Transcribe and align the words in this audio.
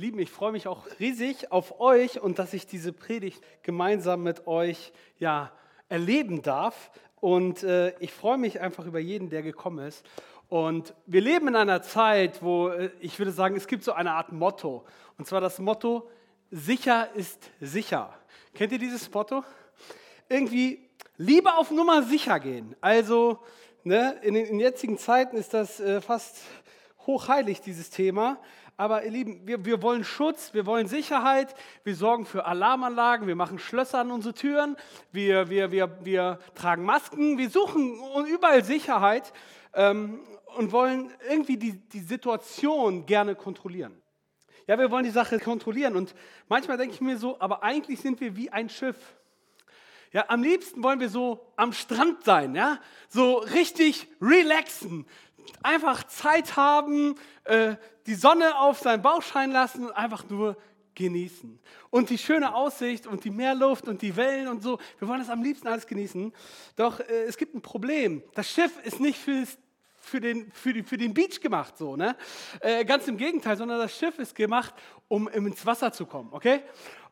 Lieben, 0.00 0.18
ich 0.18 0.30
freue 0.30 0.50
mich 0.50 0.66
auch 0.66 0.86
riesig 0.98 1.52
auf 1.52 1.78
euch 1.78 2.22
und 2.22 2.38
dass 2.38 2.54
ich 2.54 2.66
diese 2.66 2.90
Predigt 2.90 3.44
gemeinsam 3.62 4.22
mit 4.22 4.46
euch 4.46 4.94
ja, 5.18 5.52
erleben 5.90 6.40
darf. 6.40 6.90
Und 7.20 7.62
äh, 7.64 7.92
ich 7.98 8.10
freue 8.10 8.38
mich 8.38 8.62
einfach 8.62 8.86
über 8.86 8.98
jeden, 8.98 9.28
der 9.28 9.42
gekommen 9.42 9.86
ist. 9.86 10.06
Und 10.48 10.94
wir 11.04 11.20
leben 11.20 11.48
in 11.48 11.56
einer 11.56 11.82
Zeit, 11.82 12.42
wo 12.42 12.68
äh, 12.68 12.88
ich 13.00 13.18
würde 13.18 13.30
sagen, 13.30 13.56
es 13.56 13.66
gibt 13.66 13.84
so 13.84 13.92
eine 13.92 14.12
Art 14.12 14.32
Motto. 14.32 14.86
Und 15.18 15.26
zwar 15.26 15.42
das 15.42 15.58
Motto, 15.58 16.08
sicher 16.50 17.10
ist 17.14 17.50
sicher. 17.60 18.18
Kennt 18.54 18.72
ihr 18.72 18.78
dieses 18.78 19.12
Motto? 19.12 19.44
Irgendwie 20.30 20.88
lieber 21.18 21.58
auf 21.58 21.70
Nummer 21.70 22.04
sicher 22.04 22.40
gehen. 22.40 22.74
Also 22.80 23.38
ne, 23.84 24.18
in 24.22 24.32
den 24.32 24.60
jetzigen 24.60 24.96
Zeiten 24.96 25.36
ist 25.36 25.52
das 25.52 25.78
äh, 25.78 26.00
fast 26.00 26.38
hochheilig, 27.06 27.60
dieses 27.60 27.90
Thema. 27.90 28.38
Aber 28.80 29.04
ihr 29.04 29.10
Lieben, 29.10 29.46
wir, 29.46 29.62
wir 29.66 29.82
wollen 29.82 30.04
Schutz, 30.04 30.54
wir 30.54 30.64
wollen 30.64 30.86
Sicherheit, 30.86 31.54
wir 31.84 31.94
sorgen 31.94 32.24
für 32.24 32.46
Alarmanlagen, 32.46 33.26
wir 33.26 33.36
machen 33.36 33.58
Schlösser 33.58 33.98
an 33.98 34.10
unsere 34.10 34.32
Türen, 34.32 34.74
wir, 35.12 35.50
wir, 35.50 35.70
wir, 35.70 35.98
wir 36.02 36.38
tragen 36.54 36.84
Masken, 36.84 37.36
wir 37.36 37.50
suchen 37.50 38.00
überall 38.26 38.64
Sicherheit 38.64 39.34
ähm, 39.74 40.20
und 40.56 40.72
wollen 40.72 41.12
irgendwie 41.28 41.58
die, 41.58 41.72
die 41.72 42.00
Situation 42.00 43.04
gerne 43.04 43.34
kontrollieren. 43.34 44.00
Ja, 44.66 44.78
wir 44.78 44.90
wollen 44.90 45.04
die 45.04 45.10
Sache 45.10 45.38
kontrollieren 45.38 45.94
und 45.94 46.14
manchmal 46.48 46.78
denke 46.78 46.94
ich 46.94 47.02
mir 47.02 47.18
so, 47.18 47.38
aber 47.38 47.62
eigentlich 47.62 48.00
sind 48.00 48.18
wir 48.18 48.34
wie 48.34 48.48
ein 48.48 48.70
Schiff. 48.70 48.96
Ja, 50.12 50.24
am 50.28 50.42
liebsten 50.42 50.82
wollen 50.82 51.00
wir 51.00 51.10
so 51.10 51.52
am 51.54 51.74
Strand 51.74 52.24
sein, 52.24 52.54
ja, 52.54 52.80
so 53.10 53.34
richtig 53.34 54.08
relaxen, 54.22 55.06
einfach 55.62 56.04
Zeit 56.04 56.56
haben, 56.56 57.14
äh, 57.44 57.76
die 58.06 58.14
Sonne 58.14 58.58
auf 58.58 58.78
seinen 58.80 59.02
Bauch 59.02 59.22
scheinen 59.22 59.52
lassen 59.52 59.86
und 59.86 59.92
einfach 59.92 60.28
nur 60.28 60.56
genießen. 60.94 61.58
Und 61.90 62.10
die 62.10 62.18
schöne 62.18 62.54
Aussicht 62.54 63.06
und 63.06 63.24
die 63.24 63.30
Meerluft 63.30 63.88
und 63.88 64.02
die 64.02 64.16
Wellen 64.16 64.48
und 64.48 64.62
so, 64.62 64.78
wir 64.98 65.08
wollen 65.08 65.20
das 65.20 65.30
am 65.30 65.42
liebsten 65.42 65.68
alles 65.68 65.86
genießen. 65.86 66.32
Doch 66.76 67.00
äh, 67.00 67.24
es 67.26 67.36
gibt 67.36 67.54
ein 67.54 67.62
Problem. 67.62 68.22
Das 68.34 68.50
Schiff 68.50 68.72
ist 68.84 69.00
nicht 69.00 69.18
fürs 69.18 69.58
für 70.10 70.20
den, 70.20 70.50
für, 70.52 70.72
die, 70.72 70.82
für 70.82 70.96
den 70.96 71.14
Beach 71.14 71.40
gemacht, 71.40 71.78
so, 71.78 71.96
ne? 71.96 72.16
Äh, 72.60 72.84
ganz 72.84 73.06
im 73.08 73.16
Gegenteil, 73.16 73.56
sondern 73.56 73.78
das 73.78 73.96
Schiff 73.96 74.18
ist 74.18 74.34
gemacht, 74.34 74.74
um 75.08 75.28
ins 75.28 75.64
Wasser 75.64 75.92
zu 75.92 76.04
kommen, 76.04 76.28
okay? 76.32 76.62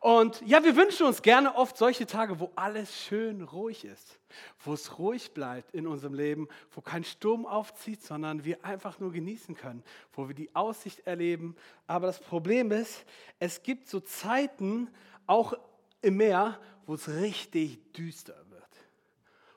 Und 0.00 0.42
ja, 0.46 0.62
wir 0.62 0.76
wünschen 0.76 1.06
uns 1.06 1.22
gerne 1.22 1.54
oft 1.56 1.76
solche 1.76 2.06
Tage, 2.06 2.38
wo 2.38 2.52
alles 2.54 3.04
schön 3.04 3.42
ruhig 3.42 3.84
ist, 3.84 4.20
wo 4.64 4.72
es 4.72 4.98
ruhig 4.98 5.32
bleibt 5.32 5.74
in 5.74 5.86
unserem 5.86 6.14
Leben, 6.14 6.48
wo 6.72 6.80
kein 6.80 7.02
Sturm 7.02 7.46
aufzieht, 7.46 8.02
sondern 8.02 8.44
wir 8.44 8.64
einfach 8.64 9.00
nur 9.00 9.12
genießen 9.12 9.56
können, 9.56 9.82
wo 10.12 10.28
wir 10.28 10.34
die 10.34 10.54
Aussicht 10.54 11.00
erleben. 11.06 11.56
Aber 11.88 12.06
das 12.06 12.20
Problem 12.20 12.70
ist, 12.70 13.04
es 13.40 13.62
gibt 13.62 13.88
so 13.88 13.98
Zeiten, 13.98 14.88
auch 15.26 15.54
im 16.00 16.16
Meer, 16.16 16.60
wo 16.86 16.94
es 16.94 17.08
richtig 17.08 17.92
düster 17.92 18.36
wird, 18.50 18.68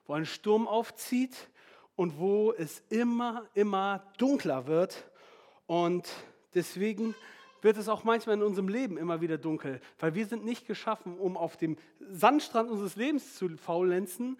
wo 0.05 0.13
ein 0.13 0.25
Sturm 0.25 0.67
aufzieht 0.67 1.50
und 2.01 2.17
wo 2.17 2.51
es 2.51 2.81
immer, 2.89 3.45
immer 3.53 4.03
dunkler 4.17 4.65
wird. 4.65 5.07
Und 5.67 6.09
deswegen 6.55 7.13
wird 7.61 7.77
es 7.77 7.87
auch 7.89 8.03
manchmal 8.03 8.37
in 8.37 8.41
unserem 8.41 8.69
Leben 8.69 8.97
immer 8.97 9.21
wieder 9.21 9.37
dunkel, 9.37 9.79
weil 9.99 10.15
wir 10.15 10.25
sind 10.25 10.43
nicht 10.43 10.65
geschaffen, 10.65 11.19
um 11.19 11.37
auf 11.37 11.57
dem 11.57 11.77
Sandstrand 11.99 12.71
unseres 12.71 12.95
Lebens 12.95 13.35
zu 13.35 13.55
faulenzen, 13.55 14.39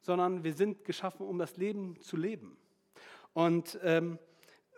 sondern 0.00 0.44
wir 0.44 0.54
sind 0.54 0.84
geschaffen, 0.84 1.26
um 1.26 1.40
das 1.40 1.56
Leben 1.56 2.00
zu 2.02 2.16
leben. 2.16 2.56
Und 3.32 3.80
ähm, 3.82 4.20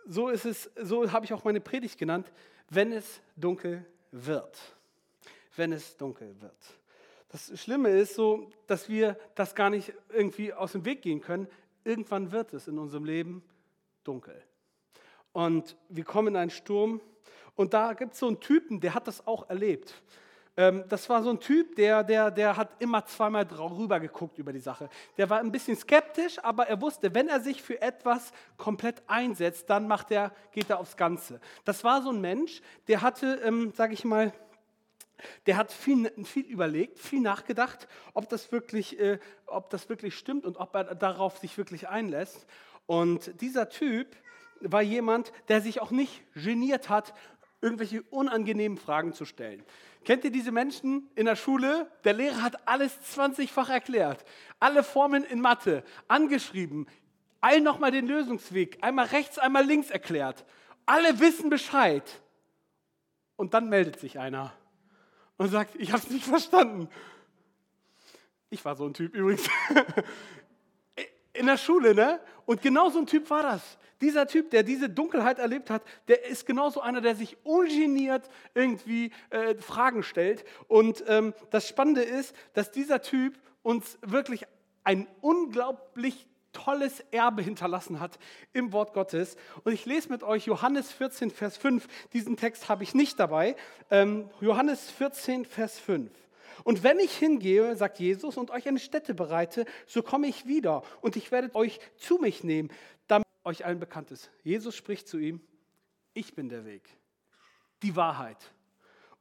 so 0.07 0.29
ist 0.29 0.45
es, 0.45 0.71
so 0.81 1.11
habe 1.11 1.25
ich 1.25 1.33
auch 1.33 1.43
meine 1.43 1.61
Predigt 1.61 1.99
genannt, 1.99 2.31
wenn 2.71 2.91
es 2.91 3.21
dunkel 3.35 3.85
wird. 4.09 4.57
Wenn 5.55 5.73
es 5.73 5.95
dunkel 5.95 6.41
wird. 6.41 6.57
Das 7.29 7.51
Schlimme 7.61 7.89
ist 7.89 8.15
so, 8.15 8.49
dass 8.65 8.89
wir 8.89 9.15
das 9.35 9.53
gar 9.53 9.69
nicht 9.69 9.93
irgendwie 10.09 10.53
aus 10.53 10.71
dem 10.71 10.85
Weg 10.85 11.03
gehen 11.03 11.21
können. 11.21 11.47
Irgendwann 11.85 12.31
wird 12.31 12.53
es 12.53 12.67
in 12.67 12.77
unserem 12.77 13.05
Leben 13.05 13.43
dunkel. 14.03 14.43
Und 15.31 15.77
wir 15.87 16.03
kommen 16.03 16.29
in 16.29 16.35
einen 16.35 16.49
Sturm 16.49 16.99
und 17.55 17.73
da 17.73 17.93
gibt 17.93 18.13
es 18.13 18.19
so 18.19 18.27
einen 18.27 18.39
Typen, 18.39 18.81
der 18.81 18.93
hat 18.93 19.07
das 19.07 19.25
auch 19.25 19.49
erlebt. 19.49 19.93
Ähm, 20.57 20.83
das 20.89 21.07
war 21.09 21.21
so 21.21 21.29
ein 21.29 21.39
Typ, 21.39 21.75
der, 21.75 22.03
der, 22.03 22.31
der 22.31 22.57
hat 22.57 22.69
immer 22.79 23.05
zweimal 23.05 23.45
drüber 23.45 23.99
geguckt 23.99 24.37
über 24.39 24.51
die 24.53 24.59
Sache. 24.59 24.89
Der 25.17 25.29
war 25.29 25.39
ein 25.39 25.51
bisschen 25.51 25.75
skeptisch, 25.75 26.39
aber 26.43 26.67
er 26.67 26.81
wusste, 26.81 27.13
wenn 27.13 27.27
er 27.27 27.41
sich 27.41 27.61
für 27.61 27.81
etwas 27.81 28.31
komplett 28.57 29.03
einsetzt, 29.07 29.69
dann 29.69 29.87
macht 29.87 30.11
er, 30.11 30.31
geht 30.51 30.69
er 30.69 30.79
aufs 30.79 30.97
Ganze. 30.97 31.39
Das 31.65 31.83
war 31.83 32.01
so 32.01 32.09
ein 32.09 32.21
Mensch, 32.21 32.61
der 32.87 33.01
hatte, 33.01 33.41
ähm, 33.43 33.73
sage 33.75 33.93
ich 33.93 34.05
mal, 34.05 34.33
der 35.45 35.57
hat 35.57 35.71
viel, 35.71 36.11
viel 36.25 36.45
überlegt, 36.45 36.99
viel 36.99 37.21
nachgedacht, 37.21 37.87
ob 38.13 38.29
das, 38.29 38.51
wirklich, 38.51 38.99
äh, 38.99 39.19
ob 39.45 39.69
das 39.69 39.89
wirklich 39.89 40.15
stimmt 40.15 40.45
und 40.45 40.57
ob 40.57 40.75
er 40.75 40.95
darauf 40.95 41.37
sich 41.37 41.57
wirklich 41.57 41.87
einlässt. 41.87 42.45
Und 42.85 43.41
dieser 43.41 43.69
Typ 43.69 44.15
war 44.61 44.81
jemand, 44.81 45.31
der 45.47 45.61
sich 45.61 45.81
auch 45.81 45.91
nicht 45.91 46.23
geniert 46.33 46.89
hat, 46.89 47.13
irgendwelche 47.61 48.03
unangenehmen 48.03 48.77
Fragen 48.77 49.13
zu 49.13 49.25
stellen. 49.25 49.63
Kennt 50.03 50.23
ihr 50.23 50.31
diese 50.31 50.51
Menschen 50.51 51.09
in 51.15 51.25
der 51.25 51.35
Schule? 51.35 51.89
Der 52.03 52.13
Lehrer 52.13 52.43
hat 52.43 52.67
alles 52.67 52.95
20-fach 53.15 53.69
erklärt, 53.69 54.23
alle 54.59 54.83
Formeln 54.83 55.23
in 55.23 55.41
Mathe 55.41 55.83
angeschrieben, 56.07 56.87
allen 57.41 57.63
nochmal 57.63 57.91
den 57.91 58.07
Lösungsweg, 58.07 58.77
einmal 58.81 59.07
rechts, 59.07 59.39
einmal 59.39 59.65
links 59.65 59.89
erklärt. 59.89 60.45
Alle 60.85 61.19
wissen 61.19 61.49
Bescheid. 61.49 62.03
Und 63.35 63.53
dann 63.53 63.67
meldet 63.67 63.99
sich 63.99 64.19
einer 64.19 64.53
und 65.37 65.49
sagt, 65.49 65.75
ich 65.75 65.91
habe 65.91 66.01
es 66.01 66.09
nicht 66.09 66.25
verstanden. 66.25 66.89
Ich 68.49 68.63
war 68.63 68.75
so 68.75 68.85
ein 68.85 68.93
Typ 68.93 69.13
übrigens. 69.15 69.49
In 71.33 71.47
der 71.47 71.57
Schule, 71.57 71.93
ne? 71.93 72.21
Und 72.45 72.61
genau 72.61 72.89
so 72.89 72.99
ein 72.99 73.07
Typ 73.07 73.29
war 73.29 73.43
das. 73.43 73.77
Dieser 74.01 74.27
Typ, 74.27 74.51
der 74.51 74.63
diese 74.63 74.89
Dunkelheit 74.89 75.39
erlebt 75.39 75.69
hat, 75.69 75.81
der 76.07 76.25
ist 76.25 76.45
genauso 76.45 76.81
einer, 76.81 77.01
der 77.01 77.15
sich 77.15 77.37
ungeniert 77.43 78.29
irgendwie 78.53 79.11
äh, 79.29 79.55
Fragen 79.55 80.03
stellt. 80.03 80.45
Und 80.67 81.03
ähm, 81.07 81.33
das 81.49 81.67
Spannende 81.67 82.01
ist, 82.01 82.35
dass 82.53 82.71
dieser 82.71 83.01
Typ 83.01 83.37
uns 83.63 83.97
wirklich 84.01 84.45
ein 84.83 85.07
unglaublich 85.21 86.27
tolles 86.55 87.01
Erbe 87.11 87.43
hinterlassen 87.43 87.99
hat 87.99 88.17
im 88.53 88.71
Wort 88.71 88.93
Gottes. 88.93 89.37
Und 89.63 89.73
ich 89.73 89.85
lese 89.85 90.09
mit 90.09 90.23
euch 90.23 90.47
Johannes 90.47 90.91
14, 90.91 91.29
Vers 91.29 91.57
5. 91.57 91.87
Diesen 92.13 92.37
Text 92.37 92.67
habe 92.69 92.81
ich 92.81 92.95
nicht 92.95 93.19
dabei. 93.19 93.55
Ähm, 93.91 94.29
Johannes 94.41 94.89
14, 94.89 95.45
Vers 95.45 95.77
5. 95.79 96.11
Und 96.63 96.81
wenn 96.81 96.97
ich 96.99 97.15
hingehe, 97.15 97.75
sagt 97.75 97.99
Jesus, 97.99 98.37
und 98.37 98.49
euch 98.49 98.67
eine 98.67 98.79
Stätte 98.79 99.13
bereite, 99.13 99.65
so 99.85 100.01
komme 100.01 100.25
ich 100.25 100.47
wieder 100.47 100.81
und 101.01 101.15
ich 101.15 101.31
werde 101.31 101.53
euch 101.53 101.79
zu 101.97 102.17
mich 102.17 102.43
nehmen, 102.43 102.71
euch 103.45 103.63
allen 103.63 103.79
bekannt 103.79 104.11
ist. 104.11 104.31
Jesus 104.43 104.75
spricht 104.75 105.07
zu 105.07 105.17
ihm, 105.17 105.39
ich 106.13 106.33
bin 106.33 106.49
der 106.49 106.65
Weg, 106.65 106.89
die 107.83 107.95
Wahrheit 107.95 108.51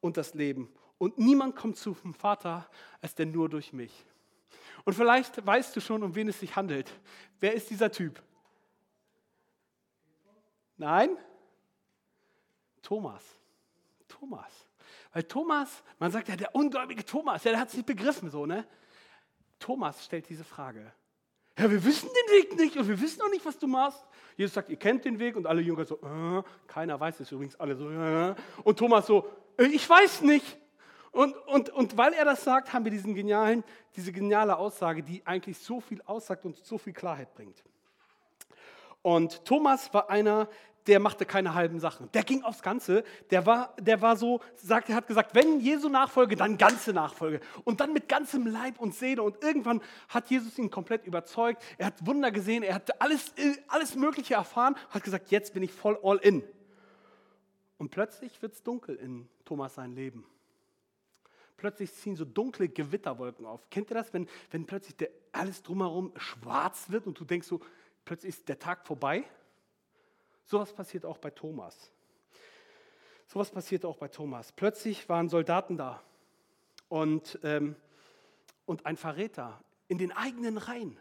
und 0.01 0.17
das 0.17 0.35
Leben. 0.35 0.73
Und 0.99 1.19
niemand 1.19 1.55
kommt 1.55 1.77
zu 1.77 1.95
dem 2.03 2.15
Vater 2.15 2.69
als 3.01 3.15
denn 3.15 3.31
nur 3.31 3.49
durch 3.49 3.73
mich. 3.73 3.93
Und 4.85 4.93
vielleicht 4.93 5.45
weißt 5.45 5.75
du 5.75 5.81
schon, 5.81 6.03
um 6.03 6.15
wen 6.15 6.29
es 6.29 6.41
sich 6.41 6.55
handelt. 6.57 6.91
Wer 7.41 7.55
ist 7.55 7.71
dieser 7.71 7.91
Typ? 7.91 8.23
Nein? 10.77 11.17
Thomas. 12.83 13.25
Thomas. 14.09 14.53
Weil 15.13 15.23
Thomas, 15.25 15.83
man 15.99 16.11
sagt 16.11 16.29
ja, 16.29 16.37
der 16.37 16.55
ungläubige 16.55 17.05
Thomas, 17.05 17.45
ja, 17.45 17.53
der 17.53 17.61
hat 17.61 17.69
es 17.69 17.75
nicht 17.75 17.87
begriffen, 17.87 18.31
so, 18.31 18.47
ne? 18.47 18.67
Thomas 19.59 20.05
stellt 20.05 20.29
diese 20.29 20.45
Frage. 20.45 20.93
Ja, 21.59 21.71
wir 21.71 21.85
wissen 21.85 22.09
den 22.09 22.37
Weg 22.37 22.57
nicht 22.57 22.77
und 22.77 22.89
wir 22.89 23.01
wissen 23.01 23.23
auch 23.23 23.31
nicht, 23.31 23.47
was 23.47 23.59
du 23.59 23.69
machst. 23.69 24.05
Jesus 24.37 24.55
sagt, 24.55 24.69
ihr 24.69 24.77
kennt 24.77 25.05
den 25.05 25.21
Weg 25.21 25.37
und 25.37 25.47
alle 25.47 25.63
Jünger 25.63 25.85
so, 25.85 25.95
äh, 26.03 26.43
keiner 26.67 26.99
weiß 26.99 27.21
es 27.21 27.31
übrigens, 27.31 27.55
alle 27.61 27.77
so, 27.77 27.89
äh. 27.89 28.35
und 28.65 28.79
Thomas 28.79 29.07
so, 29.07 29.31
äh, 29.57 29.67
ich 29.67 29.89
weiß 29.89 30.23
nicht. 30.23 30.59
Und, 31.15 31.37
und, 31.47 31.71
und 31.71 31.97
weil 31.97 32.13
er 32.13 32.25
das 32.25 32.43
sagt, 32.43 32.73
haben 32.73 32.85
wir 32.85 32.91
diesen 32.91 33.15
genialen, 33.15 33.63
diese 33.95 34.11
geniale 34.11 34.57
Aussage, 34.57 35.03
die 35.03 35.25
eigentlich 35.25 35.57
so 35.59 35.81
viel 35.81 36.03
aussagt 36.03 36.45
und 36.45 36.57
so 36.57 36.77
viel 36.77 36.93
Klarheit 36.93 37.33
bringt. 37.35 37.63
Und 39.01 39.45
Thomas 39.45 39.95
war 39.95 40.11
einer, 40.11 40.49
der 40.89 40.99
machte 40.99 41.25
keine 41.25 41.55
halben 41.55 41.79
Sachen. 41.79 42.11
Der 42.13 42.25
ging 42.25 42.43
aufs 42.43 42.63
Ganze. 42.63 43.05
Der 43.31 43.47
war, 43.47 43.77
der 43.79 44.03
war 44.03 44.17
so, 44.17 44.41
sagt, 44.57 44.91
er 44.91 44.97
hat 44.97 45.07
gesagt, 45.07 45.37
wenn 45.37 45.61
Jesu 45.61 45.89
Nachfolge, 45.89 46.35
dann 46.35 46.59
ganze 46.59 46.93
Nachfolge. 46.93 47.41
Und 47.63 47.81
dann 47.81 47.93
mit 47.93 48.09
ganzem 48.09 48.47
Leib 48.49 48.81
und 48.81 48.93
Seele. 48.93 49.23
Und 49.23 49.43
irgendwann 49.43 49.83
hat 50.09 50.31
Jesus 50.31 50.59
ihn 50.59 50.69
komplett 50.69 51.07
überzeugt. 51.07 51.63
Er 51.79 51.87
hat 51.87 52.05
Wunder 52.05 52.33
gesehen. 52.33 52.65
Er 52.65 52.75
hat 52.75 53.01
alles, 53.01 53.33
alles 53.69 53.95
Mögliche 53.95 54.35
erfahren. 54.35 54.75
Hat 54.91 55.05
gesagt, 55.05 55.31
jetzt 55.31 55.55
bin 55.55 55.63
ich 55.63 55.73
voll 55.73 55.97
all 56.03 56.17
in. 56.17 56.43
Und 57.79 57.91
plötzlich 57.91 58.43
wird 58.43 58.55
es 58.55 58.65
dunkel 58.65 58.97
in 58.97 59.29
Thomas 59.45 59.77
sein 59.77 59.95
Leben. 59.95 60.27
Plötzlich 61.57 61.93
ziehen 61.95 62.17
so 62.17 62.25
dunkle 62.25 62.69
Gewitterwolken 62.69 63.47
auf. 63.47 63.69
Kennt 63.71 63.91
ihr 63.91 63.95
das, 63.95 64.13
wenn, 64.13 64.29
wenn 64.51 64.67
plötzlich 64.67 64.97
der, 64.97 65.11
alles 65.33 65.63
drumherum 65.63 66.13
schwarz 66.17 66.91
wird 66.91 67.07
und 67.07 67.19
du 67.19 67.25
denkst 67.25 67.47
so, 67.47 67.61
plötzlich 68.05 68.37
ist 68.37 68.49
der 68.49 68.59
Tag 68.59 68.87
vorbei? 68.87 69.25
Sowas 70.45 70.73
passiert 70.73 71.05
auch 71.05 71.19
bei 71.19 71.31
Thomas. 71.31 71.91
Sowas 73.27 73.51
passierte 73.51 73.89
auch 73.89 73.97
bei 73.97 74.09
Thomas. 74.09 74.53
Plötzlich 74.53 75.09
waren 75.09 75.29
Soldaten 75.29 75.77
da 75.77 76.03
und, 76.89 77.39
ähm, 77.43 77.77
und 78.67 78.85
ein 78.87 78.97
Verräter 78.97 79.63
in 79.89 79.99
den 79.99 80.13
eigenen 80.13 80.59
Reihen, 80.59 80.99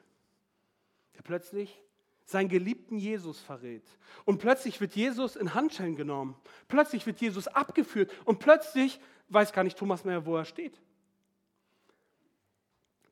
der 1.15 1.21
plötzlich 1.21 1.81
seinen 2.25 2.49
geliebten 2.49 2.97
Jesus 2.97 3.39
verrät. 3.39 3.83
Und 4.25 4.39
plötzlich 4.39 4.79
wird 4.79 4.95
Jesus 4.95 5.35
in 5.35 5.53
Handschellen 5.53 5.95
genommen. 5.95 6.35
Plötzlich 6.67 7.05
wird 7.05 7.19
Jesus 7.19 7.47
abgeführt 7.47 8.11
und 8.25 8.39
plötzlich 8.39 8.99
weiß 9.29 9.53
gar 9.53 9.63
nicht 9.63 9.77
Thomas 9.77 10.03
mehr, 10.03 10.25
wo 10.25 10.37
er 10.37 10.45
steht. 10.45 10.79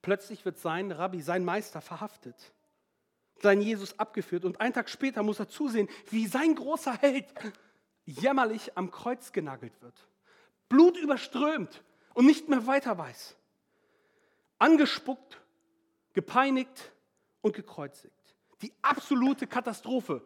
Plötzlich 0.01 0.45
wird 0.45 0.57
sein 0.57 0.91
Rabbi, 0.91 1.21
sein 1.21 1.45
Meister 1.45 1.81
verhaftet, 1.81 2.53
sein 3.39 3.61
Jesus 3.61 3.99
abgeführt 3.99 4.45
und 4.45 4.59
einen 4.59 4.73
Tag 4.73 4.89
später 4.89 5.23
muss 5.23 5.39
er 5.39 5.49
zusehen, 5.49 5.87
wie 6.09 6.25
sein 6.25 6.55
großer 6.55 6.93
Held 6.97 7.27
jämmerlich 8.05 8.77
am 8.77 8.89
Kreuz 8.89 9.31
genagelt 9.31 9.79
wird, 9.81 9.95
Blut 10.69 10.97
überströmt 10.97 11.83
und 12.13 12.25
nicht 12.25 12.49
mehr 12.49 12.65
weiter 12.65 12.97
weiß, 12.97 13.35
angespuckt, 14.57 15.39
gepeinigt 16.13 16.91
und 17.41 17.55
gekreuzigt. 17.55 18.13
Die 18.61 18.73
absolute 18.81 19.47
Katastrophe, 19.47 20.23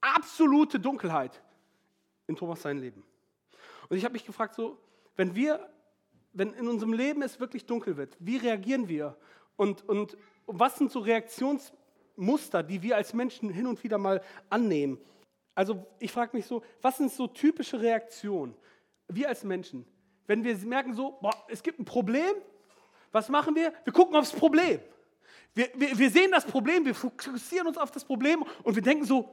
absolute 0.00 0.78
Dunkelheit 0.78 1.42
in 2.26 2.36
Thomas 2.36 2.62
sein 2.62 2.78
Leben. 2.78 3.02
Und 3.88 3.96
ich 3.96 4.04
habe 4.04 4.12
mich 4.12 4.24
gefragt, 4.24 4.54
so, 4.54 4.78
wenn 5.20 5.34
wir 5.34 5.68
wenn 6.32 6.54
in 6.54 6.66
unserem 6.66 6.94
Leben 6.94 7.20
es 7.20 7.38
wirklich 7.40 7.66
dunkel 7.66 7.98
wird, 7.98 8.16
wie 8.20 8.38
reagieren 8.38 8.88
wir? 8.88 9.18
Und, 9.56 9.86
und 9.86 10.16
was 10.46 10.78
sind 10.78 10.90
so 10.90 11.00
Reaktionsmuster, 11.00 12.62
die 12.62 12.80
wir 12.80 12.96
als 12.96 13.12
Menschen 13.12 13.50
hin 13.50 13.66
und 13.66 13.82
wieder 13.84 13.98
mal 13.98 14.22
annehmen? 14.48 14.98
Also 15.54 15.84
ich 15.98 16.10
frage 16.10 16.34
mich 16.34 16.46
so, 16.46 16.62
was 16.80 16.96
sind 16.96 17.12
so 17.12 17.26
typische 17.26 17.78
Reaktionen, 17.82 18.54
wir 19.08 19.28
als 19.28 19.44
Menschen? 19.44 19.84
Wenn 20.26 20.42
wir 20.42 20.56
merken 20.58 20.94
so, 20.94 21.18
boah, 21.20 21.34
es 21.48 21.62
gibt 21.62 21.80
ein 21.80 21.84
Problem, 21.84 22.32
was 23.12 23.28
machen 23.28 23.54
wir? 23.54 23.74
Wir 23.84 23.92
gucken 23.92 24.16
aufs 24.16 24.32
Problem. 24.32 24.80
Wir, 25.52 25.68
wir, 25.74 25.98
wir 25.98 26.10
sehen 26.10 26.30
das 26.30 26.46
Problem, 26.46 26.86
wir 26.86 26.94
fokussieren 26.94 27.66
uns 27.66 27.76
auf 27.76 27.90
das 27.90 28.04
Problem 28.04 28.42
und 28.62 28.74
wir 28.74 28.82
denken 28.82 29.04
so, 29.04 29.30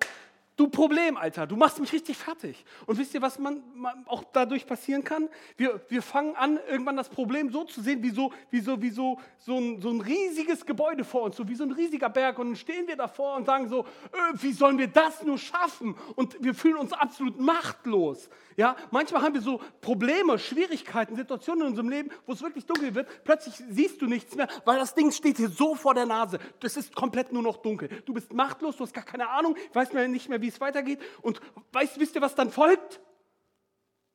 Du 0.57 0.67
Problem, 0.69 1.17
Alter, 1.17 1.45
du 1.45 1.55
machst 1.55 1.79
mich 1.79 1.93
richtig 1.93 2.17
fertig. 2.17 2.65
Und 2.87 2.97
wisst 2.97 3.13
ihr, 3.13 3.21
was 3.21 3.37
man, 3.37 3.61
man 3.75 4.07
auch 4.07 4.23
dadurch 4.33 4.65
passieren 4.65 5.03
kann? 5.03 5.29
Wir, 5.55 5.79
wir 5.87 6.01
fangen 6.01 6.35
an, 6.35 6.59
irgendwann 6.67 6.97
das 6.97 7.09
Problem 7.09 7.51
so 7.51 7.63
zu 7.63 7.79
sehen, 7.79 8.01
wie 8.01 8.09
so, 8.09 8.33
wie 8.49 8.59
so, 8.59 8.81
wie 8.81 8.89
so, 8.89 9.19
so, 9.37 9.55
ein, 9.55 9.79
so 9.79 9.91
ein 9.91 10.01
riesiges 10.01 10.65
Gebäude 10.65 11.03
vor 11.03 11.21
uns, 11.21 11.37
so 11.37 11.47
wie 11.47 11.53
so 11.53 11.63
ein 11.63 11.71
riesiger 11.71 12.09
Berg. 12.09 12.39
Und 12.39 12.47
dann 12.47 12.55
stehen 12.55 12.87
wir 12.87 12.95
davor 12.95 13.35
und 13.35 13.45
sagen 13.45 13.69
so, 13.69 13.81
äh, 13.81 14.33
wie 14.33 14.51
sollen 14.51 14.79
wir 14.79 14.87
das 14.87 15.21
nur 15.21 15.37
schaffen? 15.37 15.95
Und 16.15 16.43
wir 16.43 16.55
fühlen 16.55 16.77
uns 16.77 16.91
absolut 16.91 17.39
machtlos. 17.39 18.27
Ja, 18.55 18.75
manchmal 18.89 19.21
haben 19.21 19.35
wir 19.35 19.41
so 19.41 19.61
Probleme, 19.81 20.39
Schwierigkeiten, 20.39 21.15
Situationen 21.15 21.61
in 21.61 21.67
unserem 21.67 21.89
Leben, 21.89 22.09
wo 22.25 22.33
es 22.33 22.41
wirklich 22.41 22.65
dunkel 22.65 22.95
wird. 22.95 23.23
Plötzlich 23.23 23.53
siehst 23.69 24.01
du 24.01 24.07
nichts 24.07 24.35
mehr, 24.35 24.47
weil 24.65 24.79
das 24.79 24.95
Ding 24.95 25.11
steht 25.11 25.37
dir 25.37 25.49
so 25.49 25.75
vor 25.75 25.93
der 25.93 26.07
Nase. 26.07 26.39
Das 26.61 26.75
ist 26.75 26.95
komplett 26.95 27.31
nur 27.31 27.43
noch 27.43 27.57
dunkel. 27.57 27.89
Du 28.05 28.13
bist 28.15 28.33
machtlos, 28.33 28.75
du 28.75 28.83
hast 28.83 28.95
gar 28.95 29.03
keine 29.03 29.29
Ahnung, 29.29 29.55
weißt 29.73 29.93
nicht 29.93 30.29
mehr, 30.29 30.41
wie 30.41 30.46
es 30.47 30.61
weitergeht. 30.61 30.99
Und 31.21 31.41
weißt, 31.71 31.99
wisst 31.99 32.15
ihr, 32.15 32.21
was 32.21 32.35
dann 32.35 32.51
folgt? 32.51 32.99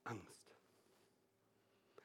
Angst. 0.04 0.54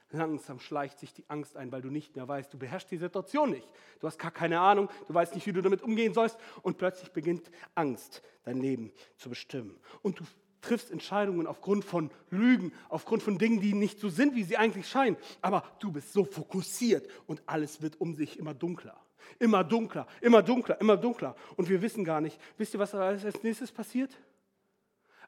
Langsam 0.09 0.59
schleicht 0.59 0.99
sich 0.99 1.13
die 1.13 1.25
Angst 1.29 1.57
ein, 1.57 1.71
weil 1.71 1.81
du 1.81 1.89
nicht 1.89 2.15
mehr 2.15 2.27
weißt, 2.27 2.53
du 2.53 2.57
beherrschst 2.57 2.91
die 2.91 2.97
Situation 2.97 3.51
nicht. 3.51 3.67
Du 3.99 4.07
hast 4.07 4.17
gar 4.17 4.31
keine 4.31 4.59
Ahnung, 4.59 4.89
du 5.07 5.13
weißt 5.13 5.35
nicht, 5.35 5.45
wie 5.47 5.53
du 5.53 5.61
damit 5.61 5.81
umgehen 5.81 6.13
sollst. 6.13 6.37
Und 6.61 6.77
plötzlich 6.77 7.11
beginnt 7.11 7.51
Angst, 7.75 8.21
dein 8.43 8.57
Leben 8.57 8.91
zu 9.17 9.29
bestimmen. 9.29 9.79
Und 10.01 10.19
du 10.19 10.23
triffst 10.61 10.91
Entscheidungen 10.91 11.47
aufgrund 11.47 11.85
von 11.85 12.11
Lügen, 12.29 12.73
aufgrund 12.89 13.23
von 13.23 13.37
Dingen, 13.37 13.61
die 13.61 13.73
nicht 13.73 13.99
so 13.99 14.09
sind, 14.09 14.35
wie 14.35 14.43
sie 14.43 14.57
eigentlich 14.57 14.87
scheinen. 14.87 15.17
Aber 15.41 15.63
du 15.79 15.91
bist 15.91 16.13
so 16.13 16.25
fokussiert 16.25 17.09
und 17.25 17.41
alles 17.45 17.81
wird 17.81 17.99
um 18.01 18.15
sich 18.15 18.39
immer 18.39 18.53
dunkler. 18.53 18.99
Immer 19.39 19.63
dunkler, 19.63 20.07
immer 20.21 20.41
dunkler, 20.41 20.79
immer 20.79 20.97
dunkler. 20.97 21.35
Und 21.55 21.69
wir 21.69 21.81
wissen 21.81 22.03
gar 22.03 22.21
nicht, 22.21 22.39
wisst 22.57 22.73
ihr, 22.73 22.79
was 22.79 22.93
als 22.95 23.43
nächstes 23.43 23.71
passiert? 23.71 24.15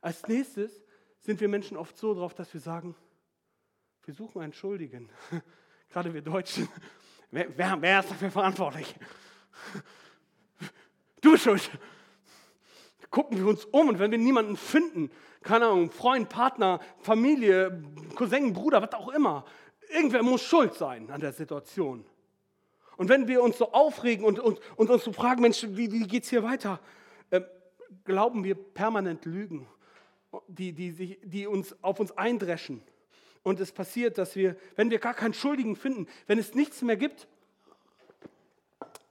Als 0.01 0.28
nächstes 0.28 0.84
sind 1.19 1.40
wir 1.42 1.48
Menschen 1.48 1.78
oft 1.78 1.98
so 1.98 2.13
drauf, 2.13 2.34
dass 2.34 2.54
wir 2.54 2.62
sagen, 2.62 2.96
wir 4.06 4.13
suchen 4.13 4.42
einen 4.42 4.54
Schuldigen. 4.54 5.10
Gerade 5.90 6.13
wir 6.13 6.22
Deutschen. 6.22 6.68
Wer, 7.31 7.57
wer, 7.57 7.81
wer 7.81 8.00
ist 8.00 8.12
dafür 8.12 8.31
verantwortlich? 8.31 8.96
Du 11.22 11.34
bist 11.34 11.44
schuld 11.44 11.69
gucken 13.10 13.38
wir 13.38 13.48
uns 13.48 13.66
um 13.66 13.90
und 13.90 14.00
wenn 14.00 14.12
wir 14.12 14.18
niemanden 14.18 14.57
finden, 14.57 15.12
keine 15.42 15.66
Ahnung, 15.68 15.92
Freund, 15.92 16.30
Partner, 16.30 16.80
Familie, 17.00 17.84
Cousin, 18.16 18.54
Bruder, 18.54 18.81
was 18.81 18.94
auch 18.94 19.10
immer, 19.10 19.45
irgendwer 19.90 20.24
muss 20.24 20.44
schuld 20.44 20.74
sein 20.74 21.10
an 21.10 21.22
der 21.22 21.31
Situation. 21.31 22.06
Und 23.00 23.10
wenn 23.10 23.28
wir 23.28 23.42
uns 23.42 23.57
so 23.57 23.72
aufregen 23.72 24.25
und, 24.25 24.40
und, 24.40 24.60
und 24.75 24.90
uns 24.90 25.04
so 25.04 25.13
fragen, 25.13 25.42
Mensch, 25.42 25.66
wie, 25.69 25.92
wie 25.92 26.06
geht 26.06 26.25
es 26.25 26.30
hier 26.30 26.44
weiter, 26.44 26.80
äh, 27.31 27.42
glauben 28.04 28.44
wir 28.44 28.56
permanent 28.56 29.25
Lügen, 29.25 29.68
die, 30.48 30.74
die, 30.74 31.18
die 31.24 31.48
uns 31.48 31.75
auf 31.81 32.00
uns 32.00 32.12
eindreschen. 32.12 32.84
Und 33.42 33.60
es 33.60 33.72
passiert, 33.72 34.18
dass 34.18 34.36
wir, 34.36 34.56
wenn 34.75 34.92
wir 34.92 35.00
gar 35.00 35.13
keinen 35.13 35.34
Schuldigen 35.34 35.75
finden, 35.75 36.07
wenn 36.28 36.38
es 36.38 36.54
nichts 36.54 36.81
mehr 36.81 36.98
gibt, 36.98 37.28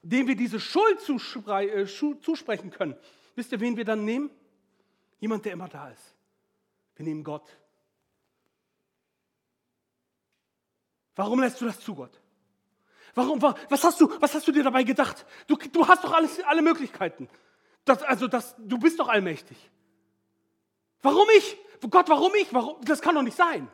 dem 0.02 0.28
wir 0.28 0.36
diese 0.36 0.60
Schuld 0.60 1.00
äh, 1.00 1.86
zusprechen 1.86 2.70
können, 2.70 2.94
Wisst 3.38 3.52
ihr, 3.52 3.60
wen 3.60 3.76
wir 3.76 3.84
dann 3.84 4.04
nehmen? 4.04 4.32
Jemand, 5.20 5.44
der 5.44 5.52
immer 5.52 5.68
da 5.68 5.90
ist. 5.90 6.16
Wir 6.96 7.04
nehmen 7.04 7.22
Gott. 7.22 7.48
Warum 11.14 11.38
lässt 11.38 11.60
du 11.60 11.66
das 11.66 11.78
zu, 11.78 11.94
Gott? 11.94 12.17
Warum, 13.14 13.40
was, 13.42 13.84
hast 13.84 14.00
du, 14.00 14.10
was 14.20 14.34
hast 14.34 14.46
du 14.46 14.52
dir 14.52 14.62
dabei 14.62 14.82
gedacht? 14.82 15.26
Du, 15.46 15.56
du 15.56 15.86
hast 15.86 16.04
doch 16.04 16.12
alles, 16.12 16.40
alle 16.44 16.62
Möglichkeiten. 16.62 17.28
Das, 17.84 18.02
also 18.02 18.28
das, 18.28 18.54
du 18.58 18.78
bist 18.78 18.98
doch 18.98 19.08
allmächtig. 19.08 19.56
Warum 21.02 21.26
ich? 21.36 21.56
Gott, 21.90 22.08
warum 22.08 22.32
ich? 22.34 22.52
Warum? 22.52 22.80
Das 22.84 23.00
kann 23.00 23.14
doch 23.14 23.22
nicht 23.22 23.36
sein. 23.36 23.68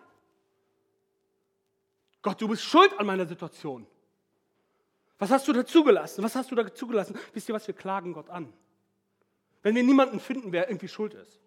Gott, 2.22 2.40
du 2.40 2.48
bist 2.48 2.62
schuld 2.62 2.98
an 2.98 3.06
meiner 3.06 3.26
Situation. 3.26 3.86
Was 5.18 5.30
hast 5.30 5.46
du 5.46 5.52
da 5.52 5.64
zugelassen? 5.64 6.22
Was 6.22 6.34
hast 6.34 6.50
du 6.50 6.54
da 6.54 6.72
zugelassen? 6.72 7.18
Wisst 7.32 7.48
ihr 7.48 7.54
was? 7.54 7.66
Wir 7.66 7.74
klagen 7.74 8.12
Gott 8.12 8.30
an. 8.30 8.52
Wenn 9.62 9.74
wir 9.74 9.82
niemanden 9.82 10.20
finden, 10.20 10.52
wer 10.52 10.68
irgendwie 10.68 10.88
schuld 10.88 11.14
ist, 11.14 11.40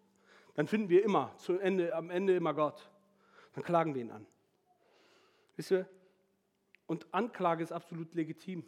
dann 0.55 0.67
finden 0.67 0.89
wir 0.89 1.03
immer, 1.03 1.35
Ende, 1.61 1.93
am 1.95 2.09
Ende 2.09 2.35
immer 2.35 2.53
Gott. 2.53 2.89
Dann 3.53 3.63
klagen 3.63 3.93
wir 3.93 4.01
ihn 4.01 4.11
an. 4.11 4.25
Wisst 5.55 5.71
ihr? 5.71 5.87
Und 6.87 7.05
Anklage 7.13 7.63
ist 7.63 7.71
absolut 7.71 8.15
legitim. 8.15 8.65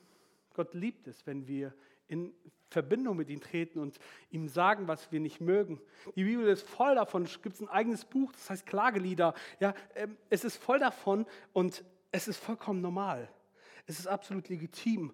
Gott 0.54 0.74
liebt 0.74 1.08
es, 1.08 1.26
wenn 1.26 1.48
wir 1.48 1.74
in 2.08 2.34
Verbindung 2.70 3.18
mit 3.18 3.30
ihm 3.30 3.40
treten 3.40 3.80
und 3.80 3.98
ihm 4.30 4.48
sagen, 4.48 4.88
was 4.88 5.12
wir 5.12 5.20
nicht 5.20 5.42
mögen. 5.42 5.82
Die 6.16 6.24
Bibel 6.24 6.48
ist 6.48 6.68
voll 6.68 6.96
davon. 6.96 7.24
Es 7.24 7.42
gibt 7.42 7.60
ein 7.62 7.70
eigenes 7.70 8.06
Buch, 8.06 8.32
das 8.32 8.50
heißt 8.50 8.66
Klagelieder. 8.66 9.34
Ja, 9.60 9.74
ähm, 9.96 10.18
es 10.30 10.44
ist 10.44 10.58
voll 10.58 10.80
davon 10.80 11.26
und 11.54 11.84
es 12.12 12.28
ist 12.28 12.38
vollkommen 12.38 12.82
normal. 12.82 13.30
Es 13.86 14.00
ist 14.00 14.08
absolut 14.08 14.50
legitim 14.50 15.14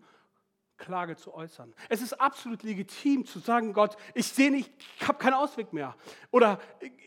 Klage 0.77 1.15
zu 1.15 1.33
äußern. 1.33 1.73
Es 1.87 2.01
ist 2.01 2.13
absolut 2.19 2.63
legitim 2.63 3.25
zu 3.25 3.39
sagen, 3.39 3.71
Gott, 3.71 3.95
ich 4.13 4.27
sehe 4.27 4.51
nicht, 4.51 4.71
ich 4.99 5.07
habe 5.07 5.17
keinen 5.17 5.35
Ausweg 5.35 5.71
mehr. 5.71 5.95
Oder 6.31 6.59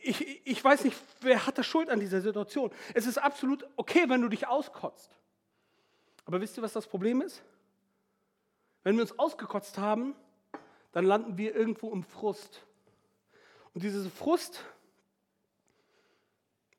ich, 0.03 0.47
ich 0.47 0.65
weiß 0.65 0.85
nicht, 0.85 0.97
wer 1.21 1.47
hat 1.47 1.59
da 1.59 1.63
Schuld 1.63 1.91
an 1.91 2.01
dieser 2.01 2.23
Situation. 2.23 2.71
Es 2.95 3.07
ist 3.07 3.19
absolut 3.19 3.69
okay, 3.77 4.05
wenn 4.09 4.23
du 4.23 4.29
dich 4.29 4.47
auskotzt. 4.47 5.19
Aber 6.29 6.41
wisst 6.41 6.57
ihr, 6.57 6.63
was 6.63 6.75
das 6.75 6.87
Problem 6.87 7.21
ist? 7.21 7.43
Wenn 8.85 8.95
wir 8.95 9.03
uns 9.03 9.19
ausgekotzt 9.19 9.79
haben, 9.79 10.15
dann 10.93 11.05
landen 11.05 11.37
wir 11.37 11.57
irgendwo 11.57 11.91
im 11.91 12.05
Frust. 12.05 12.65
Und 13.75 13.83
dieser 13.83 14.09
Frust, 14.09 14.65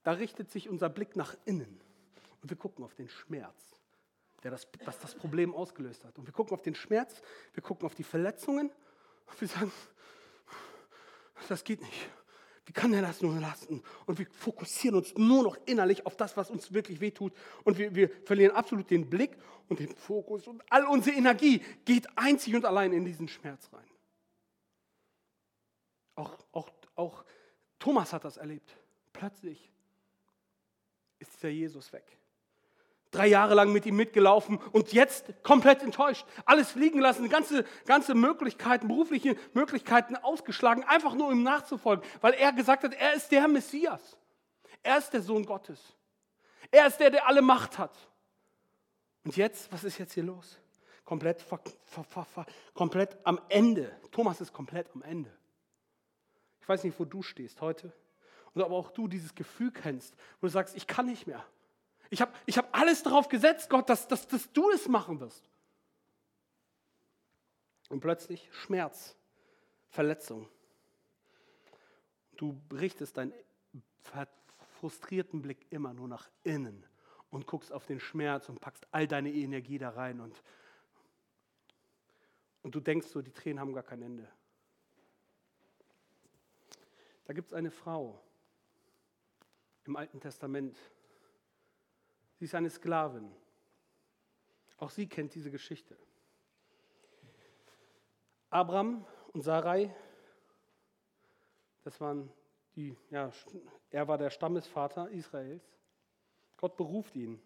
da 0.03 0.13
richtet 0.13 0.49
sich 0.49 0.69
unser 0.69 0.87
Blick 0.87 1.17
nach 1.17 1.35
innen. 1.43 1.81
Und 2.41 2.49
wir 2.49 2.55
gucken 2.55 2.85
auf 2.85 2.95
den 2.95 3.09
Schmerz 3.09 3.69
der 4.43 4.51
das, 4.51 4.67
was 4.85 4.99
das 4.99 5.15
Problem 5.15 5.53
ausgelöst 5.53 6.05
hat. 6.05 6.17
Und 6.17 6.25
wir 6.25 6.33
gucken 6.33 6.53
auf 6.53 6.61
den 6.61 6.75
Schmerz, 6.75 7.21
wir 7.53 7.63
gucken 7.63 7.85
auf 7.85 7.95
die 7.95 8.03
Verletzungen 8.03 8.71
und 9.25 9.41
wir 9.41 9.47
sagen, 9.47 9.71
das 11.47 11.63
geht 11.63 11.81
nicht. 11.81 12.09
Wie 12.69 12.73
kann 12.73 12.91
der 12.91 13.01
das 13.01 13.23
nur 13.23 13.33
lassen? 13.39 13.81
Und 14.05 14.19
wir 14.19 14.27
fokussieren 14.27 14.99
uns 14.99 15.17
nur 15.17 15.41
noch 15.41 15.57
innerlich 15.65 16.05
auf 16.05 16.15
das, 16.15 16.37
was 16.37 16.51
uns 16.51 16.71
wirklich 16.71 17.01
wehtut. 17.01 17.33
Und 17.63 17.79
wir, 17.79 17.95
wir 17.95 18.11
verlieren 18.25 18.55
absolut 18.55 18.91
den 18.91 19.09
Blick 19.09 19.35
und 19.69 19.79
den 19.79 19.95
Fokus. 19.95 20.47
Und 20.47 20.61
all 20.69 20.85
unsere 20.85 21.17
Energie 21.17 21.63
geht 21.83 22.07
einzig 22.15 22.53
und 22.53 22.65
allein 22.65 22.93
in 22.93 23.05
diesen 23.05 23.27
Schmerz 23.27 23.73
rein. 23.73 23.89
Auch, 26.13 26.37
auch, 26.51 26.69
auch 26.93 27.25
Thomas 27.79 28.13
hat 28.13 28.23
das 28.23 28.37
erlebt. 28.37 28.77
Plötzlich 29.13 29.71
ist 31.17 31.33
dieser 31.33 31.49
Jesus 31.49 31.91
weg 31.91 32.18
drei 33.11 33.27
Jahre 33.27 33.55
lang 33.55 33.71
mit 33.71 33.85
ihm 33.85 33.95
mitgelaufen 33.95 34.57
und 34.71 34.93
jetzt 34.93 35.25
komplett 35.43 35.81
enttäuscht. 35.81 36.25
Alles 36.45 36.71
fliegen 36.71 36.99
lassen, 36.99 37.27
ganze, 37.29 37.65
ganze 37.85 38.13
Möglichkeiten, 38.13 38.87
berufliche 38.87 39.35
Möglichkeiten 39.53 40.15
ausgeschlagen, 40.15 40.83
einfach 40.83 41.15
nur 41.15 41.31
ihm 41.31 41.43
nachzufolgen, 41.43 42.05
weil 42.21 42.33
er 42.33 42.51
gesagt 42.53 42.83
hat, 42.83 42.93
er 42.93 43.13
ist 43.13 43.31
der 43.31 43.47
Messias. 43.47 44.17
Er 44.83 44.97
ist 44.97 45.11
der 45.11 45.21
Sohn 45.21 45.45
Gottes. 45.45 45.79
Er 46.71 46.87
ist 46.87 46.99
der, 46.99 47.09
der 47.09 47.27
alle 47.27 47.41
Macht 47.41 47.77
hat. 47.77 47.95
Und 49.25 49.35
jetzt, 49.35 49.71
was 49.71 49.83
ist 49.83 49.97
jetzt 49.97 50.13
hier 50.13 50.23
los? 50.23 50.59
Komplett, 51.03 51.43
komplett 52.73 53.17
am 53.23 53.41
Ende. 53.49 53.91
Thomas 54.11 54.39
ist 54.41 54.53
komplett 54.53 54.89
am 54.93 55.01
Ende. 55.01 55.31
Ich 56.61 56.69
weiß 56.69 56.83
nicht, 56.83 56.99
wo 56.99 57.05
du 57.05 57.23
stehst 57.23 57.61
heute. 57.61 57.91
Und 58.53 58.61
aber 58.61 58.75
auch 58.75 58.91
du 58.91 59.07
dieses 59.07 59.33
Gefühl 59.35 59.71
kennst, 59.71 60.15
wo 60.39 60.47
du 60.47 60.51
sagst, 60.51 60.75
ich 60.75 60.87
kann 60.87 61.07
nicht 61.07 61.27
mehr. 61.27 61.43
Ich 62.09 62.21
habe 62.21 62.33
ich 62.45 62.57
hab 62.57 62.75
alles 62.75 63.03
darauf 63.03 63.27
gesetzt, 63.27 63.69
Gott, 63.69 63.89
dass, 63.89 64.07
dass, 64.07 64.27
dass 64.27 64.51
du 64.51 64.69
es 64.71 64.87
machen 64.87 65.19
wirst. 65.19 65.49
Und 67.89 67.99
plötzlich 67.99 68.49
Schmerz, 68.51 69.15
Verletzung. 69.89 70.47
Du 72.37 72.59
richtest 72.71 73.17
deinen 73.17 73.33
frustrierten 74.79 75.41
Blick 75.41 75.65
immer 75.71 75.93
nur 75.93 76.07
nach 76.07 76.29
innen 76.43 76.85
und 77.31 77.45
guckst 77.45 77.71
auf 77.71 77.85
den 77.85 77.99
Schmerz 77.99 78.49
und 78.49 78.59
packst 78.59 78.87
all 78.91 79.07
deine 79.07 79.31
Energie 79.31 79.77
da 79.77 79.89
rein 79.89 80.19
und, 80.21 80.41
und 82.63 82.73
du 82.73 82.79
denkst 82.79 83.07
so, 83.07 83.21
die 83.21 83.31
Tränen 83.31 83.59
haben 83.59 83.73
gar 83.73 83.83
kein 83.83 84.01
Ende. 84.01 84.27
Da 87.25 87.33
gibt 87.33 87.49
es 87.49 87.53
eine 87.53 87.71
Frau 87.71 88.19
im 89.85 89.95
Alten 89.95 90.19
Testament. 90.19 90.77
Sie 92.39 92.45
ist 92.45 92.55
eine 92.55 92.69
Sklavin. 92.69 93.29
Auch 94.77 94.89
sie 94.89 95.07
kennt 95.07 95.35
diese 95.35 95.51
Geschichte. 95.51 95.97
Abraham 98.49 99.05
und 99.33 99.41
Sarai, 99.41 99.93
das 101.83 101.99
waren 101.99 102.31
die, 102.75 102.95
ja, 103.09 103.29
er 103.91 104.07
war 104.07 104.17
der 104.17 104.29
Stammesvater 104.29 105.09
Israels. 105.09 105.63
Gott 106.55 106.77
beruft 106.77 107.15
ihn. 107.15 107.41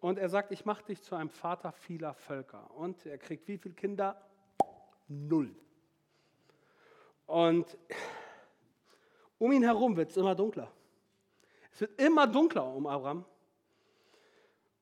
Und 0.00 0.18
er 0.18 0.28
sagt, 0.28 0.52
ich 0.52 0.66
mache 0.66 0.84
dich 0.84 1.00
zu 1.02 1.14
einem 1.14 1.30
Vater 1.30 1.72
vieler 1.72 2.12
Völker. 2.12 2.70
Und 2.74 3.06
er 3.06 3.18
kriegt 3.18 3.48
wie 3.48 3.56
viele 3.56 3.74
Kinder? 3.74 4.20
Null. 5.08 5.54
Und 7.26 7.78
um 9.38 9.52
ihn 9.52 9.62
herum 9.62 9.96
wird 9.96 10.10
es 10.10 10.16
immer 10.18 10.34
dunkler. 10.34 10.70
Es 11.72 11.80
wird 11.80 11.98
immer 12.00 12.26
dunkler 12.26 12.66
um 12.66 12.86
Abraham. 12.86 13.24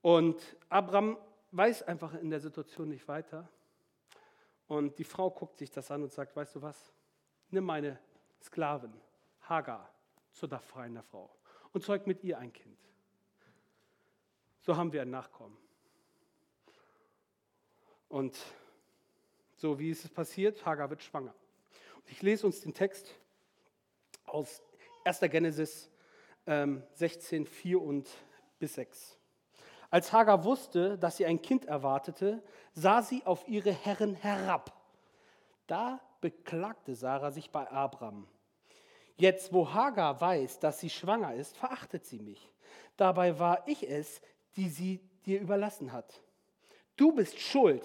Und 0.02 0.40
Abraham 0.68 1.18
weiß 1.52 1.82
einfach 1.82 2.14
in 2.14 2.30
der 2.30 2.40
Situation 2.40 2.88
nicht 2.88 3.06
weiter. 3.08 3.48
Und 4.66 4.98
die 4.98 5.04
Frau 5.04 5.30
guckt 5.30 5.58
sich 5.58 5.70
das 5.70 5.90
an 5.90 6.02
und 6.02 6.12
sagt, 6.12 6.36
weißt 6.36 6.54
du 6.54 6.62
was, 6.62 6.92
nimm 7.50 7.64
meine 7.64 7.98
Sklavin, 8.42 8.92
Hagar, 9.42 9.92
zur 10.32 10.48
freien 10.60 11.02
Frau 11.02 11.28
und 11.72 11.84
zeugt 11.84 12.06
mit 12.06 12.22
ihr 12.22 12.38
ein 12.38 12.52
Kind. 12.52 12.78
So 14.60 14.76
haben 14.76 14.92
wir 14.92 15.02
ein 15.02 15.10
Nachkommen. 15.10 15.56
Und 18.08 18.38
so 19.56 19.78
wie 19.78 19.90
ist 19.90 20.04
es 20.04 20.10
passiert, 20.10 20.64
Hagar 20.64 20.90
wird 20.90 21.02
schwanger. 21.02 21.34
Und 21.96 22.10
ich 22.10 22.22
lese 22.22 22.46
uns 22.46 22.60
den 22.60 22.74
Text 22.74 23.14
aus 24.24 24.62
1. 25.04 25.20
Genesis 25.20 25.90
ähm, 26.46 26.82
16, 26.94 27.46
4 27.46 27.80
und 27.80 28.08
bis 28.58 28.74
6. 28.74 29.19
Als 29.90 30.12
Hagar 30.12 30.44
wusste, 30.44 30.96
dass 30.98 31.16
sie 31.16 31.26
ein 31.26 31.42
Kind 31.42 31.66
erwartete, 31.66 32.42
sah 32.72 33.02
sie 33.02 33.26
auf 33.26 33.46
ihre 33.48 33.72
Herren 33.72 34.14
herab. 34.14 34.72
Da 35.66 36.00
beklagte 36.20 36.94
Sarah 36.94 37.32
sich 37.32 37.50
bei 37.50 37.68
Abraham. 37.70 38.26
Jetzt, 39.16 39.52
wo 39.52 39.72
Hagar 39.72 40.20
weiß, 40.20 40.60
dass 40.60 40.80
sie 40.80 40.90
schwanger 40.90 41.34
ist, 41.34 41.56
verachtet 41.56 42.06
sie 42.06 42.20
mich. 42.20 42.50
Dabei 42.96 43.38
war 43.38 43.66
ich 43.66 43.88
es, 43.88 44.22
die 44.56 44.68
sie 44.68 45.00
dir 45.26 45.40
überlassen 45.40 45.92
hat. 45.92 46.22
Du 46.96 47.12
bist 47.12 47.38
schuld. 47.38 47.84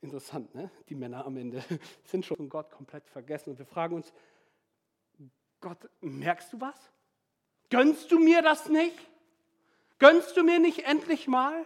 Interessant, 0.00 0.54
ne? 0.54 0.70
Die 0.88 0.94
Männer 0.94 1.24
am 1.26 1.36
Ende 1.36 1.64
sind 2.04 2.24
schon 2.24 2.36
von 2.36 2.48
Gott 2.48 2.70
komplett 2.70 3.08
vergessen. 3.08 3.50
Und 3.50 3.58
wir 3.58 3.66
fragen 3.66 3.96
uns, 3.96 4.12
Gott, 5.60 5.88
merkst 6.00 6.52
du 6.52 6.60
was? 6.60 6.78
Gönnst 7.70 8.12
du 8.12 8.18
mir 8.18 8.42
das 8.42 8.68
nicht? 8.68 8.98
Gönnst 10.04 10.36
du 10.36 10.42
mir 10.42 10.58
nicht 10.58 10.80
endlich 10.80 11.28
mal? 11.28 11.64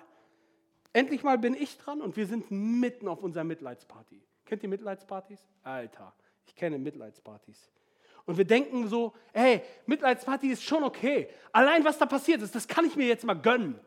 Endlich 0.92 1.25
mal 1.25 1.38
bin 1.38 1.54
ich 1.54 1.76
dran 1.76 2.00
und 2.00 2.16
wir 2.16 2.25
sind 2.25 2.52
mitten 2.52 3.09
auf 3.09 3.25
unserer 3.25 3.42
Mitleidsparty. 3.42 4.23
Kennt 4.45 4.62
ihr 4.62 4.68
Mitleidspartys? 4.68 5.45
Alter, 5.64 6.14
ich 6.47 6.54
kenne 6.54 6.78
Mitleidspartys. 6.78 7.68
Und 8.26 8.38
wir 8.38 8.45
denken 8.45 8.87
so, 8.87 9.12
hey, 9.33 9.62
Mitleidsparty 9.87 10.52
ist 10.52 10.62
schon 10.62 10.85
okay. 10.85 11.28
Allein 11.50 11.85
was 11.85 11.99
da 11.99 12.07
passiert 12.07 12.40
ist, 12.40 12.54
das 12.54 12.68
kann 12.68 12.85
ich 12.85 12.95
mir 12.95 13.09
jetzt 13.09 13.25
mal 13.25 13.35
gönnen. 13.35 13.80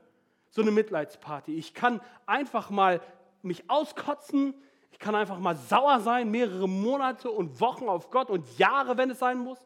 So 0.49 0.61
eine 0.61 0.71
Mitleidsparty. 0.71 1.55
Ich 1.55 1.73
kann 1.73 2.01
einfach 2.25 2.69
mal 2.71 2.99
mich 3.43 3.69
auskotzen. 3.69 4.53
Ich 4.91 4.99
kann 4.99 5.15
einfach 5.15 5.39
mal 5.39 5.55
sauer 5.55 6.01
sein, 6.01 6.29
mehrere 6.29 6.67
Monate 6.67 7.31
und 7.31 7.61
Wochen 7.61 7.87
auf 7.87 8.09
Gott 8.09 8.29
und 8.29 8.57
Jahre, 8.57 8.97
wenn 8.97 9.11
es 9.11 9.19
sein 9.19 9.37
muss. 9.37 9.59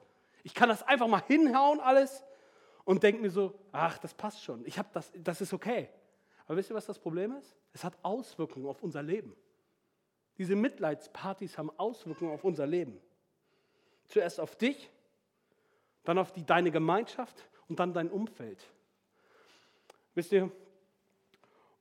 Ich 0.43 0.53
kann 0.53 0.69
das 0.69 0.83
einfach 0.83 1.07
mal 1.07 1.23
hinhauen 1.25 1.79
alles 1.79 2.23
und 2.85 3.03
denke 3.03 3.21
mir 3.21 3.29
so, 3.29 3.53
ach, 3.71 3.97
das 3.97 4.13
passt 4.13 4.43
schon, 4.43 4.65
ich 4.65 4.77
habe 4.77 4.87
das, 4.93 5.11
das 5.17 5.41
ist 5.41 5.53
okay. 5.53 5.89
Aber 6.47 6.57
wisst 6.57 6.69
ihr, 6.69 6.75
was 6.75 6.85
das 6.85 6.99
Problem 6.99 7.33
ist? 7.33 7.55
Es 7.73 7.83
hat 7.83 7.97
Auswirkungen 8.03 8.67
auf 8.67 8.81
unser 8.83 9.01
Leben. 9.01 9.35
Diese 10.37 10.55
Mitleidspartys 10.55 11.57
haben 11.57 11.71
Auswirkungen 11.77 12.31
auf 12.31 12.43
unser 12.43 12.67
Leben. 12.67 12.99
Zuerst 14.05 14.39
auf 14.39 14.55
dich, 14.55 14.91
dann 16.03 16.19
auf 16.19 16.31
die, 16.31 16.45
deine 16.45 16.71
Gemeinschaft 16.71 17.49
und 17.67 17.79
dann 17.79 17.93
dein 17.93 18.09
Umfeld. 18.09 18.63
Wisst 20.13 20.31
ihr? 20.31 20.51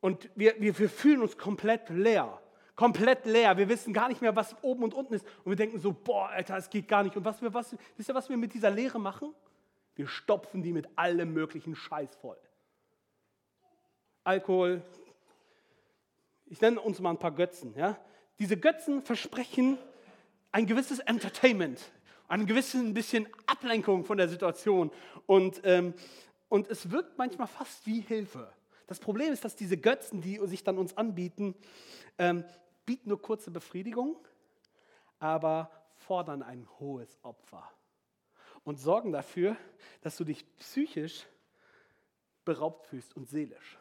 Und 0.00 0.30
wir, 0.34 0.54
wir, 0.58 0.78
wir 0.78 0.88
fühlen 0.88 1.20
uns 1.20 1.36
komplett 1.36 1.90
leer. 1.90 2.40
Komplett 2.74 3.26
leer. 3.26 3.56
Wir 3.56 3.68
wissen 3.68 3.92
gar 3.92 4.08
nicht 4.08 4.20
mehr, 4.20 4.34
was 4.34 4.56
oben 4.62 4.84
und 4.84 4.94
unten 4.94 5.14
ist. 5.14 5.26
Und 5.44 5.52
wir 5.52 5.56
denken 5.56 5.78
so, 5.78 5.92
boah, 5.92 6.28
Alter, 6.28 6.56
es 6.56 6.70
geht 6.70 6.88
gar 6.88 7.02
nicht. 7.02 7.16
Und 7.16 7.24
was 7.24 7.40
wir, 7.42 7.52
was, 7.52 7.76
wisst 7.96 8.08
ihr, 8.08 8.14
was 8.14 8.28
wir 8.28 8.36
mit 8.36 8.54
dieser 8.54 8.70
Leere 8.70 8.98
machen? 8.98 9.34
Wir 9.94 10.08
stopfen 10.08 10.62
die 10.62 10.72
mit 10.72 10.98
allem 10.98 11.32
möglichen 11.32 11.76
Scheiß 11.76 12.14
voll. 12.16 12.38
Alkohol. 14.24 14.82
Ich 16.46 16.60
nenne 16.60 16.80
uns 16.80 16.98
mal 17.00 17.10
ein 17.10 17.18
paar 17.18 17.34
Götzen. 17.34 17.74
Ja? 17.76 17.98
Diese 18.38 18.56
Götzen 18.56 19.02
versprechen 19.02 19.78
ein 20.50 20.66
gewisses 20.66 20.98
Entertainment, 21.00 21.80
ein 22.28 22.46
gewisses 22.46 22.94
bisschen 22.94 23.28
Ablenkung 23.46 24.04
von 24.04 24.18
der 24.18 24.28
Situation. 24.28 24.90
Und, 25.26 25.60
ähm, 25.64 25.94
und 26.48 26.68
es 26.68 26.90
wirkt 26.90 27.18
manchmal 27.18 27.46
fast 27.46 27.86
wie 27.86 28.00
Hilfe. 28.00 28.52
Das 28.86 28.98
Problem 28.98 29.32
ist, 29.32 29.44
dass 29.44 29.56
diese 29.56 29.76
Götzen, 29.76 30.20
die 30.20 30.38
sich 30.46 30.64
dann 30.64 30.78
uns 30.78 30.96
anbieten, 30.96 31.54
ähm, 32.18 32.44
bieten 32.84 33.08
nur 33.08 33.20
kurze 33.20 33.50
Befriedigung, 33.50 34.16
aber 35.18 35.70
fordern 35.94 36.42
ein 36.42 36.68
hohes 36.78 37.18
Opfer 37.22 37.73
und 38.64 38.80
sorgen 38.80 39.12
dafür, 39.12 39.56
dass 40.00 40.16
du 40.16 40.24
dich 40.24 40.44
psychisch 40.56 41.26
beraubt 42.44 42.86
fühlst 42.86 43.16
und 43.16 43.28
seelisch. 43.28 43.78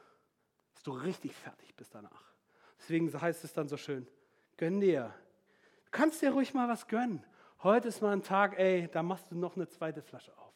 Dass 0.75 0.83
du 0.83 0.91
richtig 0.91 1.33
fertig 1.33 1.75
bist 1.75 1.95
danach. 1.95 2.33
Deswegen 2.79 3.09
heißt 3.19 3.43
es 3.43 3.53
dann 3.53 3.67
so 3.67 3.77
schön, 3.77 4.07
gönn 4.57 4.79
dir. 4.79 5.13
Du 5.85 5.91
kannst 5.91 6.21
dir 6.21 6.31
ruhig 6.31 6.53
mal 6.53 6.67
was 6.67 6.87
gönnen. 6.87 7.25
Heute 7.61 7.87
ist 7.87 8.01
mal 8.01 8.11
ein 8.11 8.23
Tag, 8.23 8.59
ey, 8.59 8.89
da 8.91 9.03
machst 9.03 9.31
du 9.31 9.35
noch 9.35 9.55
eine 9.55 9.67
zweite 9.69 10.01
Flasche 10.01 10.37
auf. 10.37 10.53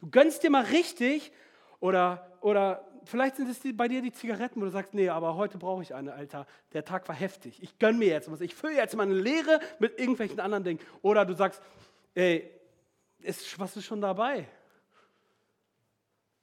Du 0.00 0.10
gönnst 0.10 0.42
dir 0.42 0.50
mal 0.50 0.64
richtig 0.64 1.32
oder, 1.80 2.30
oder 2.42 2.86
vielleicht 3.04 3.36
sind 3.36 3.48
es 3.48 3.60
die, 3.60 3.72
bei 3.72 3.88
dir 3.88 4.02
die 4.02 4.12
Zigaretten, 4.12 4.60
wo 4.60 4.64
du 4.64 4.70
sagst, 4.70 4.92
nee, 4.92 5.08
aber 5.08 5.36
heute 5.36 5.58
brauche 5.58 5.82
ich 5.82 5.94
eine, 5.94 6.12
Alter. 6.12 6.46
Der 6.72 6.84
Tag 6.84 7.08
war 7.08 7.14
heftig. 7.14 7.62
Ich 7.62 7.78
gönn 7.78 7.98
mir 7.98 8.08
jetzt 8.08 8.30
was. 8.30 8.40
Ich 8.40 8.54
fülle 8.54 8.76
jetzt 8.76 8.94
meine 8.96 9.14
Leere 9.14 9.60
mit 9.78 9.98
irgendwelchen 9.98 10.40
anderen 10.40 10.64
Dingen. 10.64 10.80
Oder 11.00 11.24
du 11.24 11.34
sagst, 11.34 11.62
ey, 12.14 12.50
ist, 13.24 13.58
was 13.58 13.76
ist 13.76 13.84
schon 13.84 14.00
dabei, 14.00 14.48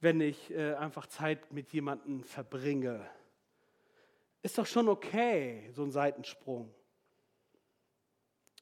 wenn 0.00 0.20
ich 0.20 0.50
äh, 0.50 0.74
einfach 0.74 1.06
Zeit 1.06 1.52
mit 1.52 1.72
jemandem 1.72 2.24
verbringe? 2.24 3.08
Ist 4.42 4.56
doch 4.56 4.66
schon 4.66 4.88
okay, 4.88 5.70
so 5.72 5.82
ein 5.82 5.90
Seitensprung. 5.90 6.74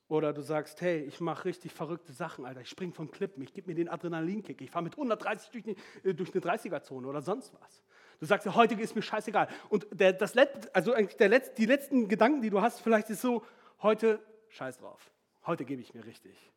Oder 0.09 0.33
du 0.33 0.41
sagst, 0.41 0.81
hey, 0.81 1.01
ich 1.03 1.21
mache 1.21 1.45
richtig 1.45 1.73
verrückte 1.73 2.13
Sachen, 2.13 2.47
Alter. 2.47 2.63
Ich 2.63 2.71
springe 2.71 2.93
vom 2.93 3.11
Klippen, 3.11 3.43
ich 3.43 3.53
gebe 3.53 3.69
mir 3.69 3.75
den 3.75 3.91
Adrenalinkick, 3.91 4.61
ich 4.63 4.71
fahre 4.71 4.85
mit 4.85 4.95
130 4.95 5.51
durch, 5.51 5.65
die, 5.65 5.77
äh, 6.09 6.15
durch 6.15 6.33
eine 6.33 6.41
30er-Zone 6.41 7.07
oder 7.07 7.21
sonst 7.21 7.53
was. 7.61 7.83
Du 8.19 8.27
sagst, 8.27 8.53
heute 8.55 8.75
ist 8.75 8.97
mir 8.97 9.03
scheißegal. 9.03 9.49
Und 9.69 9.87
der, 9.93 10.13
das 10.13 10.35
Let 10.35 10.75
also 10.75 10.93
der 10.93 11.29
Letz 11.29 11.53
die 11.55 11.67
letzten 11.67 12.09
Gedanken, 12.09 12.43
die 12.43 12.51
du 12.51 12.61
hast, 12.61 12.81
vielleicht 12.81 13.11
ist 13.11 13.21
so, 13.21 13.45
heute 13.83 14.21
scheiß 14.49 14.79
drauf. 14.79 15.13
Heute 15.47 15.65
gebe 15.65 15.83
ich 15.83 15.95
mir 15.95 16.05
richtig. 16.05 16.51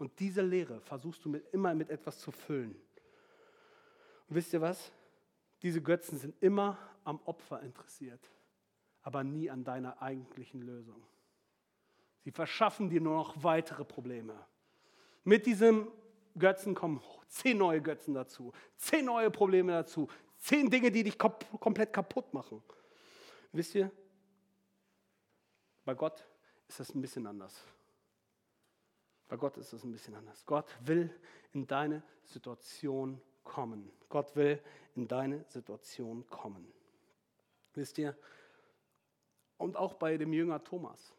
Und 0.00 0.18
diese 0.18 0.40
Lehre 0.40 0.80
versuchst 0.80 1.22
du 1.26 1.28
mit, 1.28 1.46
immer 1.52 1.74
mit 1.74 1.90
etwas 1.90 2.18
zu 2.18 2.32
füllen. 2.32 2.74
Und 4.28 4.34
wisst 4.34 4.50
ihr 4.54 4.60
was? 4.62 4.90
Diese 5.60 5.82
Götzen 5.82 6.18
sind 6.18 6.42
immer 6.42 6.78
am 7.04 7.20
Opfer 7.26 7.60
interessiert, 7.60 8.30
aber 9.02 9.22
nie 9.22 9.50
an 9.50 9.62
deiner 9.62 10.00
eigentlichen 10.00 10.62
Lösung. 10.62 11.06
Sie 12.24 12.30
verschaffen 12.30 12.88
dir 12.88 13.02
nur 13.02 13.14
noch 13.14 13.44
weitere 13.44 13.84
Probleme. 13.84 14.34
Mit 15.22 15.44
diesem 15.44 15.92
Götzen 16.38 16.74
kommen 16.74 17.02
zehn 17.28 17.58
neue 17.58 17.82
Götzen 17.82 18.14
dazu, 18.14 18.54
zehn 18.78 19.04
neue 19.04 19.30
Probleme 19.30 19.72
dazu, 19.72 20.08
zehn 20.38 20.70
Dinge, 20.70 20.90
die 20.90 21.02
dich 21.02 21.18
komplett 21.18 21.92
kaputt 21.92 22.32
machen. 22.32 22.62
Wisst 23.52 23.74
ihr, 23.74 23.90
bei 25.84 25.92
Gott 25.92 26.26
ist 26.68 26.80
das 26.80 26.94
ein 26.94 27.02
bisschen 27.02 27.26
anders. 27.26 27.62
Bei 29.30 29.36
Gott 29.36 29.56
ist 29.58 29.72
das 29.72 29.84
ein 29.84 29.92
bisschen 29.92 30.16
anders. 30.16 30.44
Gott 30.44 30.66
will 30.80 31.08
in 31.52 31.64
deine 31.68 32.02
Situation 32.24 33.20
kommen. 33.44 33.88
Gott 34.08 34.34
will 34.34 34.60
in 34.96 35.06
deine 35.06 35.44
Situation 35.46 36.28
kommen. 36.28 36.66
Wisst 37.74 37.96
ihr? 37.98 38.16
Und 39.56 39.76
auch 39.76 39.94
bei 39.94 40.16
dem 40.16 40.32
Jünger 40.32 40.64
Thomas. 40.64 41.14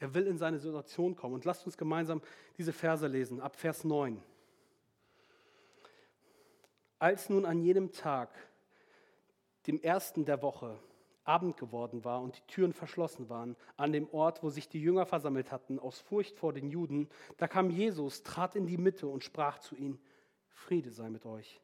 Er 0.00 0.12
will 0.12 0.26
in 0.26 0.38
seine 0.38 0.58
Situation 0.58 1.14
kommen. 1.14 1.34
Und 1.34 1.44
lasst 1.44 1.64
uns 1.64 1.78
gemeinsam 1.78 2.20
diese 2.58 2.72
Verse 2.72 3.06
lesen, 3.06 3.40
ab 3.40 3.54
Vers 3.54 3.84
9. 3.84 4.20
Als 6.98 7.30
nun 7.30 7.46
an 7.46 7.60
jenem 7.60 7.92
Tag, 7.92 8.30
dem 9.68 9.80
ersten 9.80 10.24
der 10.24 10.42
Woche, 10.42 10.80
Abend 11.24 11.56
geworden 11.56 12.04
war 12.04 12.20
und 12.20 12.36
die 12.36 12.46
Türen 12.46 12.72
verschlossen 12.72 13.28
waren, 13.28 13.56
an 13.76 13.92
dem 13.92 14.08
Ort, 14.10 14.42
wo 14.42 14.50
sich 14.50 14.68
die 14.68 14.80
Jünger 14.80 15.06
versammelt 15.06 15.52
hatten, 15.52 15.78
aus 15.78 16.00
Furcht 16.00 16.36
vor 16.36 16.52
den 16.52 16.68
Juden, 16.68 17.08
da 17.36 17.46
kam 17.46 17.70
Jesus, 17.70 18.22
trat 18.22 18.56
in 18.56 18.66
die 18.66 18.76
Mitte 18.78 19.06
und 19.06 19.22
sprach 19.22 19.58
zu 19.58 19.76
ihnen, 19.76 20.00
Friede 20.48 20.90
sei 20.90 21.10
mit 21.10 21.24
euch. 21.24 21.60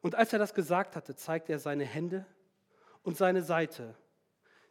Und 0.00 0.14
als 0.14 0.32
er 0.32 0.38
das 0.38 0.54
gesagt 0.54 0.96
hatte, 0.96 1.14
zeigte 1.14 1.52
er 1.52 1.58
seine 1.58 1.84
Hände 1.84 2.26
und 3.02 3.16
seine 3.16 3.42
Seite. 3.42 3.94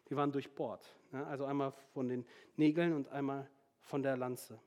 Die 0.10 0.15
waren 0.15 0.31
durchbohrt. 0.31 0.86
Also 1.12 1.45
einmal 1.45 1.74
von 1.93 2.07
den 2.07 2.25
Nägeln 2.55 2.93
und 2.93 3.10
einmal 3.10 3.50
von 3.81 4.03
der 4.03 4.17
Lanze. 4.17 4.60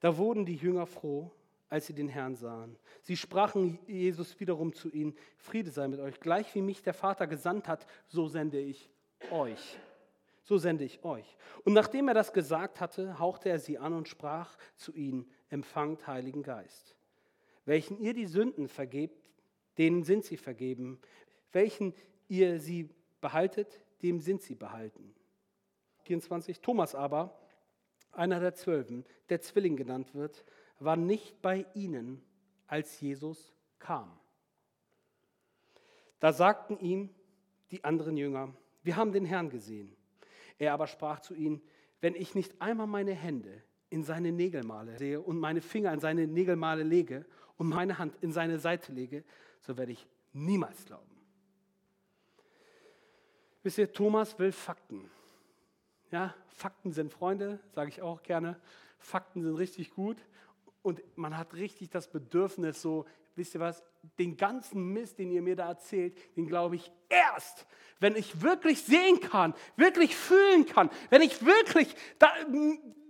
Da 0.00 0.16
wurden 0.16 0.44
die 0.44 0.56
Jünger 0.56 0.86
froh, 0.86 1.30
als 1.74 1.88
sie 1.88 1.92
den 1.92 2.06
Herrn 2.06 2.36
sahen. 2.36 2.76
Sie 3.02 3.16
sprachen 3.16 3.80
Jesus 3.88 4.38
wiederum 4.38 4.74
zu 4.74 4.92
ihnen, 4.92 5.16
Friede 5.36 5.72
sei 5.72 5.88
mit 5.88 5.98
euch. 5.98 6.20
Gleich 6.20 6.54
wie 6.54 6.62
mich 6.62 6.82
der 6.82 6.94
Vater 6.94 7.26
gesandt 7.26 7.66
hat, 7.66 7.84
so 8.06 8.28
sende 8.28 8.60
ich 8.60 8.88
euch. 9.32 9.76
So 10.44 10.56
sende 10.56 10.84
ich 10.84 11.02
euch. 11.02 11.36
Und 11.64 11.72
nachdem 11.72 12.06
er 12.06 12.14
das 12.14 12.32
gesagt 12.32 12.80
hatte, 12.80 13.18
hauchte 13.18 13.48
er 13.48 13.58
sie 13.58 13.76
an 13.76 13.92
und 13.92 14.08
sprach 14.08 14.56
zu 14.76 14.94
ihnen, 14.94 15.28
empfangt 15.48 16.06
Heiligen 16.06 16.44
Geist. 16.44 16.94
Welchen 17.64 17.98
ihr 17.98 18.14
die 18.14 18.26
Sünden 18.26 18.68
vergebt, 18.68 19.20
denen 19.76 20.04
sind 20.04 20.24
sie 20.24 20.36
vergeben. 20.36 21.00
Welchen 21.50 21.92
ihr 22.28 22.60
sie 22.60 22.88
behaltet, 23.20 23.80
dem 24.00 24.20
sind 24.20 24.42
sie 24.42 24.54
behalten. 24.54 25.12
24. 26.04 26.60
Thomas 26.60 26.94
aber, 26.94 27.36
einer 28.12 28.38
der 28.38 28.54
Zwölfen, 28.54 29.04
der 29.28 29.40
Zwilling 29.40 29.74
genannt 29.74 30.14
wird, 30.14 30.44
war 30.84 30.96
nicht 30.96 31.40
bei 31.42 31.66
ihnen, 31.74 32.22
als 32.66 33.00
Jesus 33.00 33.54
kam. 33.78 34.18
Da 36.20 36.32
sagten 36.32 36.78
ihm 36.78 37.10
die 37.70 37.84
anderen 37.84 38.16
Jünger, 38.16 38.54
wir 38.82 38.96
haben 38.96 39.12
den 39.12 39.24
Herrn 39.24 39.50
gesehen. 39.50 39.94
Er 40.58 40.72
aber 40.72 40.86
sprach 40.86 41.20
zu 41.20 41.34
ihnen, 41.34 41.62
wenn 42.00 42.14
ich 42.14 42.34
nicht 42.34 42.60
einmal 42.60 42.86
meine 42.86 43.12
Hände 43.12 43.62
in 43.90 44.04
seine 44.04 44.32
Nägelmale 44.32 44.98
sehe 44.98 45.20
und 45.20 45.38
meine 45.38 45.60
Finger 45.60 45.92
in 45.92 46.00
seine 46.00 46.26
Nägelmale 46.26 46.82
lege 46.82 47.26
und 47.56 47.68
meine 47.68 47.98
Hand 47.98 48.16
in 48.20 48.32
seine 48.32 48.58
Seite 48.58 48.92
lege, 48.92 49.24
so 49.60 49.76
werde 49.76 49.92
ich 49.92 50.06
niemals 50.32 50.84
glauben. 50.84 51.14
Wisst 53.62 53.78
ihr, 53.78 53.90
Thomas 53.92 54.38
will 54.38 54.52
Fakten. 54.52 55.10
Ja, 56.10 56.34
Fakten 56.48 56.92
sind 56.92 57.12
Freunde, 57.12 57.60
sage 57.72 57.88
ich 57.88 58.02
auch 58.02 58.22
gerne. 58.22 58.60
Fakten 58.98 59.42
sind 59.42 59.56
richtig 59.56 59.90
gut. 59.90 60.18
Und 60.84 61.02
man 61.16 61.38
hat 61.38 61.54
richtig 61.54 61.88
das 61.88 62.08
Bedürfnis, 62.08 62.82
so, 62.82 63.06
wisst 63.36 63.54
ihr 63.54 63.60
was, 63.60 63.82
den 64.18 64.36
ganzen 64.36 64.92
Mist, 64.92 65.18
den 65.18 65.30
ihr 65.30 65.40
mir 65.40 65.56
da 65.56 65.66
erzählt, 65.66 66.14
den 66.36 66.46
glaube 66.46 66.76
ich 66.76 66.92
erst, 67.08 67.66
wenn 68.00 68.14
ich 68.16 68.42
wirklich 68.42 68.82
sehen 68.82 69.18
kann, 69.18 69.54
wirklich 69.76 70.14
fühlen 70.14 70.66
kann, 70.66 70.90
wenn 71.08 71.22
ich 71.22 71.42
wirklich, 71.42 71.96
da, 72.18 72.30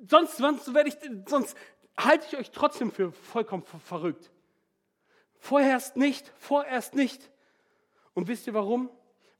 sonst, 0.08 0.36
sonst, 0.36 0.72
werde 0.72 0.90
ich, 0.90 0.96
sonst 1.26 1.56
halte 1.98 2.24
ich 2.30 2.36
euch 2.36 2.52
trotzdem 2.52 2.92
für 2.92 3.10
vollkommen 3.10 3.64
verrückt. 3.64 4.30
Vorerst 5.40 5.96
nicht, 5.96 6.32
vorerst 6.38 6.94
nicht. 6.94 7.28
Und 8.12 8.28
wisst 8.28 8.46
ihr 8.46 8.54
warum? 8.54 8.88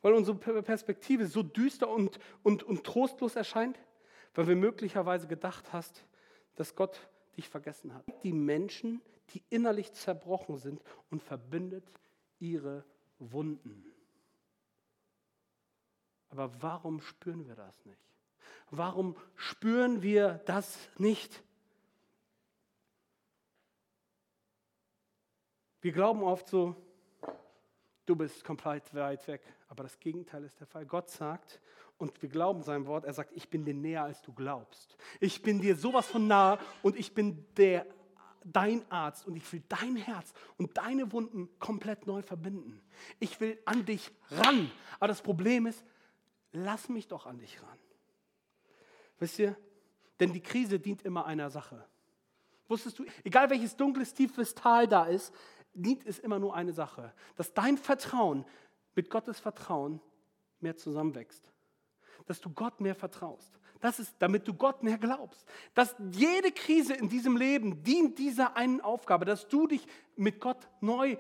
Weil 0.03 0.13
unsere 0.13 0.37
Perspektive 0.37 1.29
so 1.29 1.45
düster 1.45 1.89
und, 1.89 2.19
und, 2.43 2.65
und 2.65 2.83
trostlos 2.83 3.37
erscheint? 3.37 3.79
Weil 4.35 4.49
wir 4.49 4.57
möglicherweise 4.57 5.29
gedacht 5.29 5.73
hast, 5.73 6.05
dass 6.57 6.75
Gott 6.75 6.99
dich 7.37 7.49
vergessen 7.49 7.95
hat. 7.95 8.05
Die 8.23 8.33
Menschen, 8.33 9.03
die 9.31 9.43
innerlich 9.51 9.93
zerbrochen 9.93 10.59
sind 10.59 10.83
und 11.11 11.23
verbindet 11.23 11.85
ihre 12.39 12.85
Wunden. 13.19 13.85
Aber 16.29 16.51
warum 16.63 17.01
spüren 17.01 17.47
wir 17.47 17.55
das 17.55 17.85
nicht? 17.85 18.01
Warum 18.71 19.17
spüren 19.37 20.03
wir 20.03 20.41
das 20.47 20.79
nicht? 20.99 21.43
Wir 25.81 25.93
glauben 25.93 26.23
oft 26.23 26.49
so, 26.49 26.75
du 28.07 28.17
bist 28.17 28.43
komplett 28.43 28.93
weit 28.95 29.27
weg. 29.29 29.43
Aber 29.69 29.83
das 29.83 29.99
Gegenteil 30.01 30.45
ist 30.45 30.59
der 30.61 30.67
Fall. 30.67 30.87
Gott 30.87 31.11
sagt, 31.11 31.61
und 31.99 32.21
wir 32.23 32.29
glauben 32.29 32.63
seinem 32.63 32.87
Wort, 32.87 33.05
er 33.05 33.13
sagt, 33.13 33.33
ich 33.35 33.49
bin 33.49 33.65
dir 33.65 33.75
näher, 33.75 34.05
als 34.05 34.21
du 34.23 34.33
glaubst. 34.33 34.97
Ich 35.21 35.43
bin 35.43 35.61
dir 35.61 35.77
sowas 35.77 36.07
von 36.07 36.27
nah 36.27 36.59
und 36.83 36.97
ich 36.97 37.15
bin 37.15 37.47
der, 37.57 37.87
dein 38.45 38.85
Arzt 38.91 39.27
und 39.27 39.37
ich 39.37 39.53
will 39.53 39.63
dein 39.69 39.97
Herz 39.97 40.33
und 40.59 40.77
deine 40.77 41.13
Wunden 41.13 41.49
komplett 41.59 42.07
neu 42.07 42.23
verbinden. 42.23 42.83
Ich 43.21 43.41
will 43.41 43.59
an 43.65 43.85
dich 43.87 44.11
ran. 44.31 44.71
Aber 44.99 45.09
das 45.09 45.23
Problem 45.23 45.67
ist, 45.67 45.85
lass 46.53 46.89
mich 46.89 47.09
doch 47.09 47.27
an 47.27 47.39
dich 47.39 47.63
ran. 47.63 47.79
Wisst 49.19 49.39
ihr? 49.39 49.57
Denn 50.21 50.33
die 50.33 50.43
Krise 50.43 50.79
dient 50.79 51.03
immer 51.03 51.27
einer 51.27 51.51
Sache. 51.51 51.87
Wusstest 52.69 52.99
du, 52.99 53.05
egal 53.25 53.51
welches 53.51 53.77
dunkles, 53.77 54.15
tiefes 54.15 54.55
Tal 54.55 54.89
da 54.89 55.05
ist, 55.07 55.35
dient 55.75 56.05
es 56.07 56.19
immer 56.19 56.39
nur 56.39 56.55
eine 56.55 56.73
Sache, 56.73 57.13
dass 57.37 57.53
dein 57.53 57.79
Vertrauen 57.79 58.45
mit 58.95 59.11
Gottes 59.11 59.41
Vertrauen 59.41 60.01
mehr 60.61 60.77
zusammenwächst. 60.77 61.54
Dass 62.27 62.41
du 62.41 62.51
Gott 62.51 62.81
mehr 62.81 62.95
vertraust. 62.95 63.53
Das 63.81 63.99
ist, 63.99 64.15
damit 64.19 64.49
du 64.49 64.55
Gott 64.55 64.83
mehr 64.83 64.97
glaubst. 64.97 65.45
Dass 65.75 65.95
jede 66.13 66.53
Krise 66.53 66.95
in 66.95 67.09
diesem 67.09 67.37
Leben 67.37 67.83
dient 67.83 68.19
dieser 68.19 68.57
einen 68.57 68.81
Aufgabe, 68.81 69.27
dass 69.27 69.47
du 69.49 69.67
dich 69.67 69.87
mit 70.17 70.41
Gott 70.41 70.69
neu, 70.81 71.17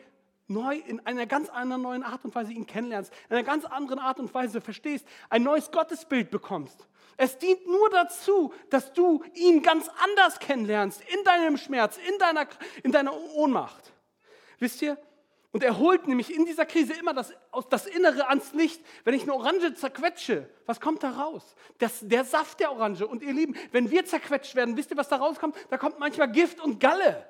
neu 0.47 0.77
in 0.77 1.05
einer 1.07 1.27
ganz 1.27 1.51
anderen 1.51 1.83
neuen 1.83 2.03
Art 2.03 2.25
und 2.25 2.35
Weise 2.35 2.53
ihn 2.53 2.67
kennenlernst, 2.67 3.13
in 3.29 3.37
einer 3.37 3.45
ganz 3.45 3.67
anderen 3.67 3.99
Art 3.99 4.19
und 4.19 4.33
Weise 4.33 4.63
verstehst, 4.63 5.07
ein 5.29 5.43
neues 5.43 5.71
Gottesbild 5.71 6.31
bekommst. 6.31 6.89
Es 7.17 7.39
dient 7.39 7.67
nur 7.67 7.91
dazu, 7.91 8.53
dass 8.71 8.93
du 8.93 9.23
ihn 9.35 9.63
ganz 9.63 9.91
anders 10.03 10.39
kennenlernst, 10.39 11.03
in 11.13 11.23
deinem 11.25 11.57
Schmerz, 11.57 11.99
in 12.09 12.19
deiner, 12.19 12.47
in 12.83 12.93
deiner 12.93 13.15
Ohnmacht. 13.35 13.93
Wisst 14.59 14.83
ihr? 14.83 14.99
Und 15.55 15.63
er 15.63 15.79
holt 15.79 16.09
nämlich 16.09 16.35
in 16.35 16.47
dieser 16.47 16.67
Krise 16.67 16.95
immer 16.95 17.15
das, 17.15 17.33
aus 17.53 17.69
das 17.69 17.87
Innere 17.87 18.29
ans 18.29 18.55
Licht. 18.55 18.85
Wenn 19.05 19.15
ich 19.15 19.23
eine 19.23 19.35
Orange 19.35 19.73
zerquetsche, 19.75 20.51
was 20.67 20.81
kommt 20.81 21.05
da 21.05 21.11
raus? 21.11 21.55
Das, 21.79 22.01
der 22.03 22.25
Saft 22.25 22.59
der 22.59 22.73
Orange. 22.73 23.07
Und 23.07 23.23
ihr 23.23 23.33
Lieben, 23.33 23.55
wenn 23.71 23.89
wir 23.89 24.05
zerquetscht 24.05 24.57
werden, 24.57 24.77
wisst 24.77 24.91
ihr, 24.91 24.97
was 24.97 25.09
da 25.09 25.15
rauskommt? 25.15 25.55
Da 25.71 25.79
kommt 25.79 26.01
manchmal 26.01 26.29
Gift 26.33 26.61
und 26.61 26.81
Galle. 26.81 27.25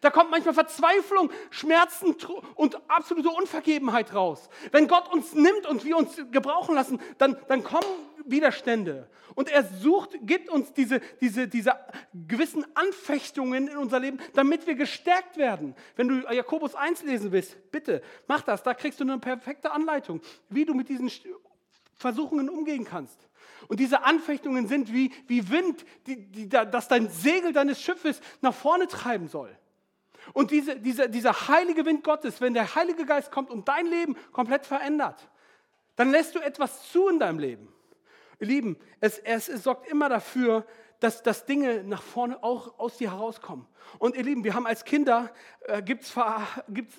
Da 0.00 0.08
kommt 0.08 0.30
manchmal 0.30 0.54
Verzweiflung, 0.54 1.30
Schmerzen 1.50 2.16
und 2.54 2.80
absolute 2.88 3.28
Unvergebenheit 3.28 4.14
raus. 4.14 4.48
Wenn 4.72 4.88
Gott 4.88 5.12
uns 5.12 5.34
nimmt 5.34 5.66
und 5.66 5.84
wir 5.84 5.98
uns 5.98 6.16
gebrauchen 6.30 6.74
lassen, 6.74 6.98
dann, 7.18 7.36
dann 7.48 7.62
kommen 7.62 7.84
Widerstände. 8.30 9.08
Und 9.34 9.48
er 9.50 9.64
sucht, 9.64 10.18
gibt 10.22 10.48
uns 10.48 10.72
diese, 10.72 11.00
diese, 11.20 11.46
diese 11.48 11.76
gewissen 12.26 12.64
Anfechtungen 12.74 13.68
in 13.68 13.76
unser 13.76 14.00
Leben, 14.00 14.18
damit 14.34 14.66
wir 14.66 14.74
gestärkt 14.74 15.36
werden. 15.36 15.74
Wenn 15.96 16.08
du 16.08 16.32
Jakobus 16.32 16.74
1 16.74 17.02
lesen 17.04 17.32
willst, 17.32 17.70
bitte, 17.70 18.02
mach 18.26 18.42
das. 18.42 18.62
Da 18.62 18.74
kriegst 18.74 19.00
du 19.00 19.04
eine 19.04 19.18
perfekte 19.18 19.70
Anleitung, 19.70 20.20
wie 20.48 20.64
du 20.64 20.74
mit 20.74 20.88
diesen 20.88 21.10
Versuchungen 21.96 22.48
umgehen 22.48 22.84
kannst. 22.84 23.28
Und 23.68 23.80
diese 23.80 24.04
Anfechtungen 24.04 24.68
sind 24.68 24.92
wie, 24.92 25.12
wie 25.26 25.50
Wind, 25.50 25.84
die, 26.06 26.16
die, 26.16 26.48
das 26.48 26.88
dein 26.88 27.08
Segel 27.08 27.52
deines 27.52 27.80
Schiffes 27.80 28.20
nach 28.40 28.54
vorne 28.54 28.86
treiben 28.86 29.28
soll. 29.28 29.56
Und 30.32 30.50
diese, 30.50 30.78
diese, 30.78 31.08
dieser 31.08 31.48
heilige 31.48 31.84
Wind 31.84 32.04
Gottes, 32.04 32.40
wenn 32.40 32.54
der 32.54 32.74
Heilige 32.74 33.06
Geist 33.06 33.30
kommt 33.30 33.50
und 33.50 33.68
dein 33.68 33.86
Leben 33.86 34.16
komplett 34.32 34.66
verändert, 34.66 35.28
dann 35.96 36.10
lässt 36.10 36.34
du 36.34 36.38
etwas 36.38 36.90
zu 36.90 37.08
in 37.08 37.18
deinem 37.18 37.38
Leben. 37.38 37.68
Ihr 38.40 38.46
Lieben, 38.46 38.76
es, 39.00 39.18
es, 39.18 39.48
es 39.48 39.64
sorgt 39.64 39.88
immer 39.88 40.08
dafür, 40.08 40.64
dass, 41.00 41.22
dass 41.22 41.46
Dinge 41.46 41.84
nach 41.84 42.02
vorne 42.02 42.42
auch 42.42 42.78
aus 42.78 42.96
dir 42.96 43.12
herauskommen. 43.12 43.66
Und 43.98 44.16
ihr 44.16 44.22
Lieben, 44.22 44.44
wir 44.44 44.54
haben 44.54 44.66
als 44.66 44.84
Kinder, 44.84 45.30
äh, 45.66 45.80
gibt 45.82 46.02
es 46.02 46.14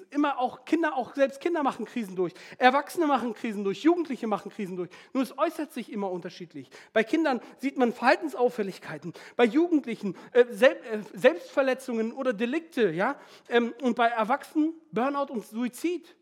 immer 0.09 0.39
auch 0.39 0.65
Kinder, 0.65 0.95
auch 0.95 1.13
selbst 1.15 1.39
Kinder 1.39 1.63
machen 1.63 1.85
Krisen 1.85 2.15
durch. 2.15 2.33
Erwachsene 2.57 3.07
machen 3.07 3.33
Krisen 3.33 3.63
durch, 3.63 3.83
Jugendliche 3.83 4.25
machen 4.25 4.51
Krisen 4.51 4.77
durch. 4.77 4.89
Nur 5.13 5.23
es 5.23 5.37
äußert 5.37 5.73
sich 5.73 5.91
immer 5.91 6.09
unterschiedlich. 6.09 6.69
Bei 6.93 7.03
Kindern 7.03 7.41
sieht 7.57 7.77
man 7.77 7.93
Verhaltensauffälligkeiten, 7.93 9.13
bei 9.35 9.45
Jugendlichen 9.45 10.15
äh, 10.31 10.45
Sel 10.49 10.77
äh, 10.91 10.99
Selbstverletzungen 11.13 12.13
oder 12.13 12.33
Delikte, 12.33 12.91
ja, 12.91 13.17
ähm, 13.49 13.73
und 13.81 13.95
bei 13.95 14.07
Erwachsenen 14.07 14.73
Burnout 14.91 15.31
und 15.31 15.45
Suizid. 15.45 16.15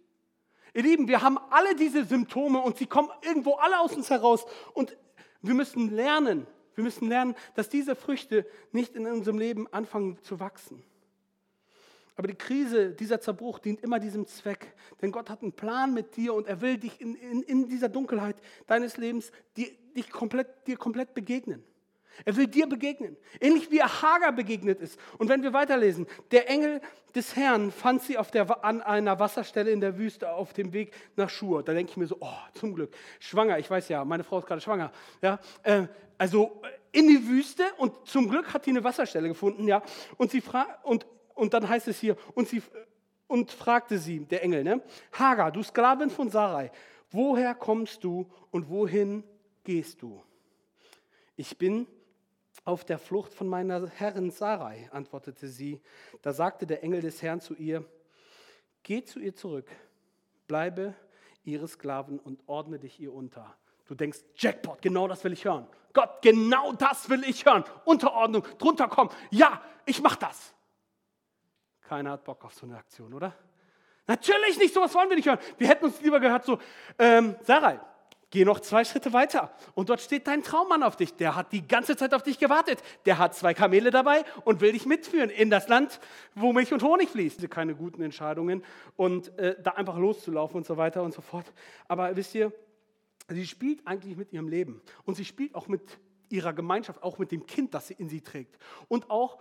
Ihr 0.74 0.84
Lieben, 0.84 1.08
wir 1.08 1.22
haben 1.22 1.38
alle 1.50 1.76
diese 1.76 2.04
Symptome 2.04 2.60
und 2.60 2.78
sie 2.78 2.88
kommen 2.88 3.10
irgendwo 3.22 3.54
alle 3.56 3.80
aus 3.80 3.96
uns 3.96 4.10
heraus. 4.10 4.46
Und 4.74 4.98
wir 5.41 5.54
müssen 5.54 5.89
lernen, 5.89 6.47
wir 6.76 6.84
müssen 6.84 7.08
lernen, 7.08 7.36
dass 7.56 7.69
diese 7.69 7.95
Früchte 7.95 8.45
nicht 8.71 8.95
in 8.95 9.08
unserem 9.08 9.39
Leben 9.39 9.71
anfangen 9.73 10.17
zu 10.23 10.39
wachsen. 10.39 10.84
Aber 12.17 12.28
die 12.28 12.36
Krise, 12.36 12.93
dieser 12.93 13.21
Zerbruch 13.21 13.60
dient 13.60 13.82
immer 13.82 14.00
diesem 14.00 14.26
Zweck. 14.26 14.73
Denn 15.02 15.12
Gott 15.12 15.30
hat 15.30 15.43
einen 15.43 15.54
Plan 15.54 15.93
mit 15.93 16.15
dir 16.15 16.34
und 16.34 16.47
er 16.47 16.62
will 16.62 16.78
dich 16.78 17.00
in, 17.00 17.13
in, 17.13 17.43
in 17.43 17.67
dieser 17.69 17.89
Dunkelheit 17.89 18.41
deines 18.65 18.97
Lebens 18.97 19.32
die, 19.56 19.78
dich 19.95 20.10
komplett, 20.10 20.65
dir 20.65 20.78
komplett 20.78 21.13
begegnen. 21.13 21.63
Er 22.26 22.36
will 22.36 22.48
dir 22.48 22.68
begegnen, 22.68 23.18
ähnlich 23.40 23.70
wie 23.72 23.80
er 23.80 24.02
Hagar 24.02 24.32
begegnet 24.32 24.82
ist. 24.82 25.00
Und 25.18 25.30
wenn 25.30 25.44
wir 25.44 25.54
weiterlesen, 25.54 26.08
der 26.32 26.50
Engel 26.50 26.82
des 27.16 27.36
Herrn 27.36 27.72
fand 27.72 28.02
sie 28.02 28.18
auf 28.18 28.32
der, 28.32 28.64
an 28.64 28.82
einer 28.82 29.20
Wasserstelle 29.20 29.72
in 29.72 29.82
der 29.82 29.98
Wüste 29.98 30.32
auf 30.32 30.54
dem 30.54 30.74
Weg 30.74 30.94
nach 31.16 31.30
Schur. 31.30 31.64
Da 31.64 31.74
denke 31.74 31.92
ich 31.92 31.98
mir 31.98 32.08
so, 32.08 32.18
oh, 32.20 32.34
zum 32.54 32.76
Glück, 32.76 32.96
schwanger, 33.20 33.58
ich 33.60 33.70
weiß 33.70 33.90
ja, 33.90 34.06
meine 34.06 34.24
Frau 34.24 34.40
ist 34.40 34.48
gerade 34.48 34.62
schwanger. 34.62 34.92
Ja, 35.22 35.40
äh, 35.64 35.88
also 36.18 36.62
in 36.92 37.08
die 37.08 37.28
Wüste 37.28 37.64
und 37.78 38.08
zum 38.08 38.30
Glück 38.30 38.54
hat 38.54 38.66
sie 38.66 38.72
eine 38.72 38.84
Wasserstelle 38.84 39.28
gefunden. 39.28 39.68
Ja, 39.68 39.82
und, 40.18 40.32
sie 40.32 40.44
und, 40.84 41.06
und 41.36 41.54
dann 41.54 41.68
heißt 41.68 41.88
es 41.88 42.00
hier, 42.00 42.18
und, 42.34 42.48
sie, 42.48 42.62
und 43.28 43.52
fragte 43.52 43.98
sie, 43.98 44.20
der 44.26 44.44
Engel, 44.44 44.64
ne, 44.64 44.82
Hagar, 45.12 45.52
du 45.52 45.64
Sklavin 45.64 46.10
von 46.10 46.30
Sarai, 46.30 46.72
woher 47.12 47.56
kommst 47.56 48.04
du 48.04 48.28
und 48.52 48.70
wohin 48.70 49.24
gehst 49.64 50.02
du? 50.02 50.22
Ich 51.36 51.58
bin 51.58 51.88
auf 52.68 52.84
der 52.84 53.00
Flucht 53.00 53.34
von 53.34 53.48
meiner 53.48 53.88
Herrin 53.88 54.30
Sarai, 54.30 54.90
antwortete 54.92 55.48
sie. 55.48 55.82
Da 56.22 56.34
sagte 56.34 56.68
der 56.68 56.84
Engel 56.84 57.00
des 57.00 57.22
Herrn 57.22 57.40
zu 57.40 57.54
ihr, 57.56 57.86
geh 58.84 59.06
zu 59.06 59.22
ihr 59.22 59.34
zurück, 59.34 59.70
bleibe 60.48 60.94
ihre 61.46 61.70
Sklaven 61.70 62.20
und 62.20 62.42
ordne 62.46 62.78
dich 62.78 63.00
ihr 63.00 63.14
unter. 63.14 63.56
Du 63.86 63.96
denkst, 63.96 64.20
Jackpot, 64.36 64.82
genau 64.82 65.08
das 65.08 65.24
will 65.24 65.32
ich 65.32 65.46
hören. 65.46 65.66
Gott, 65.94 66.22
genau 66.22 66.74
das 66.74 67.10
will 67.10 67.24
ich 67.24 67.46
hören. 67.46 67.64
Unterordnung, 67.86 68.46
drunter 68.58 68.90
kommen. 68.90 69.12
Ja, 69.32 69.62
ich 69.86 70.02
mach 70.02 70.18
das. 70.18 70.54
Keiner 71.84 72.12
hat 72.12 72.26
Bock 72.26 72.44
auf 72.44 72.54
so 72.54 72.66
eine 72.66 72.76
Aktion, 72.76 73.14
oder? 73.14 73.34
Natürlich 74.08 74.58
nicht, 74.58 74.74
sowas 74.74 74.94
wollen 74.94 75.08
wir 75.08 75.16
nicht 75.16 75.30
hören. 75.30 75.40
Wir 75.58 75.70
hätten 75.70 75.86
uns 75.86 76.02
lieber 76.02 76.20
gehört, 76.20 76.44
so, 76.44 76.60
ähm, 77.00 77.38
Sarai, 77.44 77.80
Geh 78.30 78.44
noch 78.44 78.60
zwei 78.60 78.84
Schritte 78.84 79.13
weiter 79.13 79.54
und 79.74 79.88
dort 79.90 80.02
steht 80.02 80.28
dein 80.28 80.44
Traummann 80.44 80.84
auf 80.84 80.98
dich. 80.98 81.13
Der 81.13 81.36
hat 81.36 81.54
die 81.54 81.66
ganze 81.66 81.96
Zeit 81.96 82.13
auf 82.13 82.24
dich 82.24 82.38
gewartet. 82.38 82.84
Der 83.06 83.20
hat 83.20 83.36
zwei 83.36 83.54
Kamele 83.54 83.90
dabei 83.90 84.26
und 84.44 84.60
will 84.60 84.74
dich 84.74 84.86
mitführen 84.86 85.30
in 85.30 85.50
das 85.50 85.70
Land, 85.70 86.02
wo 86.36 86.52
Milch 86.52 86.74
und 86.74 86.84
Honig 86.84 87.10
fließt. 87.10 87.50
Keine 87.50 87.74
guten 87.74 88.02
Entscheidungen 88.02 88.66
und 88.98 89.38
äh, 89.38 89.56
da 89.62 89.72
einfach 89.72 89.98
loszulaufen 89.98 90.58
und 90.58 90.66
so 90.66 90.76
weiter 90.76 91.04
und 91.04 91.13
so 91.13 91.22
fort. 91.22 91.46
Aber 91.88 92.13
wisst 92.18 92.36
ihr, 92.36 92.52
sie 93.30 93.48
spielt 93.48 93.88
eigentlich 93.88 94.18
mit 94.18 94.34
ihrem 94.34 94.50
Leben 94.50 94.82
und 95.06 95.16
sie 95.16 95.26
spielt 95.26 95.56
auch 95.56 95.70
mit 95.70 95.98
ihrer 96.30 96.52
Gemeinschaft, 96.52 97.04
auch 97.04 97.20
mit 97.20 97.32
dem 97.32 97.46
Kind, 97.46 97.74
das 97.74 97.88
sie 97.88 97.94
in 97.94 98.10
sie 98.10 98.20
trägt 98.20 98.58
und 98.90 99.10
auch 99.10 99.40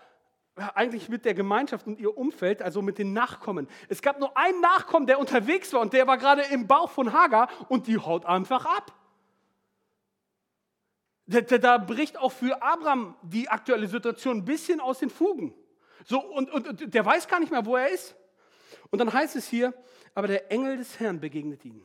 eigentlich 0.56 1.08
mit 1.08 1.24
der 1.24 1.34
Gemeinschaft 1.34 1.86
und 1.86 1.98
ihr 1.98 2.16
Umfeld, 2.16 2.62
also 2.62 2.80
mit 2.80 2.98
den 2.98 3.12
Nachkommen. 3.12 3.68
Es 3.88 4.00
gab 4.00 4.18
nur 4.18 4.36
einen 4.36 4.60
Nachkommen, 4.60 5.06
der 5.06 5.18
unterwegs 5.18 5.72
war 5.72 5.80
und 5.80 5.92
der 5.92 6.06
war 6.06 6.16
gerade 6.16 6.42
im 6.50 6.66
Bauch 6.66 6.90
von 6.90 7.12
Hagar 7.12 7.48
und 7.68 7.86
die 7.86 7.98
haut 7.98 8.24
einfach 8.24 8.64
ab. 8.64 8.92
Da, 11.26 11.78
bricht 11.78 12.18
auch 12.18 12.32
für 12.32 12.62
Abraham 12.62 13.16
die 13.22 13.48
aktuelle 13.48 13.88
Situation 13.88 14.38
ein 14.38 14.44
bisschen 14.44 14.80
aus 14.80 15.00
den 15.00 15.10
Fugen. 15.10 15.52
So, 16.04 16.20
und, 16.20 16.50
und, 16.50 16.68
und 16.68 16.94
der 16.94 17.04
weiß 17.04 17.26
gar 17.26 17.40
nicht 17.40 17.50
mehr, 17.50 17.66
wo 17.66 17.76
er 17.76 17.88
ist. 17.88 18.14
Und 18.90 19.00
dann 19.00 19.12
heißt 19.12 19.34
es 19.36 19.48
hier, 19.48 19.74
aber 20.14 20.28
der 20.28 20.50
Engel 20.52 20.76
des 20.76 21.00
Herrn 21.00 21.20
begegnet 21.20 21.64
ihn, 21.64 21.84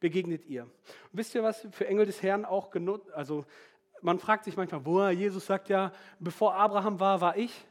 begegnet 0.00 0.46
ihr. 0.46 0.62
Und 0.62 0.72
wisst 1.12 1.34
ihr, 1.34 1.42
was 1.42 1.68
für 1.72 1.86
Engel 1.86 2.06
des 2.06 2.22
Herrn 2.22 2.46
auch 2.46 2.70
genutzt, 2.70 3.12
also 3.12 3.44
man 4.00 4.18
fragt 4.18 4.44
sich 4.44 4.56
manchmal, 4.56 4.84
wo 4.86 5.06
Jesus 5.08 5.44
sagt 5.46 5.68
ja, 5.68 5.92
bevor 6.18 6.54
Abraham 6.54 6.98
war, 6.98 7.20
war 7.20 7.36
ich. 7.36 7.66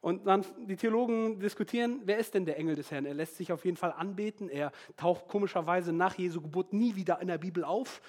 Und 0.00 0.26
dann 0.26 0.44
die 0.66 0.76
Theologen 0.76 1.40
diskutieren, 1.40 2.02
wer 2.04 2.18
ist 2.18 2.34
denn 2.34 2.46
der 2.46 2.56
Engel 2.56 2.76
des 2.76 2.90
Herrn? 2.90 3.04
Er 3.04 3.14
lässt 3.14 3.36
sich 3.36 3.52
auf 3.52 3.64
jeden 3.64 3.76
Fall 3.76 3.92
anbeten. 3.92 4.48
Er 4.48 4.70
taucht 4.96 5.26
komischerweise 5.26 5.92
nach 5.92 6.14
Jesu 6.14 6.40
Geburt 6.40 6.72
nie 6.72 6.94
wieder 6.94 7.20
in 7.20 7.28
der 7.28 7.38
Bibel 7.38 7.64
auf. 7.64 8.00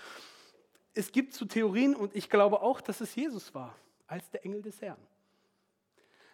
Es 0.94 1.12
gibt 1.12 1.34
so 1.34 1.46
Theorien 1.46 1.96
und 1.96 2.16
ich 2.16 2.30
glaube 2.30 2.62
auch, 2.62 2.82
dass 2.82 3.02
es 3.02 3.16
Jesus 3.16 3.56
war, 3.56 3.76
als 4.06 4.30
der 4.30 4.46
Engel 4.46 4.62
des 4.62 4.82
Herrn. 4.82 5.00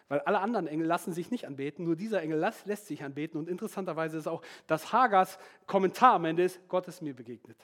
Weil 0.08 0.20
alle 0.20 0.40
anderen 0.40 0.66
Engel 0.66 0.86
lassen 0.86 1.12
sich 1.12 1.30
nicht 1.30 1.46
anbeten, 1.46 1.84
nur 1.84 1.96
dieser 1.96 2.22
Engel 2.22 2.38
lässt 2.38 2.86
sich 2.86 3.02
anbeten. 3.02 3.38
Und 3.38 3.48
interessanterweise 3.48 4.18
ist 4.18 4.28
auch, 4.28 4.42
dass 4.66 4.92
Hagars 4.92 5.38
Kommentar 5.66 6.14
am 6.14 6.26
Ende 6.26 6.44
ist, 6.44 6.60
Gott 6.68 6.86
ist 6.86 7.02
mir 7.02 7.14
begegnet. 7.14 7.58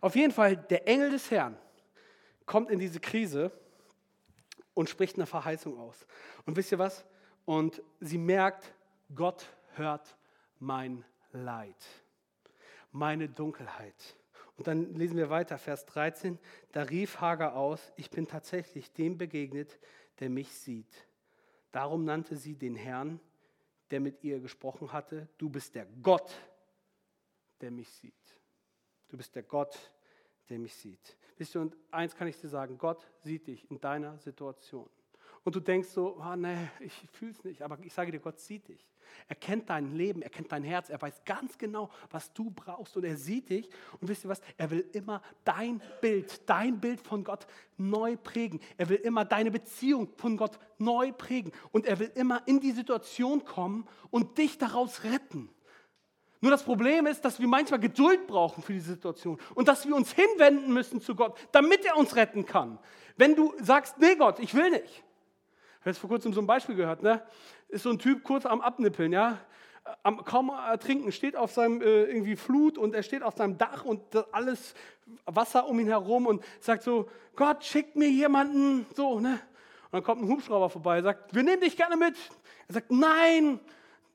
Auf 0.00 0.14
jeden 0.14 0.32
Fall, 0.32 0.56
der 0.56 0.86
Engel 0.86 1.10
des 1.10 1.30
Herrn 1.30 1.56
kommt 2.44 2.70
in 2.70 2.78
diese 2.78 3.00
Krise 3.00 3.50
und 4.76 4.90
spricht 4.90 5.16
eine 5.16 5.26
Verheißung 5.26 5.80
aus. 5.80 6.06
Und 6.44 6.56
wisst 6.56 6.70
ihr 6.70 6.78
was? 6.78 7.04
Und 7.46 7.82
sie 7.98 8.18
merkt, 8.18 8.72
Gott 9.14 9.46
hört 9.74 10.16
mein 10.60 11.04
Leid, 11.32 11.74
meine 12.92 13.28
Dunkelheit. 13.28 14.16
Und 14.56 14.66
dann 14.66 14.94
lesen 14.94 15.16
wir 15.16 15.30
weiter, 15.30 15.58
Vers 15.58 15.86
13. 15.86 16.38
Da 16.72 16.82
rief 16.82 17.20
Hagar 17.20 17.56
aus, 17.56 17.92
ich 17.96 18.10
bin 18.10 18.26
tatsächlich 18.26 18.92
dem 18.92 19.16
begegnet, 19.18 19.78
der 20.20 20.30
mich 20.30 20.52
sieht. 20.52 21.06
Darum 21.72 22.04
nannte 22.04 22.36
sie 22.36 22.54
den 22.54 22.76
Herrn, 22.76 23.18
der 23.90 24.00
mit 24.00 24.22
ihr 24.24 24.40
gesprochen 24.40 24.92
hatte, 24.92 25.28
du 25.38 25.48
bist 25.48 25.74
der 25.74 25.86
Gott, 26.02 26.34
der 27.60 27.70
mich 27.70 27.88
sieht. 27.88 28.14
Du 29.08 29.16
bist 29.16 29.34
der 29.34 29.42
Gott, 29.42 29.74
der 29.74 29.96
der 30.48 30.58
mich 30.58 30.74
sieht. 30.74 31.16
Wisst 31.36 31.54
ihr, 31.54 31.60
und 31.60 31.76
eins 31.90 32.14
kann 32.14 32.28
ich 32.28 32.40
dir 32.40 32.48
sagen, 32.48 32.78
Gott 32.78 33.06
sieht 33.22 33.46
dich 33.46 33.70
in 33.70 33.80
deiner 33.80 34.18
Situation. 34.18 34.88
Und 35.44 35.54
du 35.54 35.60
denkst 35.60 35.90
so, 35.90 36.20
oh, 36.20 36.36
nee, 36.36 36.68
ich 36.80 36.92
fühle 37.12 37.30
es 37.30 37.44
nicht, 37.44 37.62
aber 37.62 37.78
ich 37.80 37.92
sage 37.92 38.10
dir, 38.10 38.18
Gott 38.18 38.40
sieht 38.40 38.66
dich. 38.66 38.84
Er 39.28 39.36
kennt 39.36 39.70
dein 39.70 39.94
Leben, 39.94 40.22
er 40.22 40.30
kennt 40.30 40.50
dein 40.50 40.64
Herz, 40.64 40.90
er 40.90 41.00
weiß 41.00 41.24
ganz 41.24 41.56
genau, 41.56 41.88
was 42.10 42.32
du 42.32 42.50
brauchst 42.50 42.96
und 42.96 43.04
er 43.04 43.16
sieht 43.16 43.50
dich. 43.50 43.68
Und 44.00 44.08
wisst 44.08 44.24
ihr 44.24 44.28
was? 44.28 44.40
Er 44.56 44.70
will 44.70 44.84
immer 44.92 45.22
dein 45.44 45.80
Bild, 46.00 46.48
dein 46.48 46.80
Bild 46.80 47.00
von 47.00 47.22
Gott 47.22 47.46
neu 47.76 48.16
prägen. 48.16 48.58
Er 48.76 48.88
will 48.88 48.96
immer 48.96 49.24
deine 49.24 49.52
Beziehung 49.52 50.08
von 50.16 50.36
Gott 50.36 50.58
neu 50.78 51.12
prägen. 51.12 51.52
Und 51.70 51.86
er 51.86 52.00
will 52.00 52.10
immer 52.16 52.42
in 52.46 52.58
die 52.58 52.72
Situation 52.72 53.44
kommen 53.44 53.86
und 54.10 54.38
dich 54.38 54.58
daraus 54.58 55.04
retten. 55.04 55.48
Nur 56.40 56.50
das 56.50 56.62
Problem 56.62 57.06
ist, 57.06 57.24
dass 57.24 57.40
wir 57.40 57.48
manchmal 57.48 57.80
Geduld 57.80 58.26
brauchen 58.26 58.62
für 58.62 58.72
die 58.72 58.80
Situation 58.80 59.38
und 59.54 59.68
dass 59.68 59.86
wir 59.86 59.94
uns 59.94 60.12
hinwenden 60.12 60.72
müssen 60.72 61.00
zu 61.00 61.14
Gott, 61.14 61.38
damit 61.52 61.84
er 61.84 61.96
uns 61.96 62.14
retten 62.16 62.44
kann. 62.44 62.78
Wenn 63.16 63.34
du 63.34 63.54
sagst, 63.60 63.98
nee 63.98 64.14
Gott, 64.16 64.38
ich 64.38 64.54
will 64.54 64.70
nicht. 64.70 64.84
Ich 64.84 65.80
habe 65.80 65.90
jetzt 65.90 65.98
vor 65.98 66.10
kurzem 66.10 66.32
so 66.32 66.40
ein 66.40 66.46
Beispiel 66.46 66.74
gehört, 66.74 67.02
ne? 67.02 67.22
Ist 67.68 67.84
so 67.84 67.90
ein 67.90 67.98
Typ 67.98 68.22
kurz 68.22 68.44
am 68.44 68.60
Abnippeln, 68.60 69.12
ja? 69.12 69.38
Am, 70.02 70.24
kaum 70.24 70.50
ertrinken, 70.50 71.12
steht 71.12 71.36
auf 71.36 71.52
seinem 71.52 71.80
äh, 71.80 72.04
irgendwie 72.04 72.36
Flut 72.36 72.76
und 72.76 72.94
er 72.94 73.04
steht 73.04 73.22
auf 73.22 73.36
seinem 73.36 73.56
Dach 73.56 73.84
und 73.84 74.02
alles 74.32 74.74
Wasser 75.24 75.68
um 75.68 75.78
ihn 75.78 75.86
herum 75.86 76.26
und 76.26 76.44
sagt 76.60 76.82
so, 76.82 77.08
Gott, 77.36 77.64
schick 77.64 77.94
mir 77.94 78.10
jemanden, 78.10 78.84
so, 78.94 79.20
ne? 79.20 79.40
Und 79.84 79.92
dann 79.92 80.02
kommt 80.02 80.22
ein 80.22 80.28
Hubschrauber 80.28 80.68
vorbei, 80.68 81.00
sagt, 81.00 81.34
wir 81.34 81.44
nehmen 81.44 81.60
dich 81.60 81.76
gerne 81.76 81.96
mit. 81.96 82.16
Er 82.66 82.74
sagt, 82.74 82.90
nein, 82.90 83.60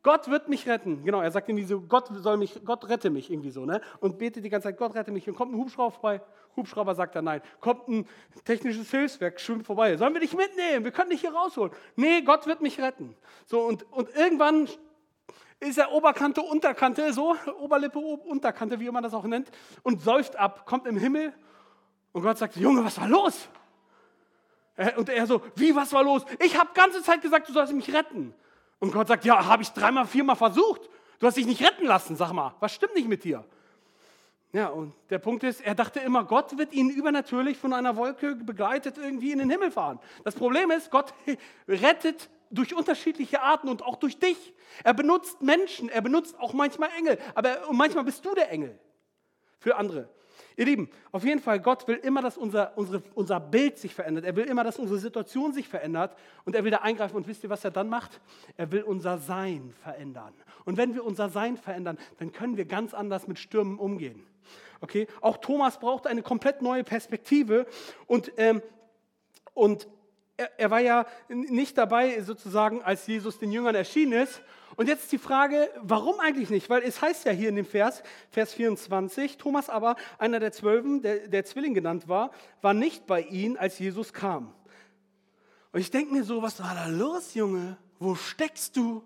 Gott 0.04 0.30
wird 0.30 0.50
mich 0.50 0.68
retten. 0.68 1.04
Genau, 1.04 1.22
er 1.22 1.30
sagt 1.30 1.48
irgendwie 1.48 1.66
so, 1.66 1.80
Gott 1.82 2.08
soll 2.12 2.38
mich, 2.38 2.60
Gott 2.66 2.90
rette 2.90 3.10
mich 3.10 3.30
irgendwie 3.30 3.52
so, 3.52 3.66
ne? 3.66 3.82
Und 4.00 4.18
betet 4.18 4.44
die 4.44 4.50
ganze 4.50 4.70
Zeit, 4.70 4.78
Gott 4.78 4.96
rette 4.96 5.12
mich. 5.12 5.28
Und 5.30 5.36
kommt 5.36 5.54
ein 5.54 5.58
Hubschrauber 5.58 5.92
vorbei. 5.92 6.22
Hubschrauber 6.56 6.96
sagt 6.96 7.16
er 7.16 7.22
nein. 7.22 7.42
Kommt 7.60 7.88
ein 7.88 8.08
technisches 8.44 8.90
Hilfswerk, 8.90 9.40
schwimmt 9.40 9.66
vorbei. 9.66 9.98
Sollen 9.98 10.14
wir 10.14 10.22
dich 10.22 10.34
mitnehmen? 10.34 10.84
Wir 10.84 10.92
können 10.92 11.12
dich 11.12 11.22
hier 11.22 11.34
rausholen. 11.34 11.72
Nee, 11.96 12.22
Gott 12.22 12.48
wird 12.48 12.62
mich 12.62 12.80
retten. 12.80 13.16
So, 13.46 13.62
und, 13.62 13.84
und 13.92 14.10
irgendwann 14.16 14.68
ist 15.60 15.78
er 15.78 15.92
Oberkante, 15.92 16.42
Unterkante, 16.42 17.14
so, 17.14 17.36
Oberlippe, 17.60 18.00
Unterkante, 18.00 18.80
wie 18.80 18.90
man 18.90 19.04
das 19.04 19.14
auch 19.14 19.26
nennt, 19.26 19.52
und 19.84 20.02
säuft 20.02 20.36
ab, 20.36 20.66
kommt 20.66 20.88
im 20.88 20.98
Himmel 20.98 21.34
und 22.12 22.24
Gott 22.24 22.40
sagt, 22.40 22.56
Junge, 22.56 22.84
was 22.84 23.00
war 23.00 23.08
los? 23.08 23.48
Und 24.98 25.10
er 25.10 25.28
so, 25.28 25.42
wie, 25.56 25.76
was 25.76 25.94
war 25.94 26.04
los? 26.04 26.26
Ich 26.40 26.58
habe 26.60 26.72
ganze 26.74 27.04
Zeit 27.04 27.22
gesagt, 27.22 27.48
du 27.48 27.54
sollst 27.54 27.74
mich 27.74 27.94
retten. 27.94 28.34
Und 28.82 28.92
Gott 28.92 29.08
sagt, 29.08 29.26
ja, 29.26 29.46
habe 29.46 29.62
ich 29.62 29.70
dreimal, 29.70 30.08
viermal 30.08 30.36
versucht. 30.36 30.82
Du 31.20 31.28
hast 31.28 31.38
dich 31.38 31.46
nicht 31.46 31.64
retten 31.64 31.86
lassen, 31.86 32.16
sag 32.16 32.34
mal. 32.34 32.56
Was 32.60 32.74
stimmt 32.74 32.96
nicht 32.96 33.08
mit 33.08 33.24
dir? 33.24 33.46
Ja, 34.54 34.68
und 34.68 34.94
der 35.12 35.20
Punkt 35.20 35.44
ist, 35.44 35.62
er 35.62 35.76
dachte 35.76 36.00
immer, 36.00 36.24
Gott 36.24 36.58
wird 36.58 36.74
ihn 36.74 36.90
übernatürlich 36.90 37.60
von 37.60 37.74
einer 37.74 37.96
Wolke 37.96 38.36
begleitet 38.36 38.98
irgendwie 38.98 39.32
in 39.32 39.38
den 39.38 39.52
Himmel 39.52 39.70
fahren. 39.70 40.00
Das 40.24 40.34
Problem 40.34 40.72
ist, 40.72 40.90
Gott 40.90 41.14
rettet 41.68 42.30
durch 42.50 42.74
unterschiedliche 42.74 43.44
Arten 43.44 43.70
und 43.70 43.84
auch 43.84 43.98
durch 43.98 44.18
dich. 44.18 44.54
Er 44.84 44.96
benutzt 44.96 45.44
Menschen, 45.44 45.88
er 45.88 46.02
benutzt 46.02 46.38
auch 46.40 46.54
manchmal 46.54 46.90
Engel, 46.98 47.20
aber 47.36 47.60
manchmal 47.72 48.04
bist 48.04 48.26
du 48.26 48.34
der 48.34 48.52
Engel 48.52 48.78
für 49.60 49.76
andere. 49.76 50.10
Ihr 50.58 50.66
Lieben, 50.66 50.90
auf 51.12 51.24
jeden 51.24 51.42
Fall, 51.42 51.60
Gott 51.60 51.88
will 51.88 51.98
immer, 51.98 52.22
dass 52.22 52.38
unser, 52.38 52.78
unsere, 52.78 53.02
unser 53.16 53.40
Bild 53.40 53.78
sich 53.78 53.96
verändert. 53.96 54.26
Er 54.26 54.36
will 54.36 54.46
immer, 54.46 54.64
dass 54.64 54.80
unsere 54.80 55.00
Situation 55.00 55.54
sich 55.54 55.68
verändert 55.68 56.16
und 56.46 56.56
er 56.56 56.64
will 56.64 56.72
da 56.72 56.80
eingreifen. 56.80 57.16
Und 57.16 57.28
wisst 57.28 57.44
ihr, 57.44 57.50
was 57.50 57.64
er 57.64 57.72
dann 57.72 57.90
macht? 57.90 58.20
Er 58.58 58.72
will 58.72 58.84
unser 58.84 59.18
Sein 59.18 59.74
verändern. 59.84 60.34
Und 60.66 60.78
wenn 60.78 60.94
wir 60.94 61.06
unser 61.06 61.30
Sein 61.30 61.58
verändern, 61.58 61.98
dann 62.20 62.32
können 62.32 62.58
wir 62.58 62.66
ganz 62.66 62.94
anders 62.94 63.28
mit 63.28 63.40
Stürmen 63.40 63.80
umgehen. 63.80 64.26
Okay? 64.82 65.08
Auch 65.22 65.38
Thomas 65.38 65.80
braucht 65.80 66.08
eine 66.08 66.22
komplett 66.22 66.62
neue 66.62 66.84
Perspektive 66.84 67.66
und, 68.08 68.32
ähm, 68.38 68.62
und 69.54 69.88
er, 70.38 70.60
er 70.60 70.72
war 70.72 70.80
ja 70.80 71.06
nicht 71.30 71.78
dabei, 71.78 72.22
sozusagen, 72.22 72.82
als 72.82 73.08
Jesus 73.08 73.38
den 73.38 73.52
Jüngern 73.52 73.76
erschienen 73.76 74.14
ist. 74.14 74.42
Und 74.76 74.88
jetzt 74.88 75.12
die 75.12 75.18
Frage, 75.18 75.70
warum 75.82 76.20
eigentlich 76.20 76.50
nicht? 76.50 76.70
Weil 76.70 76.84
es 76.84 77.02
heißt 77.02 77.26
ja 77.26 77.32
hier 77.32 77.50
in 77.50 77.56
dem 77.56 77.66
Vers, 77.66 78.04
Vers 78.30 78.54
24, 78.54 79.38
Thomas 79.38 79.70
aber, 79.70 79.96
einer 80.18 80.40
der 80.40 80.52
Zwölfen, 80.52 81.02
der, 81.02 81.28
der 81.28 81.46
Zwilling 81.46 81.74
genannt 81.74 82.08
war, 82.08 82.32
war 82.62 82.74
nicht 82.74 83.06
bei 83.06 83.22
ihnen, 83.22 83.58
als 83.58 83.80
Jesus 83.80 84.14
kam. 84.14 84.54
Und 85.72 85.80
ich 85.80 85.92
denke 85.92 86.14
mir 86.14 86.24
so, 86.24 86.42
was 86.42 86.62
war 86.62 86.76
da 86.76 86.88
los, 86.88 87.34
Junge? 87.34 87.78
Wo 88.00 88.16
steckst 88.16 88.76
du? 88.76 89.04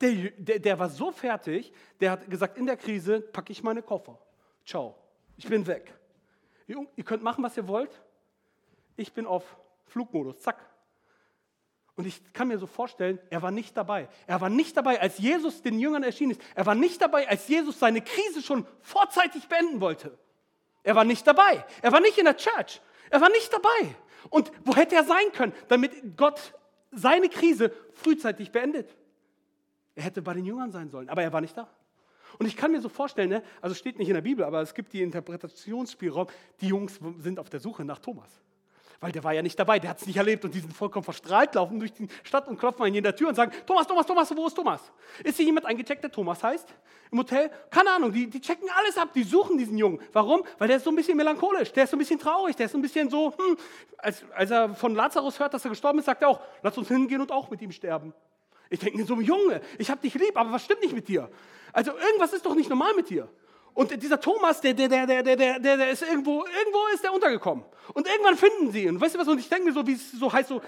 Der, 0.00 0.12
der, 0.36 0.58
der 0.58 0.78
war 0.78 0.90
so 0.90 1.10
fertig, 1.10 1.72
der 2.00 2.10
hat 2.10 2.28
gesagt, 2.28 2.58
in 2.58 2.66
der 2.66 2.76
Krise 2.76 3.20
packe 3.20 3.50
ich 3.50 3.62
meine 3.62 3.80
Koffer. 3.80 4.18
Ciao, 4.64 4.94
ich 5.36 5.48
bin 5.48 5.66
weg. 5.66 5.94
Ihr 6.66 7.04
könnt 7.04 7.22
machen, 7.22 7.42
was 7.42 7.56
ihr 7.56 7.66
wollt. 7.66 8.02
Ich 8.96 9.12
bin 9.12 9.26
auf 9.26 9.56
Flugmodus, 9.86 10.38
zack. 10.40 10.58
Und 11.96 12.06
ich 12.06 12.20
kann 12.34 12.48
mir 12.48 12.58
so 12.58 12.66
vorstellen, 12.66 13.18
er 13.30 13.40
war 13.40 13.50
nicht 13.50 13.76
dabei. 13.76 14.08
Er 14.26 14.40
war 14.40 14.50
nicht 14.50 14.76
dabei, 14.76 15.00
als 15.00 15.16
Jesus 15.18 15.62
den 15.62 15.78
Jüngern 15.78 16.02
erschienen 16.02 16.32
ist. 16.32 16.42
Er 16.54 16.66
war 16.66 16.74
nicht 16.74 17.00
dabei, 17.00 17.26
als 17.26 17.48
Jesus 17.48 17.78
seine 17.78 18.02
Krise 18.02 18.42
schon 18.42 18.66
vorzeitig 18.82 19.48
beenden 19.48 19.80
wollte. 19.80 20.16
Er 20.82 20.94
war 20.94 21.04
nicht 21.04 21.26
dabei. 21.26 21.64
Er 21.80 21.92
war 21.92 22.00
nicht 22.00 22.18
in 22.18 22.26
der 22.26 22.36
Church. 22.36 22.82
Er 23.10 23.20
war 23.20 23.30
nicht 23.30 23.50
dabei. 23.50 23.94
Und 24.28 24.52
wo 24.64 24.76
hätte 24.76 24.94
er 24.94 25.04
sein 25.04 25.32
können, 25.32 25.54
damit 25.68 26.16
Gott 26.16 26.54
seine 26.92 27.30
Krise 27.30 27.72
frühzeitig 27.94 28.52
beendet? 28.52 28.94
Er 29.94 30.02
hätte 30.02 30.20
bei 30.20 30.34
den 30.34 30.44
Jüngern 30.44 30.72
sein 30.72 30.90
sollen, 30.90 31.08
aber 31.08 31.22
er 31.22 31.32
war 31.32 31.40
nicht 31.40 31.56
da. 31.56 31.68
Und 32.38 32.46
ich 32.46 32.56
kann 32.56 32.72
mir 32.72 32.80
so 32.80 32.90
vorstellen, 32.90 33.30
ne, 33.30 33.42
also 33.62 33.74
steht 33.74 33.98
nicht 33.98 34.08
in 34.08 34.14
der 34.14 34.20
Bibel, 34.20 34.44
aber 34.44 34.60
es 34.60 34.74
gibt 34.74 34.92
die 34.92 35.00
Interpretationsspielraum, 35.00 36.26
die 36.60 36.68
Jungs 36.68 37.00
sind 37.18 37.38
auf 37.38 37.48
der 37.48 37.60
Suche 37.60 37.84
nach 37.84 37.98
Thomas. 37.98 38.28
Weil 39.00 39.12
der 39.12 39.22
war 39.24 39.32
ja 39.32 39.42
nicht 39.42 39.58
dabei, 39.58 39.78
der 39.78 39.90
hat 39.90 40.00
es 40.00 40.06
nicht 40.06 40.16
erlebt 40.16 40.44
und 40.44 40.54
die 40.54 40.60
sind 40.60 40.72
vollkommen 40.72 41.04
verstrahlt, 41.04 41.54
laufen 41.54 41.78
durch 41.78 41.92
die 41.92 42.08
Stadt 42.22 42.48
und 42.48 42.58
klopfen 42.58 42.84
an 42.84 42.94
jeder 42.94 43.14
Tür 43.14 43.28
und 43.28 43.34
sagen, 43.34 43.52
Thomas, 43.66 43.86
Thomas, 43.86 44.06
Thomas, 44.06 44.34
wo 44.34 44.46
ist 44.46 44.54
Thomas? 44.54 44.80
Ist 45.22 45.36
hier 45.36 45.46
jemand 45.46 45.66
eingecheckt, 45.66 46.02
der 46.02 46.10
Thomas 46.10 46.42
heißt? 46.42 46.66
Im 47.10 47.18
Hotel? 47.18 47.50
Keine 47.70 47.90
Ahnung, 47.90 48.12
die, 48.12 48.28
die 48.28 48.40
checken 48.40 48.68
alles 48.74 48.96
ab, 48.96 49.10
die 49.14 49.22
suchen 49.22 49.58
diesen 49.58 49.76
Jungen. 49.76 50.00
Warum? 50.12 50.44
Weil 50.58 50.68
der 50.68 50.78
ist 50.78 50.84
so 50.84 50.90
ein 50.90 50.96
bisschen 50.96 51.16
melancholisch, 51.16 51.72
der 51.72 51.84
ist 51.84 51.90
so 51.90 51.96
ein 51.96 51.98
bisschen 51.98 52.18
traurig, 52.18 52.56
der 52.56 52.66
ist 52.66 52.72
so 52.72 52.78
ein 52.78 52.82
bisschen 52.82 53.10
so, 53.10 53.34
hm, 53.36 53.56
als, 53.98 54.24
als 54.34 54.50
er 54.50 54.74
von 54.74 54.94
Lazarus 54.94 55.38
hört, 55.38 55.52
dass 55.52 55.64
er 55.64 55.70
gestorben 55.70 55.98
ist, 55.98 56.06
sagt 56.06 56.22
er 56.22 56.28
auch, 56.28 56.40
lass 56.62 56.76
uns 56.78 56.88
hingehen 56.88 57.20
und 57.20 57.30
auch 57.30 57.50
mit 57.50 57.60
ihm 57.60 57.72
sterben. 57.72 58.14
Ich 58.70 58.80
denke 58.80 58.98
mir 58.98 59.04
so, 59.04 59.20
Junge, 59.20 59.60
ich 59.78 59.90
habe 59.90 60.00
dich 60.00 60.14
lieb, 60.14 60.36
aber 60.36 60.50
was 60.52 60.64
stimmt 60.64 60.80
nicht 60.80 60.94
mit 60.94 61.06
dir? 61.06 61.30
Also 61.72 61.92
irgendwas 61.92 62.32
ist 62.32 62.44
doch 62.44 62.54
nicht 62.54 62.70
normal 62.70 62.94
mit 62.94 63.10
dir. 63.10 63.28
Und 63.76 64.02
dieser 64.02 64.18
Thomas, 64.18 64.58
der, 64.62 64.72
der, 64.72 64.88
der, 64.88 65.06
der, 65.06 65.36
der, 65.36 65.58
der, 65.58 65.90
ist 65.90 66.00
irgendwo, 66.00 66.46
irgendwo 66.46 66.78
ist 66.94 67.04
der 67.04 67.12
untergekommen. 67.12 67.62
Und 67.92 68.08
irgendwann 68.08 68.34
finden 68.38 68.72
sie 68.72 68.84
ihn. 68.84 68.94
Und 68.94 69.00
weißt 69.02 69.14
du 69.14 69.18
was? 69.18 69.28
Und 69.28 69.38
ich 69.38 69.50
denke 69.50 69.66
mir 69.66 69.72
so, 69.74 69.86
wie 69.86 69.92
es 69.92 70.12
so 70.12 70.32
heißt, 70.32 70.48
so, 70.48 70.62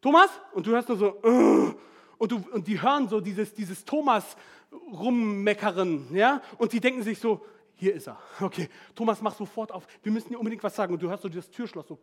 Thomas? 0.00 0.28
Und 0.52 0.66
du 0.66 0.72
hörst 0.72 0.88
nur 0.88 0.98
so, 0.98 1.20
uh, 1.22 1.72
und, 2.18 2.32
du, 2.32 2.44
und 2.52 2.66
die 2.66 2.82
hören 2.82 3.08
so 3.08 3.20
dieses, 3.20 3.54
dieses 3.54 3.84
Thomas 3.84 4.36
rummeckern, 4.72 6.08
ja? 6.12 6.42
Und 6.58 6.72
die 6.72 6.80
denken 6.80 7.04
sich 7.04 7.20
so, 7.20 7.46
hier 7.74 7.94
ist 7.94 8.08
er. 8.08 8.18
Okay, 8.40 8.68
Thomas, 8.96 9.22
mach 9.22 9.36
sofort 9.36 9.70
auf. 9.70 9.86
Wir 10.02 10.10
müssen 10.10 10.30
dir 10.30 10.38
unbedingt 10.38 10.64
was 10.64 10.74
sagen. 10.74 10.92
Und 10.92 11.00
du 11.00 11.08
hörst 11.08 11.22
so 11.22 11.28
das 11.28 11.48
Türschloss 11.48 11.86
so, 11.86 11.96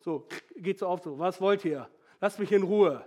so, 0.00 0.26
geht 0.56 0.80
so 0.80 0.88
auf, 0.88 1.00
so, 1.04 1.16
was 1.16 1.40
wollt 1.40 1.64
ihr? 1.64 1.88
Lasst 2.20 2.40
mich 2.40 2.50
in 2.50 2.64
Ruhe. 2.64 3.06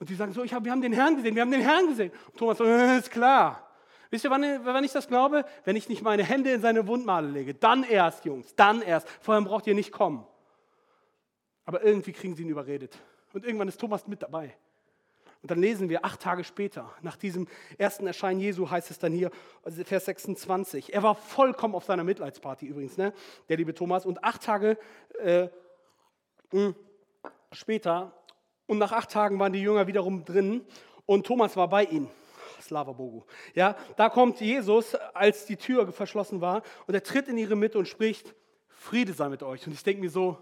Und 0.00 0.10
die 0.10 0.16
sagen 0.16 0.32
so, 0.32 0.42
ich 0.42 0.52
hab, 0.52 0.64
wir 0.64 0.72
haben 0.72 0.82
den 0.82 0.92
Herrn 0.92 1.14
gesehen, 1.14 1.36
wir 1.36 1.42
haben 1.42 1.52
den 1.52 1.60
Herrn 1.60 1.86
gesehen. 1.86 2.10
Und 2.32 2.36
Thomas 2.36 2.58
so, 2.58 2.64
äh, 2.64 2.98
ist 2.98 3.12
klar. 3.12 3.69
Wisst 4.10 4.24
ihr, 4.24 4.30
wann, 4.30 4.42
wann 4.64 4.84
ich 4.84 4.92
das 4.92 5.08
glaube? 5.08 5.44
Wenn 5.64 5.76
ich 5.76 5.88
nicht 5.88 6.02
meine 6.02 6.24
Hände 6.24 6.50
in 6.50 6.60
seine 6.60 6.86
Wundmale 6.86 7.28
lege. 7.28 7.54
Dann 7.54 7.84
erst, 7.84 8.24
Jungs, 8.24 8.54
dann 8.56 8.82
erst. 8.82 9.08
Vorher 9.20 9.42
braucht 9.42 9.66
ihr 9.66 9.74
nicht 9.74 9.92
kommen. 9.92 10.26
Aber 11.64 11.82
irgendwie 11.84 12.12
kriegen 12.12 12.34
sie 12.34 12.42
ihn 12.42 12.48
überredet. 12.48 12.98
Und 13.32 13.44
irgendwann 13.44 13.68
ist 13.68 13.80
Thomas 13.80 14.06
mit 14.08 14.22
dabei. 14.22 14.56
Und 15.42 15.50
dann 15.50 15.60
lesen 15.60 15.88
wir 15.88 16.04
acht 16.04 16.20
Tage 16.20 16.44
später, 16.44 16.92
nach 17.00 17.16
diesem 17.16 17.48
ersten 17.78 18.06
Erscheinen 18.06 18.40
Jesu, 18.40 18.68
heißt 18.68 18.90
es 18.90 18.98
dann 18.98 19.12
hier, 19.12 19.30
also 19.62 19.82
Vers 19.84 20.04
26. 20.04 20.92
Er 20.92 21.02
war 21.02 21.14
vollkommen 21.14 21.74
auf 21.74 21.84
seiner 21.84 22.04
Mitleidsparty 22.04 22.66
übrigens, 22.66 22.98
ne? 22.98 23.14
der 23.48 23.56
liebe 23.56 23.72
Thomas. 23.72 24.04
Und 24.04 24.22
acht 24.22 24.42
Tage 24.42 24.76
äh, 25.18 25.48
später, 27.52 28.12
und 28.66 28.78
nach 28.78 28.92
acht 28.92 29.10
Tagen 29.10 29.38
waren 29.38 29.52
die 29.52 29.62
Jünger 29.62 29.86
wiederum 29.86 30.24
drin 30.24 30.64
und 31.06 31.26
Thomas 31.26 31.56
war 31.56 31.68
bei 31.68 31.84
ihnen. 31.84 32.08
Slava 32.70 32.92
Bogu. 32.92 33.24
Ja, 33.52 33.76
da 33.96 34.08
kommt 34.08 34.40
Jesus, 34.40 34.94
als 34.94 35.44
die 35.44 35.56
Tür 35.56 35.90
verschlossen 35.92 36.40
war, 36.40 36.62
und 36.86 36.94
er 36.94 37.02
tritt 37.02 37.26
in 37.26 37.36
ihre 37.36 37.56
Mitte 37.56 37.78
und 37.78 37.88
spricht: 37.88 38.32
Friede 38.68 39.12
sei 39.12 39.28
mit 39.28 39.42
euch. 39.42 39.66
Und 39.66 39.72
ich 39.72 39.82
denke 39.82 40.00
mir 40.00 40.10
so, 40.10 40.38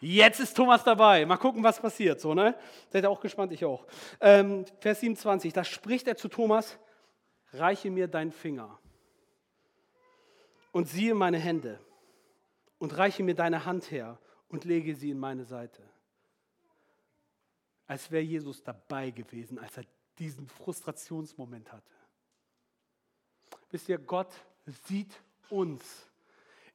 jetzt 0.00 0.40
ist 0.40 0.56
Thomas 0.56 0.82
dabei. 0.82 1.24
Mal 1.24 1.36
gucken, 1.36 1.62
was 1.62 1.80
passiert. 1.80 2.20
So, 2.20 2.34
ne? 2.34 2.56
Seid 2.88 3.04
ihr 3.04 3.10
auch 3.10 3.20
gespannt? 3.20 3.52
Ich 3.52 3.64
auch. 3.64 3.86
Ähm, 4.20 4.64
Vers 4.80 5.00
27, 5.00 5.52
da 5.52 5.62
spricht 5.62 6.08
er 6.08 6.16
zu 6.16 6.26
Thomas: 6.26 6.80
Reiche 7.52 7.92
mir 7.92 8.08
deinen 8.08 8.32
Finger 8.32 8.76
und 10.72 10.88
siehe 10.88 11.14
meine 11.14 11.38
Hände 11.38 11.78
und 12.78 12.98
reiche 12.98 13.22
mir 13.22 13.36
deine 13.36 13.64
Hand 13.64 13.92
her 13.92 14.18
und 14.48 14.64
lege 14.64 14.96
sie 14.96 15.10
in 15.10 15.18
meine 15.18 15.44
Seite. 15.44 15.82
Als 17.86 18.10
wäre 18.10 18.24
Jesus 18.24 18.64
dabei 18.64 19.10
gewesen, 19.10 19.60
als 19.60 19.76
er 19.76 19.84
diesen 20.18 20.48
Frustrationsmoment 20.48 21.72
hatte. 21.72 21.92
Wisst 23.70 23.88
ihr, 23.88 23.98
Gott 23.98 24.32
sieht 24.86 25.12
uns 25.50 25.82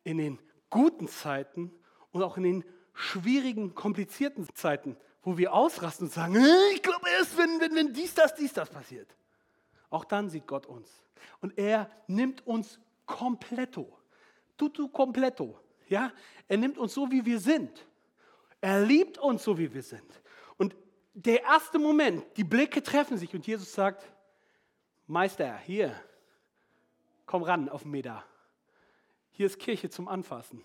in 0.04 0.18
den 0.18 0.40
guten 0.70 1.08
Zeiten 1.08 1.72
und 2.12 2.24
auch 2.24 2.38
in 2.38 2.44
den 2.44 2.66
schwierigen, 2.94 3.74
komplizierten 3.74 4.48
Zeiten, 4.54 4.98
wo 5.24 5.38
wir 5.38 5.54
ausrasten 5.54 6.08
und 6.08 6.14
sagen, 6.14 6.36
ich 6.74 6.82
glaube 6.82 7.10
erst, 7.10 7.38
wenn, 7.38 7.60
wenn, 7.60 7.76
wenn 7.76 7.94
dies, 7.94 8.14
das, 8.14 8.36
dies, 8.36 8.54
das 8.54 8.70
passiert. 8.70 9.16
Auch 9.90 10.06
dann 10.06 10.30
sieht 10.30 10.48
Gott 10.48 10.66
uns. 10.66 10.90
Und 11.42 11.58
er 11.58 11.90
nimmt 12.08 12.46
uns 12.46 12.80
kompletto. 13.06 13.98
Tutu 14.58 14.88
completo. 14.88 15.60
Ja? 15.88 16.12
Er 16.48 16.58
nimmt 16.58 16.78
uns 16.78 16.94
so, 16.94 17.10
wie 17.12 17.26
wir 17.26 17.40
sind. 17.40 17.86
Er 18.62 18.82
liebt 18.82 19.18
uns 19.18 19.44
so, 19.44 19.58
wie 19.58 19.74
wir 19.74 19.84
sind 19.84 20.23
der 21.13 21.43
erste 21.43 21.80
Moment, 21.80 22.26
die 22.38 22.43
Blicke 22.43 22.82
treffen 22.82 23.17
sich 23.17 23.34
und 23.34 23.45
Jesus 23.45 23.73
sagt, 23.73 24.04
Meister, 25.08 25.58
hier, 25.58 25.93
komm 27.26 27.43
ran 27.43 27.69
auf 27.69 27.84
den 27.84 27.91
Meter. 27.91 28.23
Hier 29.32 29.45
ist 29.45 29.60
Kirche 29.60 29.89
zum 29.89 30.08
Anfassen. 30.08 30.63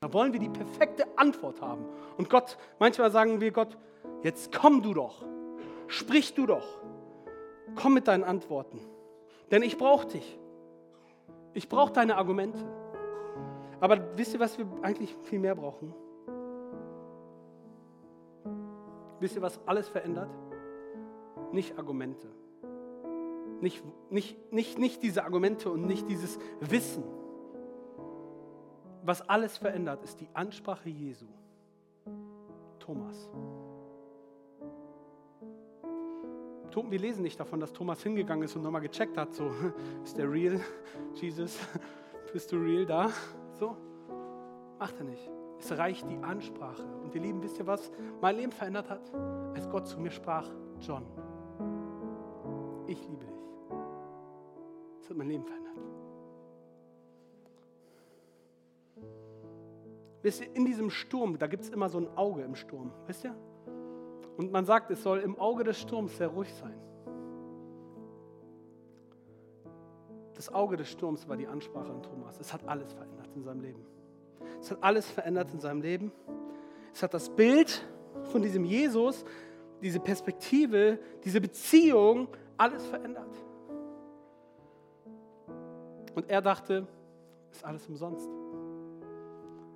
Da 0.00 0.12
wollen 0.12 0.32
wir 0.32 0.40
die 0.40 0.48
perfekte 0.48 1.06
Antwort 1.16 1.60
haben. 1.60 1.84
Und 2.16 2.28
Gott, 2.28 2.58
manchmal 2.78 3.10
sagen 3.10 3.40
wir 3.40 3.52
Gott, 3.52 3.76
jetzt 4.22 4.52
komm 4.52 4.82
du 4.82 4.94
doch, 4.94 5.24
sprich 5.86 6.34
du 6.34 6.46
doch, 6.46 6.66
komm 7.76 7.94
mit 7.94 8.08
deinen 8.08 8.24
Antworten. 8.24 8.80
Denn 9.50 9.62
ich 9.62 9.78
brauche 9.78 10.06
dich. 10.06 10.38
Ich 11.54 11.68
brauche 11.68 11.92
deine 11.92 12.16
Argumente. 12.16 12.58
Aber 13.80 14.16
wisst 14.16 14.34
ihr, 14.34 14.40
was 14.40 14.58
wir 14.58 14.66
eigentlich 14.82 15.14
viel 15.24 15.38
mehr 15.38 15.54
brauchen? 15.54 15.94
Wisst 19.22 19.36
ihr, 19.36 19.42
was 19.42 19.60
alles 19.68 19.86
verändert? 19.86 20.28
Nicht 21.52 21.78
Argumente. 21.78 22.26
Nicht, 23.60 23.84
nicht, 24.10 24.52
nicht, 24.52 24.78
nicht 24.80 25.00
diese 25.00 25.22
Argumente 25.22 25.70
und 25.70 25.86
nicht 25.86 26.08
dieses 26.08 26.40
Wissen. 26.58 27.04
Was 29.04 29.22
alles 29.28 29.58
verändert, 29.58 30.02
ist 30.02 30.20
die 30.20 30.28
Ansprache 30.34 30.88
Jesu. 30.88 31.26
Thomas. 32.80 33.30
Wir 36.74 36.98
lesen 36.98 37.22
nicht 37.22 37.38
davon, 37.38 37.60
dass 37.60 37.72
Thomas 37.72 38.02
hingegangen 38.02 38.42
ist 38.42 38.56
und 38.56 38.62
nochmal 38.62 38.80
gecheckt 38.80 39.16
hat, 39.16 39.32
so, 39.34 39.52
ist 40.02 40.18
der 40.18 40.28
real, 40.28 40.58
Jesus, 41.14 41.60
bist 42.32 42.50
du 42.50 42.56
real 42.56 42.84
da? 42.86 43.12
So, 43.52 43.76
macht 44.80 44.98
er 44.98 45.04
nicht. 45.04 45.30
Es 45.62 45.78
reicht 45.78 46.10
die 46.10 46.18
Ansprache. 46.18 46.82
Und 47.04 47.14
ihr 47.14 47.20
Lieben, 47.20 47.40
wisst 47.40 47.56
ihr, 47.60 47.66
was 47.68 47.92
mein 48.20 48.36
Leben 48.36 48.50
verändert 48.50 48.90
hat? 48.90 49.00
Als 49.54 49.68
Gott 49.70 49.86
zu 49.86 50.00
mir 50.00 50.10
sprach, 50.10 50.48
John, 50.80 51.06
ich 52.88 53.00
liebe 53.08 53.24
dich. 53.24 55.08
hat 55.08 55.16
mein 55.16 55.28
Leben 55.28 55.44
verändert. 55.44 55.72
Wisst 60.22 60.40
ihr, 60.40 60.52
in 60.54 60.64
diesem 60.64 60.90
Sturm, 60.90 61.38
da 61.38 61.46
gibt 61.46 61.62
es 61.62 61.70
immer 61.70 61.88
so 61.88 61.98
ein 61.98 62.08
Auge 62.16 62.42
im 62.42 62.56
Sturm, 62.56 62.90
wisst 63.06 63.22
ihr? 63.22 63.36
Und 64.36 64.50
man 64.50 64.64
sagt, 64.64 64.90
es 64.90 65.02
soll 65.02 65.20
im 65.20 65.38
Auge 65.38 65.62
des 65.62 65.78
Sturms 65.78 66.16
sehr 66.16 66.28
ruhig 66.28 66.52
sein. 66.54 66.80
Das 70.34 70.52
Auge 70.52 70.76
des 70.76 70.88
Sturms 70.88 71.28
war 71.28 71.36
die 71.36 71.46
Ansprache 71.46 71.92
an 71.92 72.02
Thomas. 72.02 72.40
Es 72.40 72.52
hat 72.52 72.66
alles 72.66 72.92
verändert 72.92 73.30
in 73.36 73.44
seinem 73.44 73.60
Leben. 73.60 73.86
Es 74.60 74.70
hat 74.70 74.78
alles 74.82 75.10
verändert 75.10 75.52
in 75.52 75.60
seinem 75.60 75.80
Leben. 75.80 76.12
Es 76.92 77.02
hat 77.02 77.14
das 77.14 77.28
Bild 77.30 77.86
von 78.24 78.42
diesem 78.42 78.64
Jesus, 78.64 79.24
diese 79.80 80.00
Perspektive, 80.00 80.98
diese 81.24 81.40
Beziehung, 81.40 82.28
alles 82.56 82.86
verändert. 82.86 83.34
Und 86.14 86.28
er 86.28 86.42
dachte, 86.42 86.86
ist 87.50 87.64
alles 87.64 87.86
umsonst. 87.88 88.28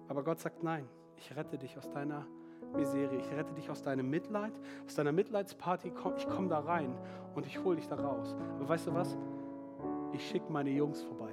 Aber 0.09 0.23
Gott 0.23 0.39
sagt, 0.39 0.63
nein, 0.63 0.87
ich 1.17 1.35
rette 1.35 1.59
dich 1.59 1.77
aus 1.77 1.91
deiner 1.91 2.27
Miserie, 2.75 3.19
ich 3.19 3.31
rette 3.33 3.53
dich 3.55 3.71
aus 3.71 3.83
deinem 3.83 4.09
Mitleid, 4.11 4.53
aus 4.87 4.95
deiner 4.95 5.13
Mitleidsparty, 5.13 5.93
ich 6.17 6.29
komme 6.29 6.49
da 6.49 6.61
rein 6.61 6.95
und 7.35 7.47
ich 7.47 7.63
hole 7.63 7.77
dich 7.77 7.89
da 7.89 7.97
raus. 7.97 8.37
Aber 8.57 8.69
weißt 8.69 8.87
du 8.87 8.95
was? 8.95 9.17
Ich 10.13 10.29
schicke 10.29 10.51
meine 10.53 10.71
Jungs 10.71 11.03
vorbei. 11.03 11.33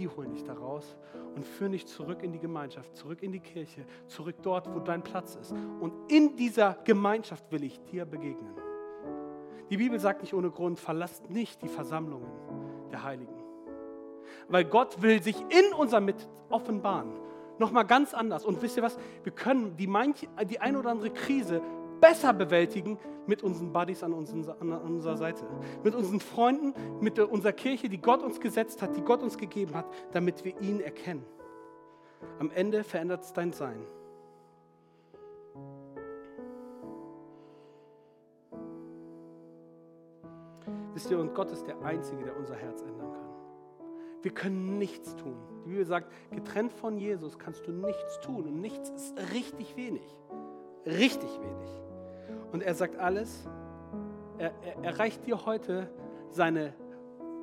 Die 0.00 0.08
holen 0.08 0.32
dich 0.32 0.44
da 0.44 0.54
raus 0.54 0.96
und 1.36 1.44
führen 1.44 1.72
dich 1.72 1.86
zurück 1.86 2.22
in 2.22 2.32
die 2.32 2.38
Gemeinschaft, 2.38 2.96
zurück 2.96 3.22
in 3.22 3.32
die 3.32 3.40
Kirche, 3.40 3.84
zurück 4.06 4.36
dort, 4.40 4.74
wo 4.74 4.78
dein 4.78 5.02
Platz 5.02 5.34
ist. 5.34 5.52
Und 5.52 5.92
in 6.10 6.36
dieser 6.36 6.78
Gemeinschaft 6.84 7.52
will 7.52 7.64
ich 7.64 7.78
dir 7.82 8.06
begegnen. 8.06 8.54
Die 9.68 9.76
Bibel 9.76 10.00
sagt 10.00 10.22
nicht 10.22 10.32
ohne 10.32 10.50
Grund, 10.50 10.80
verlasst 10.80 11.28
nicht 11.28 11.60
die 11.60 11.68
Versammlungen 11.68 12.30
der 12.90 13.02
Heiligen. 13.02 13.34
Weil 14.48 14.64
Gott 14.64 15.02
will 15.02 15.22
sich 15.22 15.36
in 15.36 15.74
unserer 15.74 16.00
Mitte 16.00 16.24
offenbaren. 16.48 17.12
Nochmal 17.58 17.84
ganz 17.84 18.14
anders. 18.14 18.46
Und 18.46 18.62
wisst 18.62 18.78
ihr 18.78 18.82
was? 18.82 18.96
Wir 19.22 19.32
können 19.32 19.76
die, 19.76 19.86
manch, 19.86 20.26
die 20.48 20.60
ein 20.60 20.76
oder 20.76 20.92
andere 20.92 21.10
Krise 21.10 21.60
besser 22.00 22.32
bewältigen 22.32 22.98
mit 23.26 23.42
unseren 23.42 23.72
Buddies 23.72 24.02
an, 24.02 24.12
unseren, 24.12 24.48
an 24.48 24.72
unserer 24.72 25.16
Seite. 25.16 25.44
Mit 25.84 25.94
unseren 25.94 26.20
Freunden, 26.20 26.74
mit 27.00 27.18
unserer 27.18 27.52
Kirche, 27.52 27.88
die 27.88 28.00
Gott 28.00 28.22
uns 28.22 28.40
gesetzt 28.40 28.82
hat, 28.82 28.96
die 28.96 29.02
Gott 29.02 29.22
uns 29.22 29.38
gegeben 29.38 29.74
hat, 29.74 29.86
damit 30.12 30.44
wir 30.44 30.60
ihn 30.60 30.80
erkennen. 30.80 31.24
Am 32.38 32.50
Ende 32.50 32.84
verändert 32.84 33.22
es 33.22 33.32
dein 33.32 33.52
Sein. 33.52 33.80
Wisst 40.94 41.10
ihr, 41.10 41.18
und 41.18 41.34
Gott 41.34 41.50
ist 41.50 41.66
der 41.66 41.80
Einzige, 41.82 42.24
der 42.24 42.36
unser 42.36 42.56
Herz 42.56 42.82
ändern 42.82 43.12
kann. 43.12 43.30
Wir 44.22 44.32
können 44.32 44.78
nichts 44.78 45.16
tun. 45.16 45.36
Die 45.64 45.70
Bibel 45.70 45.86
sagt, 45.86 46.12
getrennt 46.30 46.72
von 46.72 46.98
Jesus 46.98 47.38
kannst 47.38 47.66
du 47.66 47.72
nichts 47.72 48.20
tun. 48.20 48.46
Und 48.46 48.60
nichts 48.60 48.90
ist 48.90 49.16
richtig 49.32 49.76
wenig. 49.76 50.02
Richtig 50.84 51.30
wenig. 51.40 51.89
Und 52.52 52.62
er 52.62 52.74
sagt 52.74 52.98
alles, 52.98 53.48
er, 54.38 54.52
er, 54.62 54.84
er 54.84 54.98
reicht 54.98 55.26
dir 55.26 55.44
heute 55.46 55.88
seine, 56.30 56.74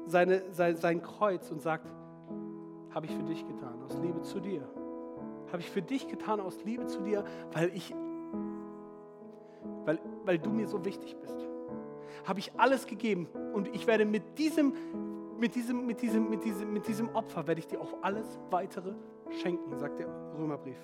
seine, 0.06 0.44
sein, 0.52 0.76
sein 0.76 1.02
Kreuz 1.02 1.52
und 1.52 1.62
sagt, 1.62 1.88
habe 2.92 3.06
ich 3.06 3.16
für 3.16 3.24
dich 3.24 3.46
getan, 3.46 3.82
aus 3.84 3.98
Liebe 4.00 4.22
zu 4.22 4.40
dir. 4.40 4.68
Habe 5.52 5.60
ich 5.60 5.70
für 5.70 5.82
dich 5.82 6.08
getan, 6.08 6.40
aus 6.40 6.64
Liebe 6.64 6.88
zu 6.88 7.02
dir, 7.02 7.24
weil 7.54 7.72
ich, 7.74 7.94
weil, 9.86 10.00
weil 10.26 10.40
du 10.40 10.50
mir 10.50 10.68
so 10.68 10.84
wichtig 10.84 11.16
bist. 11.18 11.38
Habe 12.26 12.40
ich 12.40 12.52
alles 12.58 12.88
gegeben 12.88 13.28
und 13.54 13.68
ich 13.74 13.88
werde 13.88 14.06
mit 14.06 14.38
diesem, 14.38 14.74
mit 15.40 15.56
diesem, 15.56 15.86
mit 15.86 16.02
diesem, 16.02 16.30
mit 16.30 16.44
diesem, 16.44 16.74
mit 16.74 16.88
diesem 16.88 17.10
Opfer 17.16 17.48
werde 17.48 17.60
ich 17.60 17.68
dir 17.68 17.80
auch 17.80 17.94
alles 18.02 18.40
weitere 18.50 18.94
schenken, 19.42 19.78
sagt 19.78 20.00
der 20.00 20.08
Römerbrief. 20.38 20.80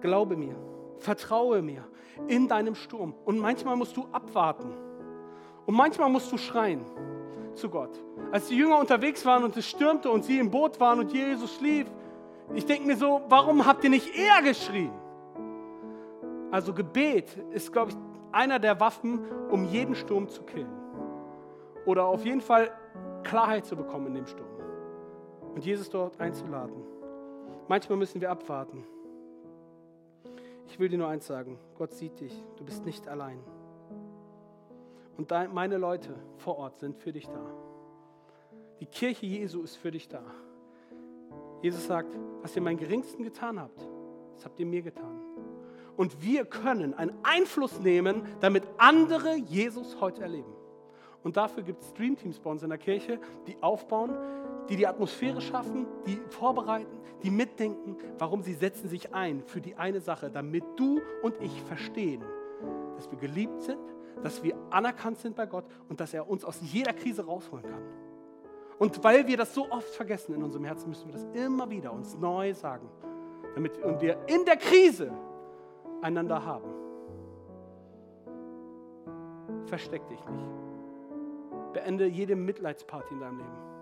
Glaube 0.00 0.36
mir, 0.36 0.54
vertraue 0.98 1.62
mir 1.62 1.84
in 2.28 2.48
deinem 2.48 2.74
Sturm. 2.74 3.14
Und 3.24 3.38
manchmal 3.38 3.76
musst 3.76 3.96
du 3.96 4.06
abwarten. 4.12 4.72
Und 5.66 5.74
manchmal 5.74 6.10
musst 6.10 6.30
du 6.30 6.36
schreien 6.36 6.84
zu 7.54 7.68
Gott. 7.68 8.02
Als 8.32 8.48
die 8.48 8.56
Jünger 8.56 8.78
unterwegs 8.78 9.24
waren 9.24 9.44
und 9.44 9.56
es 9.56 9.66
stürmte 9.68 10.10
und 10.10 10.24
sie 10.24 10.38
im 10.38 10.50
Boot 10.50 10.80
waren 10.80 10.98
und 11.00 11.12
Jesus 11.12 11.54
schlief, 11.56 11.86
ich 12.52 12.66
denke 12.66 12.86
mir 12.86 12.96
so, 12.96 13.22
warum 13.28 13.64
habt 13.64 13.84
ihr 13.84 13.90
nicht 13.90 14.14
eher 14.14 14.42
geschrien? 14.42 14.92
Also 16.50 16.74
Gebet 16.74 17.36
ist, 17.52 17.72
glaube 17.72 17.92
ich, 17.92 17.96
einer 18.32 18.58
der 18.58 18.78
Waffen, 18.80 19.20
um 19.50 19.64
jeden 19.64 19.94
Sturm 19.94 20.28
zu 20.28 20.42
killen 20.42 20.68
oder 21.86 22.06
auf 22.06 22.24
jeden 22.24 22.40
Fall 22.40 22.70
Klarheit 23.22 23.64
zu 23.64 23.76
bekommen 23.76 24.08
in 24.08 24.14
dem 24.14 24.26
Sturm 24.26 24.48
und 25.54 25.64
Jesus 25.64 25.88
dort 25.88 26.20
einzuladen. 26.20 26.74
Manchmal 27.68 27.98
müssen 27.98 28.20
wir 28.20 28.30
abwarten. 28.30 28.84
Ich 30.66 30.78
will 30.78 30.88
dir 30.88 30.98
nur 30.98 31.08
eins 31.08 31.26
sagen, 31.26 31.58
Gott 31.76 31.92
sieht 31.92 32.20
dich, 32.20 32.32
du 32.56 32.64
bist 32.64 32.84
nicht 32.84 33.06
allein. 33.08 33.38
Und 35.16 35.30
meine 35.52 35.78
Leute 35.78 36.14
vor 36.38 36.58
Ort 36.58 36.80
sind 36.80 36.96
für 36.96 37.12
dich 37.12 37.28
da. 37.28 37.46
Die 38.80 38.86
Kirche 38.86 39.26
Jesu 39.26 39.62
ist 39.62 39.76
für 39.76 39.90
dich 39.90 40.08
da. 40.08 40.22
Jesus 41.62 41.86
sagt, 41.86 42.18
was 42.42 42.54
ihr 42.56 42.62
meinen 42.62 42.76
Geringsten 42.76 43.22
getan 43.22 43.60
habt, 43.60 43.80
das 44.34 44.44
habt 44.44 44.58
ihr 44.58 44.66
mir 44.66 44.82
getan. 44.82 45.20
Und 45.96 46.22
wir 46.22 46.44
können 46.44 46.92
einen 46.94 47.16
Einfluss 47.22 47.78
nehmen, 47.78 48.22
damit 48.40 48.64
andere 48.78 49.36
Jesus 49.36 50.00
heute 50.00 50.22
erleben. 50.22 50.52
Und 51.22 51.36
dafür 51.36 51.62
gibt 51.62 51.82
es 51.82 51.88
Streamteams 51.90 52.40
bei 52.40 52.50
uns 52.50 52.62
in 52.62 52.68
der 52.68 52.78
Kirche, 52.78 53.18
die 53.46 53.56
aufbauen, 53.62 54.10
die 54.68 54.76
die 54.76 54.86
Atmosphäre 54.86 55.40
schaffen, 55.40 55.86
die 56.06 56.18
vorbereiten, 56.30 56.98
die 57.22 57.30
mitdenken, 57.30 57.96
warum 58.18 58.42
sie 58.42 58.54
setzen 58.54 58.88
sich 58.88 59.14
ein 59.14 59.42
für 59.46 59.60
die 59.60 59.76
eine 59.76 60.00
Sache, 60.00 60.30
damit 60.30 60.64
du 60.76 61.00
und 61.22 61.40
ich 61.40 61.62
verstehen, 61.62 62.22
dass 62.96 63.10
wir 63.10 63.18
geliebt 63.18 63.62
sind, 63.62 63.80
dass 64.22 64.42
wir 64.42 64.56
anerkannt 64.70 65.18
sind 65.18 65.36
bei 65.36 65.46
Gott 65.46 65.64
und 65.88 66.00
dass 66.00 66.14
er 66.14 66.28
uns 66.28 66.44
aus 66.44 66.58
jeder 66.60 66.92
Krise 66.92 67.24
rausholen 67.24 67.64
kann. 67.64 67.82
Und 68.78 69.02
weil 69.04 69.26
wir 69.26 69.36
das 69.36 69.54
so 69.54 69.70
oft 69.70 69.88
vergessen 69.94 70.34
in 70.34 70.42
unserem 70.42 70.64
Herzen, 70.64 70.88
müssen 70.88 71.06
wir 71.06 71.12
das 71.12 71.26
immer 71.34 71.70
wieder 71.70 71.92
uns 71.92 72.16
neu 72.16 72.52
sagen, 72.54 72.88
damit 73.54 73.72
wir 74.00 74.18
in 74.26 74.44
der 74.44 74.56
Krise 74.56 75.12
einander 76.02 76.44
haben. 76.44 76.68
Versteck 79.66 80.06
dich 80.08 80.18
nicht. 80.28 81.72
Beende 81.72 82.06
jede 82.06 82.36
Mitleidsparty 82.36 83.14
in 83.14 83.20
deinem 83.20 83.38
Leben. 83.38 83.73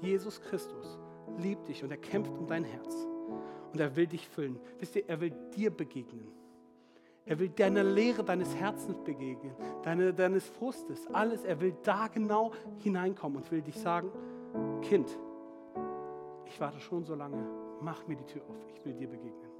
Jesus 0.00 0.40
Christus 0.40 0.98
liebt 1.38 1.68
dich 1.68 1.82
und 1.82 1.90
er 1.90 1.96
kämpft 1.96 2.36
um 2.36 2.46
dein 2.46 2.64
Herz. 2.64 2.94
Und 3.72 3.80
er 3.80 3.94
will 3.96 4.06
dich 4.06 4.28
füllen. 4.28 4.58
Wisst 4.78 4.96
ihr, 4.96 5.08
er 5.08 5.20
will 5.20 5.32
dir 5.56 5.70
begegnen. 5.70 6.28
Er 7.26 7.38
will 7.40 7.48
deiner 7.48 7.82
Lehre 7.82 8.22
deines 8.22 8.54
Herzens 8.54 8.98
begegnen, 9.00 9.52
deine, 9.82 10.14
deines 10.14 10.46
Frustes, 10.46 11.08
alles. 11.08 11.44
Er 11.44 11.60
will 11.60 11.74
da 11.82 12.06
genau 12.06 12.52
hineinkommen 12.78 13.38
und 13.38 13.50
will 13.50 13.62
dich 13.62 13.76
sagen, 13.76 14.10
Kind, 14.82 15.18
ich 16.44 16.60
warte 16.60 16.78
schon 16.78 17.04
so 17.04 17.16
lange, 17.16 17.44
mach 17.80 18.06
mir 18.06 18.14
die 18.14 18.24
Tür 18.24 18.42
auf, 18.48 18.64
ich 18.72 18.84
will 18.84 18.94
dir 18.94 19.08
begegnen. 19.08 19.50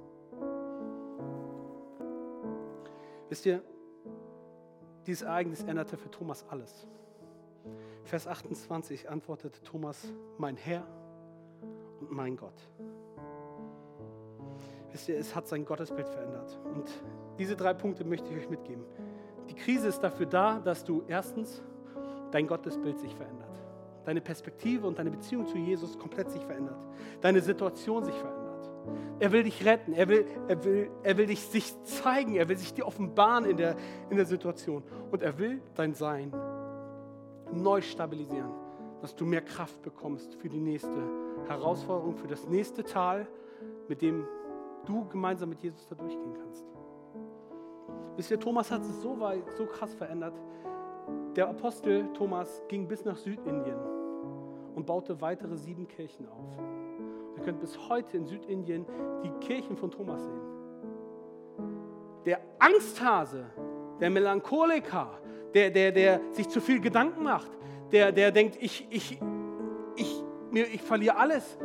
Wisst 3.27 3.45
ihr, 3.45 3.61
dieses 5.05 5.23
Ereignis 5.23 5.61
änderte 5.63 5.97
für 5.97 6.09
Thomas 6.09 6.45
alles. 6.49 6.87
Vers 8.07 8.25
28 8.25 9.09
antwortete 9.09 9.61
Thomas, 9.63 10.07
mein 10.37 10.55
Herr 10.55 10.87
und 11.99 12.09
mein 12.09 12.37
Gott. 12.37 12.55
Wisst 14.93 15.09
ihr, 15.09 15.17
es 15.17 15.35
hat 15.35 15.45
sein 15.45 15.65
Gottesbild 15.65 16.07
verändert. 16.07 16.57
Und 16.73 16.89
diese 17.37 17.57
drei 17.57 17.73
Punkte 17.73 18.05
möchte 18.05 18.29
ich 18.29 18.37
euch 18.37 18.49
mitgeben. 18.49 18.85
Die 19.49 19.55
Krise 19.55 19.89
ist 19.89 19.99
dafür 19.99 20.25
da, 20.25 20.59
dass 20.59 20.85
du 20.85 21.03
erstens 21.05 21.61
dein 22.31 22.47
Gottesbild 22.47 22.97
sich 22.97 23.13
verändert. 23.13 23.61
Deine 24.05 24.21
Perspektive 24.21 24.87
und 24.87 24.97
deine 24.97 25.11
Beziehung 25.11 25.45
zu 25.45 25.57
Jesus 25.57 25.99
komplett 25.99 26.31
sich 26.31 26.43
verändert. 26.45 26.79
Deine 27.19 27.41
Situation 27.41 28.05
sich 28.05 28.15
verändert. 28.15 28.71
Er 29.19 29.33
will 29.33 29.43
dich 29.43 29.65
retten. 29.65 29.91
Er 29.91 30.07
will, 30.07 30.25
er 30.47 30.63
will, 30.63 30.89
er 31.03 31.17
will 31.17 31.25
dich 31.25 31.41
sich 31.41 31.73
zeigen. 31.83 32.35
Er 32.35 32.47
will 32.47 32.57
sich 32.57 32.73
dir 32.73 32.87
offenbaren 32.87 33.43
in 33.43 33.57
der, 33.57 33.75
in 34.09 34.15
der 34.15 34.25
Situation. 34.25 34.83
Und 35.11 35.21
er 35.23 35.37
will 35.37 35.61
dein 35.75 35.93
Sein 35.93 36.31
neu 37.61 37.81
stabilisieren, 37.81 38.51
dass 39.01 39.15
du 39.15 39.25
mehr 39.25 39.41
Kraft 39.41 39.81
bekommst 39.81 40.35
für 40.35 40.49
die 40.49 40.59
nächste 40.59 41.01
Herausforderung, 41.47 42.15
für 42.15 42.27
das 42.27 42.47
nächste 42.47 42.83
Tal, 42.83 43.27
mit 43.87 44.01
dem 44.01 44.25
du 44.85 45.05
gemeinsam 45.09 45.49
mit 45.49 45.61
Jesus 45.61 45.87
da 45.87 45.95
durchgehen 45.95 46.33
kannst. 46.33 46.65
Wisst 48.15 48.31
ihr, 48.31 48.39
Thomas 48.39 48.71
hat 48.71 48.81
es 48.81 49.01
so 49.01 49.19
weit, 49.19 49.43
so 49.57 49.65
krass 49.65 49.93
verändert. 49.93 50.33
Der 51.35 51.47
Apostel 51.49 52.11
Thomas 52.13 52.63
ging 52.67 52.87
bis 52.87 53.05
nach 53.05 53.15
Südindien 53.15 53.77
und 54.73 54.85
baute 54.85 55.21
weitere 55.21 55.55
sieben 55.55 55.87
Kirchen 55.87 56.27
auf. 56.27 56.57
Ihr 57.35 57.43
könnt 57.43 57.59
bis 57.59 57.77
heute 57.89 58.17
in 58.17 58.25
Südindien 58.25 58.85
die 59.23 59.29
Kirchen 59.45 59.77
von 59.77 59.91
Thomas 59.91 60.23
sehen. 60.23 60.41
Der 62.25 62.39
Angsthase, 62.59 63.45
der 63.99 64.09
Melancholiker, 64.09 65.19
der, 65.57 65.71
der, 65.71 65.91
der 65.91 66.21
sich 66.33 66.47
zu 66.49 66.61
viel 66.61 66.79
Gedanken 66.79 67.23
macht, 67.23 67.49
der, 67.91 68.11
der 68.11 68.31
denkt, 68.31 68.57
ich, 68.61 68.87
ich, 68.91 69.19
ich, 69.95 70.23
mir, 70.51 70.67
ich 70.67 70.83
verliere 70.83 71.17
alles. 71.17 71.57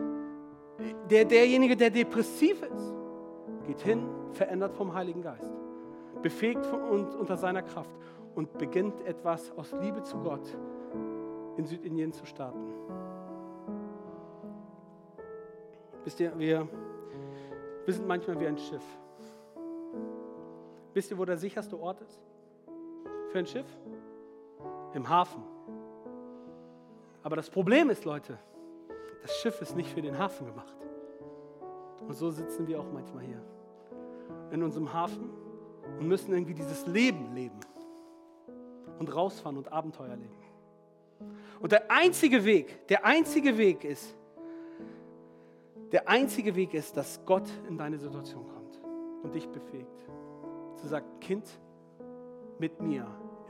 Der, 1.11 1.27
derjenige, 1.27 1.77
der 1.77 1.91
depressiv 1.91 2.63
ist, 2.63 2.95
geht 3.67 3.81
hin, 3.83 4.09
verändert 4.33 4.75
vom 4.75 4.95
Heiligen 4.95 5.21
Geist, 5.21 5.53
befähigt 6.23 6.67
und 6.91 7.15
unter 7.15 7.37
seiner 7.37 7.61
Kraft 7.61 7.95
und 8.35 8.57
beginnt 8.57 8.99
etwas 9.03 9.51
aus 9.59 9.75
Liebe 9.83 10.03
zu 10.03 10.19
Gott 10.19 10.49
in 11.59 11.67
Südindien 11.67 12.13
zu 12.13 12.25
starten. 12.25 12.73
Wisst 16.05 16.19
ihr, 16.19 16.33
wir, 16.39 16.67
wir 17.85 17.95
sind 17.95 18.09
manchmal 18.09 18.41
wie 18.41 18.47
ein 18.47 18.57
Schiff. 18.57 18.83
Wisst 20.95 21.11
ihr, 21.11 21.19
wo 21.19 21.27
der 21.27 21.37
sicherste 21.37 21.79
Ort 21.79 22.01
ist? 22.01 22.32
Für 23.33 23.39
ein 23.39 23.47
Schiff? 23.47 23.67
Im 24.93 25.09
Hafen. 25.09 25.43
Aber 27.23 27.35
das 27.35 27.49
Problem 27.49 27.89
ist, 27.89 28.05
Leute, 28.05 28.39
das 29.23 29.35
Schiff 29.39 29.63
ist 29.63 29.75
nicht 29.75 29.89
für 29.89 30.03
den 30.03 30.19
Hafen 30.19 30.47
gemacht. 30.47 30.77
Und 32.07 32.13
so 32.13 32.31
sitzen 32.31 32.67
wir 32.67 32.79
auch 32.79 32.93
manchmal 32.93 33.25
hier 33.25 33.43
in 34.51 34.63
unserem 34.63 34.93
Hafen 34.93 35.31
und 35.99 36.07
müssen 36.07 36.35
irgendwie 36.35 36.53
dieses 36.53 36.87
Leben 36.87 37.35
leben 37.35 37.59
und 38.99 39.15
rausfahren 39.15 39.57
und 39.57 39.73
Abenteuer 39.73 40.17
leben. 40.17 40.37
Und 41.61 41.73
der 41.73 41.91
einzige 41.91 42.45
Weg, 42.45 42.87
der 42.89 43.07
einzige 43.07 43.57
Weg 43.57 43.85
ist, 43.85 44.15
der 45.91 46.07
einzige 46.07 46.55
Weg 46.55 46.75
ist, 46.75 46.99
dass 46.99 47.25
Gott 47.25 47.49
in 47.67 47.79
deine 47.79 47.97
Situation 47.97 48.47
kommt 48.47 48.79
und 49.23 49.35
dich 49.35 49.49
befähigt. 49.49 50.07
Zu 50.77 50.89
sagen, 50.89 51.07
Kind, 51.21 51.47
mit 52.59 52.81
mir 52.81 53.07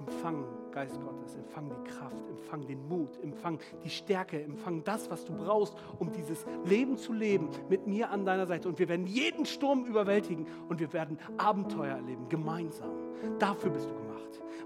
empfang 0.07 0.45
Geist 0.73 0.99
Gottes, 1.03 1.37
empfang 1.37 1.69
die 1.69 1.91
Kraft, 1.91 2.29
empfang 2.31 2.67
den 2.67 2.89
Mut, 2.89 3.23
empfang 3.23 3.59
die 3.85 3.91
Stärke, 3.91 4.43
empfang 4.43 4.83
das, 4.85 5.11
was 5.11 5.25
du 5.25 5.35
brauchst, 5.35 5.75
um 5.99 6.11
dieses 6.13 6.47
Leben 6.65 6.97
zu 6.97 7.13
leben, 7.13 7.51
mit 7.69 7.87
mir 7.87 8.11
an 8.11 8.25
deiner 8.25 8.47
Seite. 8.47 8.69
Und 8.69 8.79
wir 8.79 8.89
werden 8.89 9.07
jeden 9.07 9.45
Sturm 9.45 9.85
überwältigen 9.85 10.47
und 10.69 10.81
wir 10.81 10.93
werden 10.93 11.19
Abenteuer 11.37 11.97
erleben, 11.97 12.29
gemeinsam. 12.29 12.91
Dafür 13.39 13.71
bist 13.71 13.89
du 13.91 13.95
gemacht. 13.95 14.13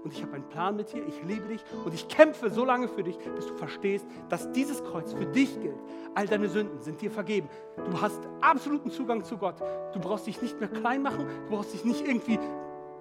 Und 0.03 0.13
ich 0.13 0.23
habe 0.23 0.35
einen 0.35 0.47
Plan 0.47 0.77
mit 0.77 0.93
dir, 0.93 1.05
ich 1.05 1.21
liebe 1.23 1.47
dich 1.47 1.61
und 1.83 1.93
ich 1.93 2.07
kämpfe 2.07 2.49
so 2.49 2.63
lange 2.63 2.87
für 2.87 3.03
dich, 3.03 3.17
bis 3.17 3.47
du 3.47 3.55
verstehst, 3.55 4.05
dass 4.29 4.49
dieses 4.53 4.81
Kreuz 4.83 5.11
für 5.11 5.25
dich 5.25 5.59
gilt. 5.59 5.77
All 6.15 6.27
deine 6.27 6.47
Sünden 6.47 6.81
sind 6.81 7.01
dir 7.01 7.11
vergeben. 7.11 7.49
Du 7.75 8.01
hast 8.01 8.21
absoluten 8.39 8.91
Zugang 8.91 9.25
zu 9.25 9.37
Gott. 9.37 9.55
Du 9.93 9.99
brauchst 9.99 10.25
dich 10.27 10.41
nicht 10.41 10.59
mehr 10.59 10.69
klein 10.69 11.01
machen, 11.01 11.27
du 11.27 11.55
brauchst 11.55 11.73
dich 11.73 11.83
nicht 11.83 12.07
irgendwie 12.07 12.39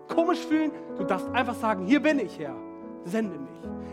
komisch 0.08 0.44
fühlen. 0.46 0.72
Du 0.96 1.04
darfst 1.04 1.28
einfach 1.30 1.54
sagen, 1.54 1.86
hier 1.86 2.00
bin 2.00 2.18
ich, 2.18 2.38
Herr, 2.38 2.54
sende 3.04 3.38
mich. 3.38 3.50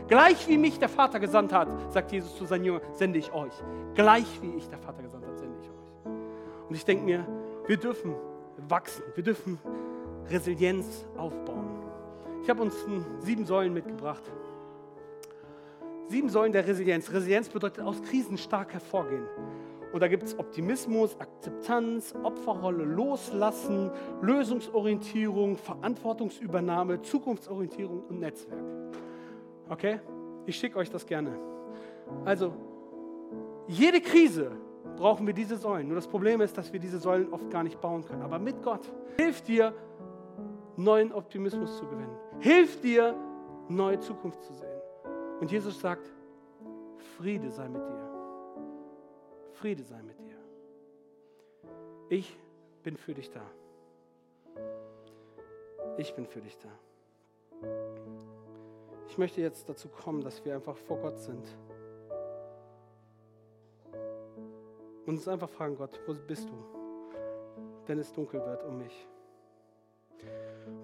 Gleich 0.08 0.48
wie 0.48 0.58
mich 0.58 0.80
der 0.80 0.90
Vater 0.90 1.20
gesandt 1.20 1.54
hat, 1.54 1.68
sagt 1.92 2.12
Jesus 2.12 2.36
zu 2.36 2.46
seinen 2.46 2.66
Jüngern, 2.66 2.82
sende 2.94 3.20
ich 3.20 3.34
euch. 3.34 3.54
Gleich 3.96 4.42
wie 4.42 4.56
ich 4.58 4.68
der 4.70 4.78
Vater 4.78 5.02
gesandt 5.02 5.26
hat, 5.26 5.38
sende 5.40 5.58
ich 5.62 5.70
euch. 5.70 6.14
Und 6.70 6.76
ich 6.76 6.86
denke 6.86 7.04
mir, 7.04 7.26
wir 7.68 7.78
dürfen 7.78 8.16
wachsen, 8.68 9.04
wir 9.16 9.24
dürfen 9.24 9.60
Resilienz 10.30 11.06
aufbauen. 11.18 11.70
Ich 12.44 12.50
habe 12.50 12.62
uns 12.62 12.76
sieben 13.20 13.46
Säulen 13.46 13.74
mitgebracht. 13.74 14.24
Sieben 16.10 16.30
Säulen 16.30 16.52
der 16.52 16.68
Resilienz. 16.68 17.12
Resilienz 17.12 17.48
bedeutet 17.50 17.84
aus 17.84 18.02
Krisen 18.02 18.38
stark 18.38 18.74
hervorgehen. 18.74 19.26
Und 19.94 20.00
da 20.02 20.08
gibt 20.08 20.24
es 20.24 20.38
Optimismus, 20.40 21.16
Akzeptanz, 21.20 22.16
Opferrolle, 22.24 22.84
Loslassen, 22.84 23.92
Lösungsorientierung, 24.24 25.56
Verantwortungsübernahme, 25.56 27.04
Zukunftsorientierung 27.04 28.02
und 28.10 28.20
Netzwerk. 28.20 28.60
Okay? 29.70 30.00
Ich 30.48 30.56
schicke 30.56 30.80
euch 30.80 30.90
das 30.90 31.06
gerne. 31.06 31.38
Also, 32.26 32.54
jede 33.68 34.02
Krise 34.02 34.52
brauchen 34.98 35.28
wir 35.28 35.34
diese 35.34 35.58
Säulen. 35.58 35.88
Nur 35.88 35.96
das 35.96 36.08
Problem 36.08 36.42
ist, 36.42 36.58
dass 36.58 36.74
wir 36.74 36.80
diese 36.80 36.98
Säulen 36.98 37.32
oft 37.32 37.52
gar 37.52 37.62
nicht 37.64 37.80
bauen 37.80 38.04
können. 38.04 38.24
Aber 38.24 38.40
mit 38.40 38.64
Gott 38.64 38.92
hilft 39.18 39.48
dir, 39.48 39.74
neuen 40.76 41.14
Optimismus 41.14 41.78
zu 41.78 41.86
gewinnen. 41.86 42.18
Hilft 42.40 42.84
dir, 42.84 43.16
neue 43.70 44.00
Zukunft 44.00 44.42
zu 44.42 44.54
sehen. 44.54 44.82
Und 45.40 45.52
Jesus 45.52 45.80
sagt, 45.80 46.12
Friede 47.18 47.52
sei 47.52 47.70
mit 47.70 47.82
dir. 47.88 48.03
Friede 49.64 49.82
sei 49.82 50.02
mit 50.02 50.20
dir. 50.20 50.36
Ich 52.10 52.38
bin 52.84 52.98
für 52.98 53.14
dich 53.14 53.32
da. 53.32 53.50
Ich 55.96 56.14
bin 56.16 56.28
für 56.28 56.42
dich 56.42 56.58
da. 56.58 56.68
Ich 59.08 59.18
möchte 59.18 59.40
jetzt 59.40 59.70
dazu 59.70 59.88
kommen, 59.88 60.20
dass 60.20 60.44
wir 60.44 60.54
einfach 60.54 60.76
vor 60.76 60.98
Gott 60.98 61.18
sind. 61.18 61.48
Und 65.06 65.14
uns 65.14 65.30
einfach 65.30 65.50
fragen, 65.50 65.78
Gott, 65.78 65.98
wo 66.08 66.14
bist 66.14 66.50
du, 66.50 66.54
wenn 67.88 68.00
es 68.00 68.12
dunkel 68.12 68.46
wird 68.46 68.66
um 68.66 68.80
mich? 68.80 69.08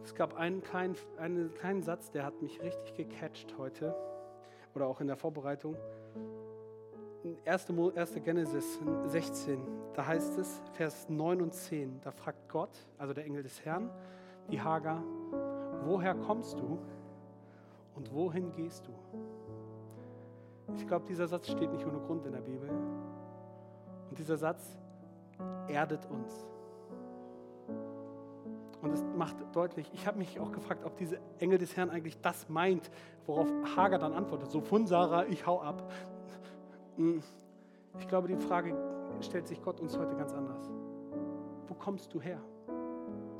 Es 0.05 0.15
gab 0.15 0.38
einen 0.38 0.63
kleinen, 0.63 0.95
einen 1.17 1.53
kleinen 1.53 1.84
Satz, 1.84 2.11
der 2.11 2.23
hat 2.23 2.41
mich 2.41 2.61
richtig 2.61 2.95
gecatcht 2.95 3.57
heute 3.57 3.93
oder 4.73 4.88
auch 4.88 5.01
in 5.01 5.07
der 5.07 5.17
Vorbereitung. 5.17 5.75
1. 7.45 7.67
1. 7.95 8.24
Genesis 8.24 8.80
16, 9.07 9.59
da 9.93 10.05
heißt 10.05 10.38
es, 10.38 10.61
Vers 10.74 11.09
9 11.09 11.41
und 11.41 11.53
10, 11.53 11.99
da 12.01 12.11
fragt 12.11 12.47
Gott, 12.47 12.72
also 12.97 13.13
der 13.13 13.26
Engel 13.26 13.43
des 13.43 13.63
Herrn, 13.65 13.89
die 14.49 14.61
Hagar, 14.61 15.03
woher 15.84 16.15
kommst 16.15 16.57
du 16.59 16.80
und 17.95 18.13
wohin 18.13 18.51
gehst 18.51 18.88
du? 18.88 18.91
Ich 20.76 20.88
glaube, 20.88 21.05
dieser 21.07 21.28
Satz 21.28 21.49
steht 21.49 21.72
nicht 21.72 21.86
ohne 21.86 21.99
Grund 21.99 22.26
in 22.26 22.32
der 22.32 22.41
Bibel. 22.41 22.70
Und 22.70 24.17
dieser 24.17 24.38
Satz 24.38 24.78
erdet 25.67 26.05
uns. 26.05 26.47
Und 28.82 28.93
es 28.93 29.03
macht 29.17 29.36
deutlich, 29.53 29.91
ich 29.93 30.07
habe 30.07 30.17
mich 30.20 30.39
auch 30.39 30.53
gefragt, 30.53 30.86
ob 30.86 30.95
diese 30.95 31.20
Engel 31.39 31.57
des 31.57 31.76
Herrn 31.76 31.89
eigentlich 31.89 32.22
das 32.22 32.47
meint, 32.47 32.89
worauf 33.26 33.49
Hagar 33.76 33.99
dann 33.99 34.13
antwortet. 34.13 34.51
So 34.51 34.61
von 34.61 34.88
Sarah, 34.88 35.26
ich 35.26 35.45
hau 35.45 35.61
ab. 35.61 35.91
Hm, 36.99 37.23
ich 37.97 38.07
glaube, 38.09 38.27
die 38.27 38.35
Frage 38.35 38.75
stellt 39.21 39.47
sich 39.47 39.61
Gott 39.61 39.79
uns 39.79 39.97
heute 39.97 40.17
ganz 40.17 40.33
anders. 40.33 40.69
Wo 41.69 41.73
kommst 41.73 42.13
du 42.13 42.19
her? 42.19 42.41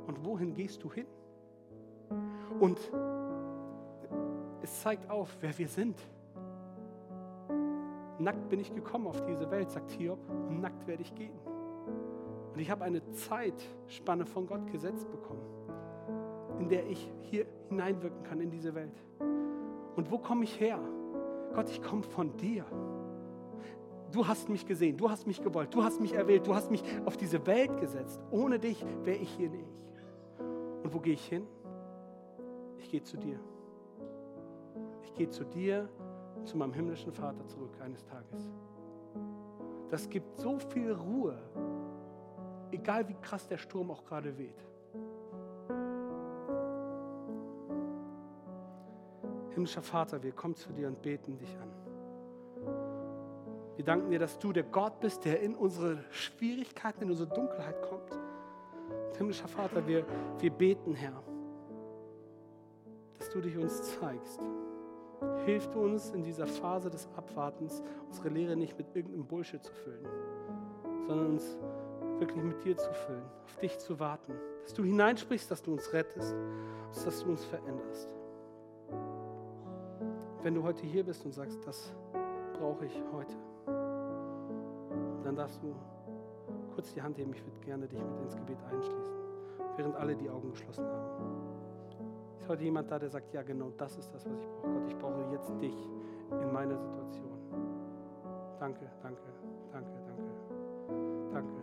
Und 0.06 0.24
wohin 0.24 0.54
gehst 0.54 0.82
du 0.82 0.90
hin? 0.90 1.04
Und 2.58 2.78
es 4.62 4.80
zeigt 4.80 5.10
auf, 5.10 5.36
wer 5.42 5.56
wir 5.58 5.68
sind. 5.68 6.00
Nackt 8.18 8.48
bin 8.48 8.60
ich 8.60 8.74
gekommen 8.74 9.06
auf 9.06 9.22
diese 9.26 9.50
Welt, 9.50 9.70
sagt 9.70 9.90
Hiob, 9.90 10.18
und 10.48 10.62
nackt 10.62 10.86
werde 10.86 11.02
ich 11.02 11.14
gehen. 11.14 11.38
Und 12.54 12.60
ich 12.60 12.70
habe 12.70 12.84
eine 12.84 13.02
Zeitspanne 13.12 14.24
von 14.24 14.46
Gott 14.46 14.66
gesetzt 14.72 15.10
bekommen, 15.10 15.42
in 16.58 16.70
der 16.70 16.88
ich 16.88 17.10
hier 17.20 17.44
hineinwirken 17.68 18.22
kann 18.22 18.40
in 18.40 18.50
diese 18.50 18.74
Welt. 18.74 19.04
Und 19.96 20.10
wo 20.10 20.16
komme 20.16 20.44
ich 20.44 20.58
her? 20.58 20.80
Gott, 21.54 21.68
ich 21.68 21.82
komme 21.82 22.02
von 22.02 22.34
dir. 22.38 22.64
Du 24.12 24.26
hast 24.26 24.48
mich 24.48 24.66
gesehen, 24.66 24.96
du 24.96 25.08
hast 25.08 25.26
mich 25.26 25.42
gewollt, 25.42 25.72
du 25.74 25.82
hast 25.82 26.00
mich 26.00 26.14
erwählt, 26.14 26.46
du 26.46 26.54
hast 26.54 26.70
mich 26.70 26.82
auf 27.04 27.16
diese 27.16 27.46
Welt 27.46 27.76
gesetzt. 27.78 28.20
Ohne 28.30 28.58
dich 28.58 28.84
wäre 29.04 29.18
ich 29.18 29.30
hier 29.30 29.50
nicht. 29.50 29.68
Und 30.82 30.92
wo 30.92 30.98
gehe 30.98 31.14
ich 31.14 31.24
hin? 31.24 31.46
Ich 32.78 32.90
gehe 32.90 33.02
zu 33.02 33.16
dir. 33.16 33.38
Ich 35.02 35.14
gehe 35.14 35.28
zu 35.28 35.44
dir, 35.44 35.88
zu 36.44 36.56
meinem 36.56 36.72
himmlischen 36.72 37.12
Vater 37.12 37.46
zurück 37.46 37.78
eines 37.80 38.04
Tages. 38.04 38.50
Das 39.90 40.08
gibt 40.08 40.38
so 40.38 40.58
viel 40.58 40.92
Ruhe 40.92 41.38
egal 42.72 43.08
wie 43.08 43.14
krass 43.14 43.46
der 43.46 43.58
Sturm 43.58 43.90
auch 43.90 44.04
gerade 44.04 44.36
weht. 44.36 44.66
Himmlischer 49.50 49.82
Vater, 49.82 50.22
wir 50.22 50.32
kommen 50.32 50.54
zu 50.54 50.72
dir 50.72 50.88
und 50.88 51.02
beten 51.02 51.36
dich 51.36 51.56
an. 51.58 51.79
Wir 53.80 53.86
danken 53.86 54.10
dir, 54.10 54.18
dass 54.18 54.38
du 54.38 54.52
der 54.52 54.64
Gott 54.64 55.00
bist, 55.00 55.24
der 55.24 55.40
in 55.40 55.54
unsere 55.54 56.04
Schwierigkeiten, 56.10 57.04
in 57.04 57.10
unsere 57.12 57.30
Dunkelheit 57.30 57.80
kommt. 57.80 58.12
Himmlischer 59.16 59.48
Vater, 59.48 59.86
wir, 59.86 60.04
wir 60.38 60.50
beten, 60.50 60.92
Herr, 60.92 61.22
dass 63.16 63.30
du 63.30 63.40
dich 63.40 63.56
uns 63.56 63.98
zeigst. 63.98 64.38
Hilf 65.46 65.74
uns 65.74 66.10
in 66.10 66.22
dieser 66.22 66.46
Phase 66.46 66.90
des 66.90 67.08
Abwartens, 67.16 67.82
unsere 68.06 68.28
Lehre 68.28 68.54
nicht 68.54 68.76
mit 68.76 68.94
irgendeinem 68.94 69.24
Bullshit 69.26 69.62
zu 69.62 69.72
füllen, 69.72 70.06
sondern 71.06 71.26
uns 71.28 71.56
wirklich 72.18 72.44
mit 72.44 72.62
dir 72.62 72.76
zu 72.76 72.92
füllen, 72.92 73.24
auf 73.46 73.56
dich 73.60 73.78
zu 73.78 73.98
warten, 73.98 74.34
dass 74.62 74.74
du 74.74 74.84
hineinsprichst, 74.84 75.50
dass 75.50 75.62
du 75.62 75.72
uns 75.72 75.90
rettest, 75.94 76.36
dass 77.02 77.24
du 77.24 77.30
uns 77.30 77.46
veränderst. 77.46 78.14
Wenn 80.42 80.54
du 80.54 80.62
heute 80.64 80.84
hier 80.84 81.02
bist 81.02 81.24
und 81.24 81.32
sagst, 81.32 81.66
das 81.66 81.94
brauche 82.58 82.84
ich 82.84 83.02
heute, 83.14 83.32
dann 85.24 85.36
darfst 85.36 85.62
du 85.62 85.74
kurz 86.74 86.92
die 86.92 87.02
Hand 87.02 87.18
heben. 87.18 87.32
Ich 87.32 87.44
würde 87.44 87.58
gerne 87.60 87.86
dich 87.86 88.02
mit 88.02 88.20
ins 88.20 88.36
Gebet 88.36 88.58
einschließen, 88.70 89.14
während 89.76 89.96
alle 89.96 90.16
die 90.16 90.28
Augen 90.28 90.50
geschlossen 90.50 90.86
haben. 90.86 91.40
Ich 92.40 92.48
heute 92.48 92.64
jemand 92.64 92.90
da, 92.90 92.98
der 92.98 93.10
sagt, 93.10 93.32
ja 93.32 93.42
genau, 93.42 93.70
das 93.76 93.96
ist 93.96 94.12
das, 94.14 94.26
was 94.26 94.38
ich 94.38 94.46
brauche. 94.48 94.72
Gott, 94.72 94.86
ich 94.86 94.98
brauche 94.98 95.30
jetzt 95.32 95.50
dich 95.60 95.76
in 96.30 96.52
meiner 96.52 96.78
Situation. 96.78 97.38
Danke, 98.58 98.90
danke, 99.02 99.22
danke, 99.72 99.90
danke, 100.06 100.22
danke, 101.32 101.52
danke. 101.58 101.60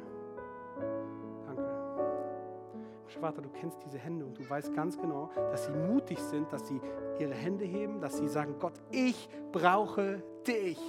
Vater, 3.19 3.41
du 3.41 3.49
kennst 3.49 3.83
diese 3.83 3.97
Hände 3.97 4.25
und 4.25 4.37
du 4.37 4.47
weißt 4.47 4.73
ganz 4.75 4.97
genau, 4.97 5.29
dass 5.35 5.65
sie 5.65 5.71
mutig 5.71 6.19
sind, 6.19 6.51
dass 6.53 6.67
sie 6.67 6.79
ihre 7.19 7.33
Hände 7.33 7.65
heben, 7.65 7.99
dass 7.99 8.17
sie 8.17 8.27
sagen, 8.27 8.55
Gott, 8.59 8.79
ich 8.91 9.27
brauche 9.51 10.23
dich 10.45 10.79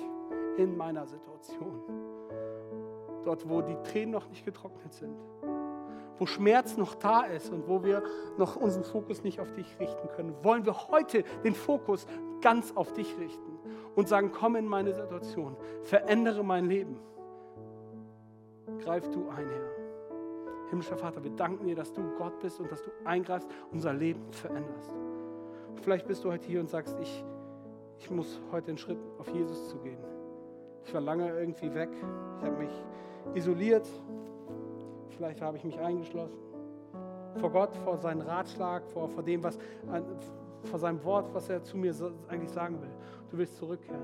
in 0.57 0.77
meiner 0.77 1.07
Situation. 1.07 1.81
Dort, 3.29 3.47
wo 3.47 3.61
die 3.61 3.77
Tränen 3.83 4.13
noch 4.13 4.27
nicht 4.31 4.47
getrocknet 4.47 4.95
sind 4.95 5.15
wo 6.19 6.27
Schmerz 6.27 6.77
noch 6.77 6.95
da 6.95 7.23
ist 7.23 7.53
und 7.53 7.69
wo 7.69 7.85
wir 7.85 8.03
noch 8.37 8.57
unseren 8.57 8.85
Fokus 8.85 9.23
nicht 9.23 9.41
auf 9.41 9.53
dich 9.53 9.79
richten 9.79 10.09
können, 10.09 10.35
wollen 10.43 10.67
wir 10.67 10.89
heute 10.89 11.23
den 11.45 11.55
Fokus 11.55 12.07
ganz 12.41 12.73
auf 12.75 12.93
dich 12.93 13.17
richten 13.19 13.59
und 13.95 14.09
sagen, 14.09 14.33
komm 14.33 14.57
in 14.57 14.67
meine 14.67 14.95
Situation, 14.95 15.57
verändere 15.83 16.45
mein 16.45 16.67
Leben. 16.67 16.99
Greif 18.81 19.09
du 19.11 19.29
ein, 19.29 19.49
Herr. 19.49 20.71
Himmlischer 20.71 20.99
Vater, 20.99 21.23
wir 21.23 21.31
danken 21.31 21.67
dir, 21.67 21.77
dass 21.77 21.93
du 21.93 22.03
Gott 22.19 22.39
bist 22.41 22.61
und 22.61 22.71
dass 22.71 22.83
du 22.83 22.91
eingreifst, 23.05 23.49
unser 23.73 23.95
Leben 23.95 24.21
veränderst. 24.33 24.91
Und 25.71 25.81
vielleicht 25.81 26.07
bist 26.07 26.25
du 26.25 26.31
heute 26.31 26.47
hier 26.47 26.61
und 26.61 26.69
sagst, 26.69 26.99
ich, 27.01 27.25
ich 28.01 28.11
muss 28.11 28.41
heute 28.51 28.69
einen 28.69 28.79
Schritt 28.79 28.99
auf 29.19 29.29
Jesus 29.29 29.69
zu 29.69 29.79
gehen. 29.79 30.18
Ich 30.85 30.95
war 30.95 31.01
lange 31.01 31.29
irgendwie 31.39 31.75
weg. 31.75 31.91
Ich 32.39 32.45
habe 32.45 32.57
mich 32.57 32.85
isoliert, 33.35 33.87
Vielleicht 35.19 35.43
habe 35.43 35.57
ich 35.57 35.65
mich 35.65 35.77
eingeschlossen. 35.81 36.39
Vor 37.41 37.51
Gott, 37.51 37.75
vor 37.79 37.99
seinem 37.99 38.21
Ratschlag, 38.21 38.87
vor, 38.87 39.09
vor 39.09 39.25
dem, 39.25 39.43
was, 39.43 39.59
vor 40.63 40.79
seinem 40.79 41.03
Wort, 41.03 41.35
was 41.35 41.49
er 41.49 41.61
zu 41.61 41.77
mir 41.77 41.93
eigentlich 42.29 42.53
sagen 42.53 42.81
will. 42.81 42.91
Du 43.29 43.37
willst 43.37 43.57
zurückkehren, 43.57 44.01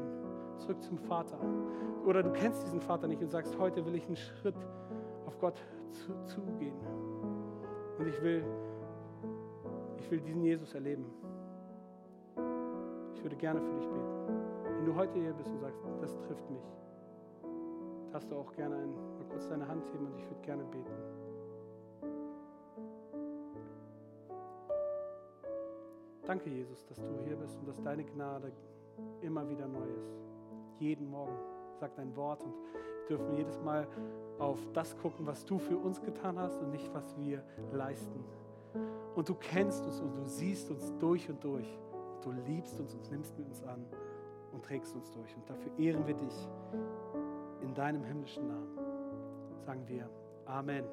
zurück 0.59 0.83
zum 0.83 0.99
Vater. 0.99 1.39
Oder 2.05 2.25
du 2.25 2.33
kennst 2.33 2.65
diesen 2.65 2.81
Vater 2.81 3.07
nicht 3.07 3.23
und 3.23 3.31
sagst, 3.31 3.57
heute 3.61 3.87
will 3.87 3.95
ich 3.95 4.07
einen 4.07 4.17
Schritt 4.17 4.57
auf 5.25 5.39
Gott 5.39 5.63
zu, 5.93 6.13
zugehen. 6.27 6.75
Und 7.97 8.09
ich 8.09 8.21
will, 8.21 8.45
ich 9.99 10.11
will 10.11 10.21
diesen 10.21 10.43
Jesus 10.43 10.75
erleben. 10.75 11.07
Ich 13.15 13.23
würde 13.23 13.37
gerne 13.37 13.61
für 13.61 13.73
dich 13.73 13.87
beten. 13.87 14.14
Wenn 14.85 14.93
du 14.93 14.99
heute 14.99 15.19
hier 15.19 15.33
bist 15.33 15.49
und 15.49 15.61
sagst, 15.61 15.81
das 16.03 16.15
trifft 16.27 16.51
mich, 16.51 16.63
darfst 18.13 18.31
du 18.31 18.37
auch 18.37 18.53
gerne 18.53 18.77
ein, 18.77 18.93
mal 18.93 19.25
kurz 19.31 19.49
deine 19.49 19.67
Hand 19.67 19.83
heben 19.91 20.05
und 20.05 20.15
ich 20.15 20.29
würde 20.29 20.43
gerne 20.43 20.63
beten. 20.65 20.93
Danke, 26.27 26.51
Jesus, 26.51 26.85
dass 26.85 26.99
du 26.99 27.19
hier 27.25 27.35
bist 27.37 27.59
und 27.61 27.67
dass 27.67 27.83
deine 27.83 28.05
Gnade 28.05 28.53
immer 29.23 29.49
wieder 29.49 29.67
neu 29.67 29.89
ist. 29.89 30.13
Jeden 30.81 31.09
Morgen 31.09 31.39
sagt 31.81 31.97
dein 31.97 32.15
Wort 32.15 32.43
und 32.43 32.53
wir 32.53 33.07
dürfen 33.09 33.35
jedes 33.37 33.59
Mal 33.63 33.89
auf 34.39 34.59
das 34.75 34.95
gucken, 34.99 35.25
was 35.25 35.47
du 35.47 35.59
für 35.59 35.79
uns 35.79 36.03
getan 36.03 36.39
hast 36.39 36.61
und 36.61 36.73
nicht, 36.73 36.93
was 36.93 37.17
wir 37.17 37.43
leisten. 37.73 38.23
Und 39.15 39.31
du 39.31 39.35
kennst 39.35 39.83
uns 39.87 40.03
und 40.03 40.15
du 40.15 40.27
siehst 40.27 40.71
uns 40.71 40.93
durch 40.99 41.31
und 41.31 41.43
durch. 41.43 41.79
du 42.21 42.33
liebst 42.33 42.79
uns 42.79 42.95
und 42.95 43.11
nimmst 43.11 43.39
mit 43.39 43.49
uns 43.49 43.63
an 43.63 43.87
und 44.55 44.65
trägst 44.65 44.95
uns 44.95 45.11
durch. 45.11 45.35
Und 45.37 45.49
dafür 45.49 45.79
ehren 45.79 46.07
wir 46.07 46.15
dich 46.15 46.49
in 47.61 47.75
deinem 47.75 48.05
himmlischen 48.05 48.47
Namen. 48.47 48.79
Sagen 49.67 49.87
wir 49.89 50.09
Amen. 50.47 50.85